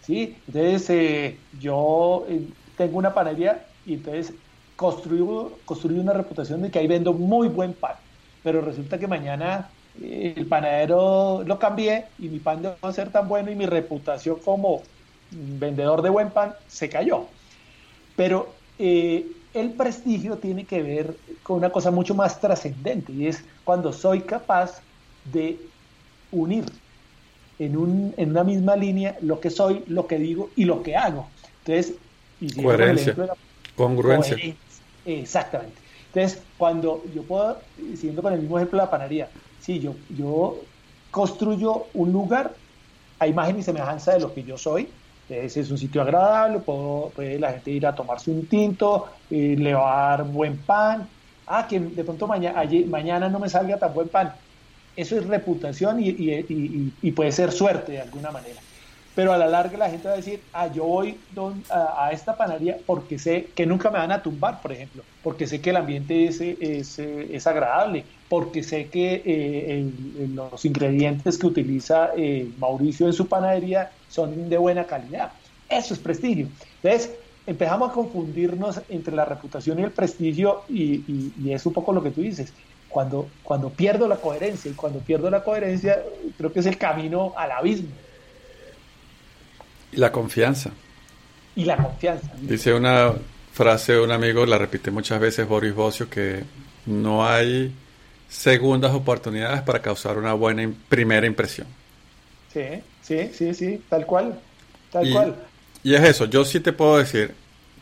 ¿sí? 0.01 0.35
Entonces, 0.47 0.89
eh, 0.89 1.37
yo 1.59 2.25
eh, 2.29 2.41
tengo 2.77 2.97
una 2.97 3.13
panadería 3.13 3.65
y 3.85 3.95
entonces 3.95 4.33
construyo, 4.75 5.53
construyo 5.65 6.01
una 6.01 6.13
reputación 6.13 6.61
de 6.61 6.69
que 6.69 6.79
ahí 6.79 6.87
vendo 6.87 7.13
muy 7.13 7.47
buen 7.47 7.73
pan, 7.73 7.95
pero 8.43 8.61
resulta 8.61 8.99
que 8.99 9.07
mañana 9.07 9.69
eh, 10.01 10.33
el 10.37 10.45
panadero 10.45 11.43
lo 11.45 11.57
cambié 11.57 12.05
y 12.19 12.29
mi 12.29 12.39
pan 12.39 12.61
debe 12.61 12.93
ser 12.93 13.11
tan 13.11 13.27
bueno 13.27 13.49
y 13.51 13.55
mi 13.55 13.65
reputación 13.65 14.37
como 14.43 14.83
vendedor 15.31 16.01
de 16.01 16.09
buen 16.09 16.29
pan 16.29 16.53
se 16.67 16.89
cayó. 16.89 17.25
Pero 18.15 18.53
el 19.59 19.71
prestigio 19.71 20.37
tiene 20.37 20.65
que 20.65 20.81
ver 20.81 21.15
con 21.43 21.57
una 21.57 21.69
cosa 21.69 21.91
mucho 21.91 22.13
más 22.13 22.39
trascendente 22.39 23.11
y 23.11 23.27
es 23.27 23.43
cuando 23.63 23.91
soy 23.93 24.21
capaz 24.21 24.81
de 25.31 25.59
unir 26.31 26.65
en, 27.59 27.77
un, 27.77 28.13
en 28.17 28.31
una 28.31 28.43
misma 28.43 28.75
línea 28.75 29.17
lo 29.21 29.39
que 29.39 29.49
soy, 29.49 29.83
lo 29.87 30.07
que 30.07 30.19
digo 30.19 30.49
y 30.55 30.65
lo 30.65 30.83
que 30.83 30.95
hago. 30.95 31.27
Entonces, 31.59 31.95
y 32.39 32.61
coherencia, 32.61 33.15
congruencia. 33.75 34.37
Exactamente. 35.05 35.75
Entonces, 36.13 36.41
cuando 36.57 37.03
yo 37.13 37.23
puedo, 37.23 37.59
siguiendo 37.95 38.21
con 38.21 38.33
el 38.33 38.41
mismo 38.41 38.57
ejemplo 38.57 38.79
de 38.79 38.85
la 38.85 38.91
panadería, 38.91 39.29
si 39.59 39.79
yo, 39.79 39.95
yo 40.15 40.57
construyo 41.11 41.87
un 41.93 42.11
lugar 42.11 42.53
a 43.19 43.27
imagen 43.27 43.59
y 43.59 43.63
semejanza 43.63 44.13
de 44.13 44.19
lo 44.19 44.33
que 44.33 44.43
yo 44.43 44.57
soy, 44.57 44.89
ese 45.29 45.61
es 45.61 45.71
un 45.71 45.77
sitio 45.77 46.01
agradable, 46.01 46.59
puedo, 46.59 47.11
puede 47.15 47.37
la 47.39 47.51
gente 47.51 47.71
ir 47.71 47.85
a 47.85 47.95
tomarse 47.95 48.31
un 48.31 48.45
tinto, 48.45 49.07
eh, 49.29 49.55
le 49.57 49.73
a 49.73 49.77
dar 49.77 50.23
buen 50.23 50.57
pan. 50.57 51.07
Ah, 51.45 51.65
que 51.67 51.79
de 51.79 52.03
pronto 52.03 52.27
mañana, 52.27 52.63
mañana 52.87 53.29
no 53.29 53.39
me 53.39 53.49
salga 53.49 53.77
tan 53.77 53.93
buen 53.93 54.09
pan. 54.09 54.33
Eso 54.95 55.17
es 55.17 55.27
reputación 55.27 56.01
y, 56.01 56.09
y, 56.09 56.93
y, 57.01 57.11
puede 57.11 57.31
ser 57.31 57.51
suerte 57.51 57.93
de 57.93 58.01
alguna 58.01 58.31
manera. 58.31 58.59
Pero 59.15 59.31
a 59.31 59.37
la 59.37 59.47
larga 59.47 59.77
la 59.77 59.89
gente 59.89 60.07
va 60.07 60.13
a 60.15 60.17
decir, 60.17 60.41
ah, 60.53 60.67
yo 60.67 60.83
voy 60.85 61.17
a, 61.69 62.09
esta 62.11 62.35
panadería 62.35 62.77
porque 62.85 63.19
sé 63.19 63.49
que 63.55 63.65
nunca 63.65 63.89
me 63.89 63.99
van 63.99 64.11
a 64.11 64.21
tumbar, 64.21 64.61
por 64.61 64.71
ejemplo, 64.71 65.03
porque 65.23 65.47
sé 65.47 65.61
que 65.61 65.69
el 65.69 65.77
ambiente 65.77 66.25
es, 66.25 66.41
es, 66.41 66.99
es 66.99 67.47
agradable, 67.47 68.05
porque 68.29 68.63
sé 68.63 68.87
que 68.87 69.21
eh, 69.25 69.89
los 70.33 70.65
ingredientes 70.65 71.37
que 71.37 71.47
utiliza 71.47 72.11
eh, 72.17 72.49
Mauricio 72.57 73.07
en 73.07 73.13
su 73.13 73.27
panadería 73.27 73.91
son 74.09 74.49
de 74.49 74.57
buena 74.57 74.85
calidad. 74.85 75.31
Eso 75.69 75.93
es 75.93 75.99
prestigio. 75.99 76.47
Entonces, 76.81 77.11
empezamos 77.45 77.89
a 77.89 77.93
confundirnos 77.93 78.81
entre 78.89 79.15
la 79.15 79.25
reputación 79.25 79.79
y 79.79 79.83
el 79.83 79.91
prestigio 79.91 80.63
y, 80.69 81.33
es 81.49 81.65
un 81.65 81.73
poco 81.73 81.93
lo 81.93 82.03
que 82.03 82.11
tú 82.11 82.21
dices. 82.21 82.53
Cuando, 82.89 83.29
cuando 83.43 83.69
pierdo 83.69 84.07
la 84.07 84.17
coherencia 84.17 84.71
y 84.71 84.73
cuando 84.73 84.99
pierdo 84.99 85.29
la 85.29 85.43
coherencia, 85.43 86.01
creo 86.37 86.51
que 86.51 86.59
es 86.59 86.65
el 86.65 86.77
camino 86.77 87.33
al 87.37 87.51
abismo. 87.51 87.89
Y 89.91 89.97
la 89.97 90.11
confianza. 90.11 90.71
Y 91.55 91.63
la 91.63 91.77
confianza. 91.77 92.29
Dice 92.41 92.73
una 92.73 93.13
frase 93.53 93.93
de 93.93 94.01
un 94.01 94.11
amigo, 94.11 94.45
la 94.45 94.57
repite 94.57 94.91
muchas 94.91 95.19
veces 95.19 95.47
Boris 95.47 95.73
Bocio, 95.73 96.09
que 96.09 96.43
no 96.85 97.25
hay 97.25 97.73
segundas 98.29 98.93
oportunidades 98.93 99.61
para 99.61 99.81
causar 99.81 100.17
una 100.17 100.33
buena 100.33 100.69
primera 100.89 101.25
impresión. 101.25 101.67
Sí, 102.53 102.81
sí, 103.01 103.31
sí, 103.33 103.53
sí, 103.53 103.83
tal 103.89 104.05
cual, 104.05 104.39
tal 104.91 105.11
cual. 105.11 105.35
Y 105.83 105.95
es 105.95 106.03
eso, 106.03 106.25
yo 106.25 106.43
sí 106.43 106.59
te 106.59 106.73
puedo 106.73 106.97
decir 106.97 107.33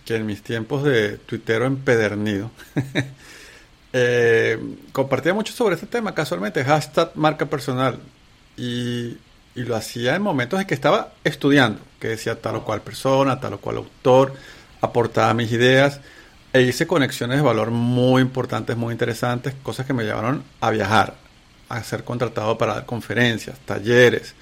que 0.05 0.15
en 0.15 0.25
mis 0.25 0.43
tiempos 0.43 0.83
de 0.83 1.17
tuitero 1.17 1.65
empedernido, 1.65 2.51
eh, 3.93 4.59
compartía 4.91 5.33
mucho 5.33 5.53
sobre 5.53 5.75
este 5.75 5.87
tema, 5.87 6.13
casualmente, 6.13 6.63
hashtag 6.63 7.11
marca 7.15 7.45
personal, 7.47 7.99
y, 8.57 9.17
y, 9.55 9.63
lo 9.63 9.75
hacía 9.75 10.15
en 10.15 10.21
momentos 10.21 10.61
en 10.61 10.67
que 10.67 10.75
estaba 10.75 11.13
estudiando, 11.23 11.81
que 11.99 12.09
decía 12.09 12.39
tal 12.39 12.57
o 12.57 12.63
cual 12.63 12.81
persona, 12.81 13.39
tal 13.39 13.53
o 13.53 13.57
cual 13.59 13.77
autor, 13.77 14.33
aportaba 14.81 15.33
mis 15.33 15.51
ideas, 15.51 15.99
e 16.55 16.61
hice 16.61 16.87
conexiones 16.87 17.35
de 17.35 17.43
valor 17.43 17.69
muy 17.69 18.21
importantes, 18.21 18.77
muy 18.77 18.93
interesantes, 18.93 19.53
cosas 19.61 19.85
que 19.85 19.91
me 19.91 20.05
llevaron 20.05 20.41
a 20.61 20.69
viajar, 20.69 21.13
a 21.67 21.83
ser 21.83 22.05
contratado 22.05 22.57
para 22.57 22.75
dar 22.75 22.85
conferencias, 22.85 23.59
talleres, 23.65 24.33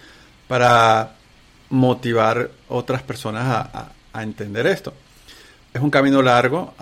para 0.48 1.16
motivar 1.72 2.52
otras 2.70 3.02
personas 3.02 3.68
a, 4.14 4.22
entender 4.22 4.68
esto. 4.68 4.94
Es 5.74 5.82
un 5.82 5.90
camino 5.90 6.22
largo, 6.22 6.76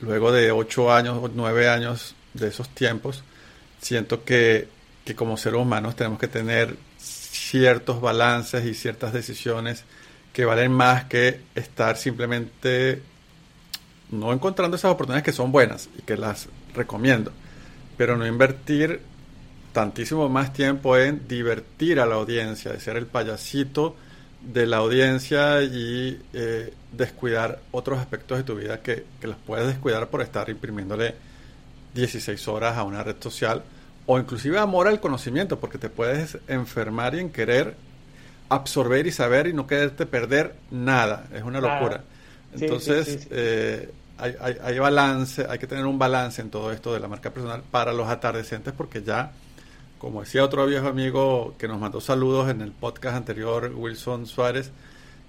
luego 0.00 0.32
de 0.32 0.50
ocho 0.50 0.90
años 0.90 1.18
o 1.20 1.28
nueve 1.28 1.68
años 1.68 2.14
de 2.32 2.48
esos 2.48 2.70
tiempos, 2.70 3.24
siento 3.78 4.24
que, 4.24 4.68
que 5.04 5.14
como 5.14 5.36
seres 5.36 5.60
humanos 5.60 5.96
tenemos 5.96 6.18
que 6.18 6.28
tener 6.28 6.78
ciertos 6.96 8.00
balances 8.00 8.64
y 8.64 8.72
ciertas 8.72 9.12
decisiones 9.12 9.84
que 10.32 10.46
valen 10.46 10.72
más 10.72 11.04
que 11.04 11.42
estar 11.54 11.98
simplemente 11.98 13.02
no 14.12 14.32
encontrando 14.32 14.76
esas 14.76 14.92
oportunidades 14.92 15.24
que 15.24 15.32
son 15.32 15.50
buenas 15.50 15.88
y 15.98 16.02
que 16.02 16.16
las 16.16 16.48
recomiendo, 16.74 17.32
pero 17.96 18.16
no 18.16 18.26
invertir 18.26 19.00
tantísimo 19.72 20.28
más 20.28 20.52
tiempo 20.52 20.96
en 20.96 21.26
divertir 21.26 21.98
a 21.98 22.06
la 22.06 22.16
audiencia, 22.16 22.72
de 22.72 22.80
ser 22.80 22.96
el 22.96 23.06
payasito 23.06 23.96
de 24.42 24.66
la 24.66 24.76
audiencia 24.78 25.62
y 25.62 26.20
eh, 26.34 26.74
descuidar 26.92 27.60
otros 27.70 27.98
aspectos 27.98 28.38
de 28.38 28.44
tu 28.44 28.54
vida 28.54 28.80
que, 28.80 29.04
que 29.20 29.26
los 29.26 29.36
puedes 29.36 29.66
descuidar 29.66 30.08
por 30.08 30.20
estar 30.20 30.50
imprimiéndole 30.50 31.14
16 31.94 32.48
horas 32.48 32.76
a 32.76 32.82
una 32.82 33.02
red 33.02 33.16
social 33.20 33.62
o 34.06 34.18
inclusive 34.18 34.58
amor 34.58 34.88
al 34.88 35.00
conocimiento, 35.00 35.58
porque 35.58 35.78
te 35.78 35.88
puedes 35.88 36.38
enfermar 36.48 37.14
y 37.14 37.20
en 37.20 37.30
querer 37.30 37.74
absorber 38.48 39.06
y 39.06 39.12
saber 39.12 39.46
y 39.46 39.52
no 39.52 39.66
quererte 39.66 40.06
perder 40.06 40.54
nada. 40.70 41.26
Es 41.32 41.42
una 41.42 41.60
locura. 41.60 42.04
Entonces, 42.52 43.28
eh, 43.30 43.90
hay, 44.22 44.56
hay, 44.62 44.78
balance, 44.78 45.44
hay 45.48 45.58
que 45.58 45.66
tener 45.66 45.84
un 45.84 45.98
balance 45.98 46.40
en 46.40 46.50
todo 46.50 46.70
esto 46.70 46.94
de 46.94 47.00
la 47.00 47.08
marca 47.08 47.30
personal 47.30 47.62
para 47.70 47.92
los 47.92 48.08
atardecentes 48.08 48.72
porque 48.72 49.02
ya, 49.02 49.32
como 49.98 50.20
decía 50.20 50.44
otro 50.44 50.64
viejo 50.66 50.86
amigo 50.86 51.54
que 51.58 51.66
nos 51.66 51.80
mandó 51.80 52.00
saludos 52.00 52.48
en 52.48 52.60
el 52.60 52.70
podcast 52.70 53.16
anterior, 53.16 53.72
Wilson 53.74 54.26
Suárez, 54.26 54.70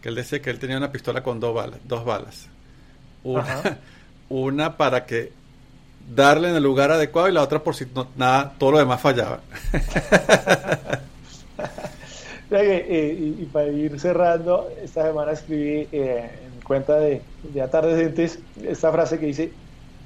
que 0.01 0.09
él 0.09 0.15
decía 0.15 0.41
que 0.43 0.51
él 0.51 0.59
tenía 0.59 0.77
una 0.77 0.91
pistola 0.91 1.23
con 1.23 1.39
dos 1.39 1.55
balas, 1.55 1.79
dos 1.85 2.05
balas. 2.05 2.47
Una, 3.23 3.79
una 4.29 4.77
para 4.77 5.05
que 5.07 5.31
darle 6.13 6.49
en 6.49 6.55
el 6.55 6.63
lugar 6.63 6.91
adecuado 6.91 7.29
y 7.29 7.31
la 7.31 7.41
otra 7.41 7.63
por 7.63 7.75
si 7.75 7.87
no, 7.95 8.09
nada, 8.15 8.53
todo 8.59 8.73
lo 8.73 8.77
demás 8.77 9.01
fallaba. 9.01 9.41
Eh, 12.55 13.35
y, 13.39 13.45
para 13.45 13.65
ir 13.65 13.99
cerrando, 13.99 14.69
esta 14.79 15.07
semana 15.07 15.31
escribí 15.31 15.87
eh, 15.91 16.29
cuenta 16.63 16.99
de, 16.99 17.23
de 17.51 17.61
Atardecentes 17.61 18.39
esta 18.63 18.91
frase 18.91 19.19
que 19.19 19.25
dice, 19.25 19.51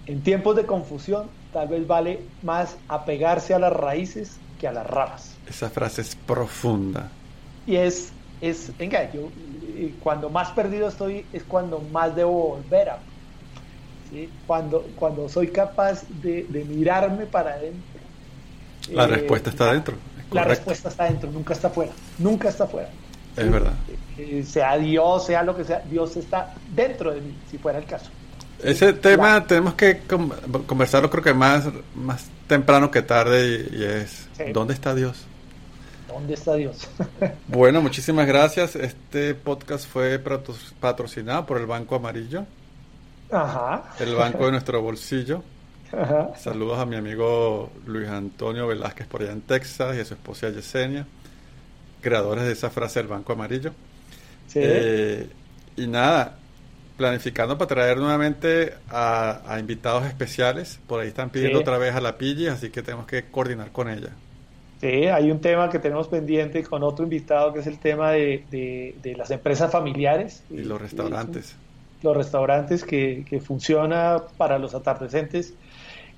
en 0.06 0.22
tiempos 0.22 0.56
de 0.56 0.66
confusión 0.66 1.28
tal 1.54 1.68
vez 1.68 1.86
vale 1.86 2.22
más 2.44 2.78
apegarse 2.88 3.54
a 3.54 3.60
las 3.60 3.74
raíces 3.74 4.38
que 4.60 4.68
a 4.68 4.72
las 4.72 4.88
ramas. 4.88 5.36
Esa 5.48 5.70
frase 5.70 6.02
es 6.02 6.16
profunda. 6.16 7.10
Y 7.66 7.76
es, 7.76 8.10
es 8.42 8.72
venga, 8.78 9.12
yo 9.12 9.30
cuando 10.02 10.30
más 10.30 10.50
perdido 10.52 10.88
estoy 10.88 11.26
es 11.34 11.44
cuando 11.44 11.80
más 11.80 12.16
debo 12.16 12.58
volver 12.58 12.90
a... 12.90 13.00
Cuando, 14.46 14.88
cuando 14.96 15.28
soy 15.28 15.50
capaz 15.50 16.04
de, 16.22 16.46
mirarme 16.68 17.26
para 17.26 17.56
adentro. 17.56 18.00
La 18.94 19.04
eh, 19.04 19.08
respuesta 19.08 19.50
está 19.50 19.70
adentro. 19.70 19.96
La 20.32 20.46
respuesta 20.46 20.88
está 20.88 21.04
adentro, 21.04 21.30
nunca 21.30 21.54
está 21.54 21.68
afuera. 21.68 21.92
Nunca 22.18 22.48
está 22.48 22.64
afuera. 22.64 22.90
Es 23.36 23.52
verdad. 23.52 23.74
Eh, 24.18 24.44
sea 24.44 24.78
Dios, 24.78 25.26
sea 25.26 25.44
lo 25.44 25.56
que 25.56 25.64
sea, 25.64 25.82
Dios 25.90 26.18
está 26.18 26.54
dentro 26.74 27.14
de 27.14 27.22
mí, 27.22 27.36
si 27.50 27.58
fuera 27.58 27.78
el 27.78 27.86
caso. 27.86 28.10
Ese 28.64 28.94
tema 28.94 29.46
tenemos 29.46 29.76
que 29.76 30.02
conversarlo 30.66 31.12
creo 31.12 31.24
que 31.24 31.34
más, 31.34 31.66
más 31.94 32.26
temprano 32.48 32.90
que 32.90 33.04
tarde 33.04 33.68
y, 33.72 33.84
es 33.84 34.28
¿dónde 34.52 34.74
está 34.74 34.96
Dios? 34.96 35.26
¿Dónde 36.08 36.34
está 36.34 36.56
Dios? 36.56 36.88
bueno, 37.48 37.82
muchísimas 37.82 38.26
gracias. 38.26 38.76
Este 38.76 39.36
podcast 39.36 39.88
fue 39.88 40.20
patrocinado 40.80 41.46
por 41.46 41.58
el 41.58 41.68
Banco 41.68 41.96
Amarillo. 41.96 42.46
Ajá. 43.30 43.84
El 44.00 44.16
banco 44.16 44.46
de 44.46 44.52
nuestro 44.52 44.82
bolsillo. 44.82 45.44
Ajá. 45.92 46.32
Saludos 46.38 46.80
a 46.80 46.86
mi 46.86 46.96
amigo 46.96 47.70
Luis 47.86 48.10
Antonio 48.10 48.66
Velázquez 48.66 49.06
por 49.06 49.22
allá 49.22 49.34
en 49.34 49.42
Texas 49.42 49.96
y 49.96 50.00
a 50.00 50.06
su 50.06 50.16
esposa 50.16 50.50
Yesenia, 50.50 51.06
creadores 52.02 52.46
de 52.46 52.54
esa 52.54 52.72
frase 52.72 53.00
del 53.00 53.08
Banco 53.08 53.34
Amarillo. 53.34 53.72
Sí. 54.48 54.60
Eh, 54.62 55.28
y 55.76 55.88
nada, 55.88 56.38
planificando 56.98 57.58
para 57.58 57.68
traer 57.68 57.98
nuevamente 57.98 58.74
a, 58.90 59.42
a 59.46 59.60
invitados 59.60 60.06
especiales. 60.06 60.80
Por 60.88 61.00
ahí 61.02 61.10
están 61.10 61.30
pidiendo 61.30 61.60
Sí. 61.60 61.62
otra 61.62 61.78
vez 61.78 61.94
a 61.96 62.02
la 62.02 62.18
Pille, 62.18 62.50
así 62.50 62.70
que 62.70 62.82
tenemos 62.82 63.06
que 63.06 63.26
coordinar 63.26 63.72
con 63.72 63.90
ella. 63.90 64.10
Sí, 64.82 64.88
hay 65.08 65.32
un 65.32 65.40
tema 65.42 65.70
que 65.70 65.80
tenemos 65.80 66.08
pendiente 66.08 66.64
con 66.64 66.84
otro 66.84 67.04
invitado 67.04 67.52
que 67.54 67.60
es 67.62 67.68
el 67.68 67.80
tema 67.80 68.12
de, 68.12 68.44
de- 68.52 68.96
de 69.02 69.16
las 69.16 69.32
empresas 69.32 69.72
familiares 69.72 70.44
Y 70.52 70.58
los 70.64 70.80
restaurantes. 70.80 71.56
los 72.04 72.16
restaurantes 72.16 72.84
que, 72.84 73.26
que 73.28 73.40
funciona 73.42 74.22
para 74.38 74.60
los 74.60 74.76
atardecentes 74.76 75.54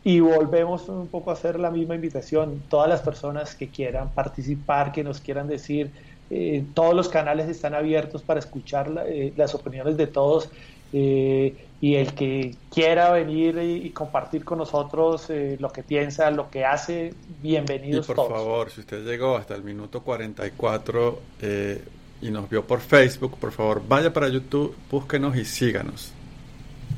y 0.04 0.20
volvemos 0.20 0.88
un 0.90 1.08
poco 1.08 1.30
a 1.30 1.34
hacer 1.34 1.58
la 1.60 1.72
misma 1.72 1.96
invitación. 1.96 2.62
Todas 2.70 2.90
las 2.90 3.02
personas 3.02 3.56
que 3.56 3.68
quieran 3.70 4.10
participar, 4.12 4.92
que 4.92 5.04
nos 5.06 5.20
quieran 5.22 5.48
decir, 5.48 5.92
eh, 6.30 6.64
todos 6.74 6.94
los 6.94 7.10
canales 7.10 7.50
están 7.50 7.74
abiertos 7.74 8.22
para 8.24 8.40
escuchar 8.40 8.90
la- 8.90 9.08
eh, 9.08 9.34
las 9.36 9.56
opiniones 9.56 9.98
de 9.98 10.08
todos 10.08 10.50
eh, 10.94 11.56
y 11.82 11.96
el 11.96 12.14
que 12.14 12.56
quiera 12.74 13.12
venir 13.12 13.58
y, 13.58 13.86
y 13.88 13.90
compartir 13.92 14.44
con 14.44 14.58
nosotros 14.58 15.30
eh, 15.30 15.56
lo 15.60 15.70
que 15.70 15.84
piensa, 15.84 16.30
lo 16.32 16.50
que 16.50 16.66
hace, 16.66 17.14
Y 17.44 17.48
bienvenidos 17.48 18.08
por 18.08 18.16
todos. 18.18 18.30
favor, 18.32 18.70
si 18.72 18.82
usted 18.82 19.06
llegó 19.06 19.38
hasta 19.38 19.56
el 19.56 19.64
minuto 19.64 20.02
44 20.02 21.20
eh, 21.42 21.84
y 22.22 22.32
nos 22.32 22.50
vio 22.50 22.66
por 22.66 22.80
Facebook, 22.82 23.38
por 23.38 23.52
favor, 23.52 23.82
vaya 23.88 24.12
para 24.12 24.28
YouTube, 24.28 24.76
búsquenos 24.92 25.36
y 25.38 25.46
síganos. 25.46 26.12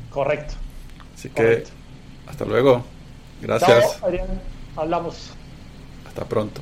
Correcto. 0.09 0.55
Así 1.13 1.29
que, 1.29 1.36
Correcto. 1.36 1.69
hasta 2.27 2.45
luego. 2.45 2.84
Gracias. 3.41 3.97
Chao, 3.99 4.07
Adrián. 4.07 4.27
Hablamos. 4.75 5.32
Hasta 6.07 6.25
pronto. 6.25 6.61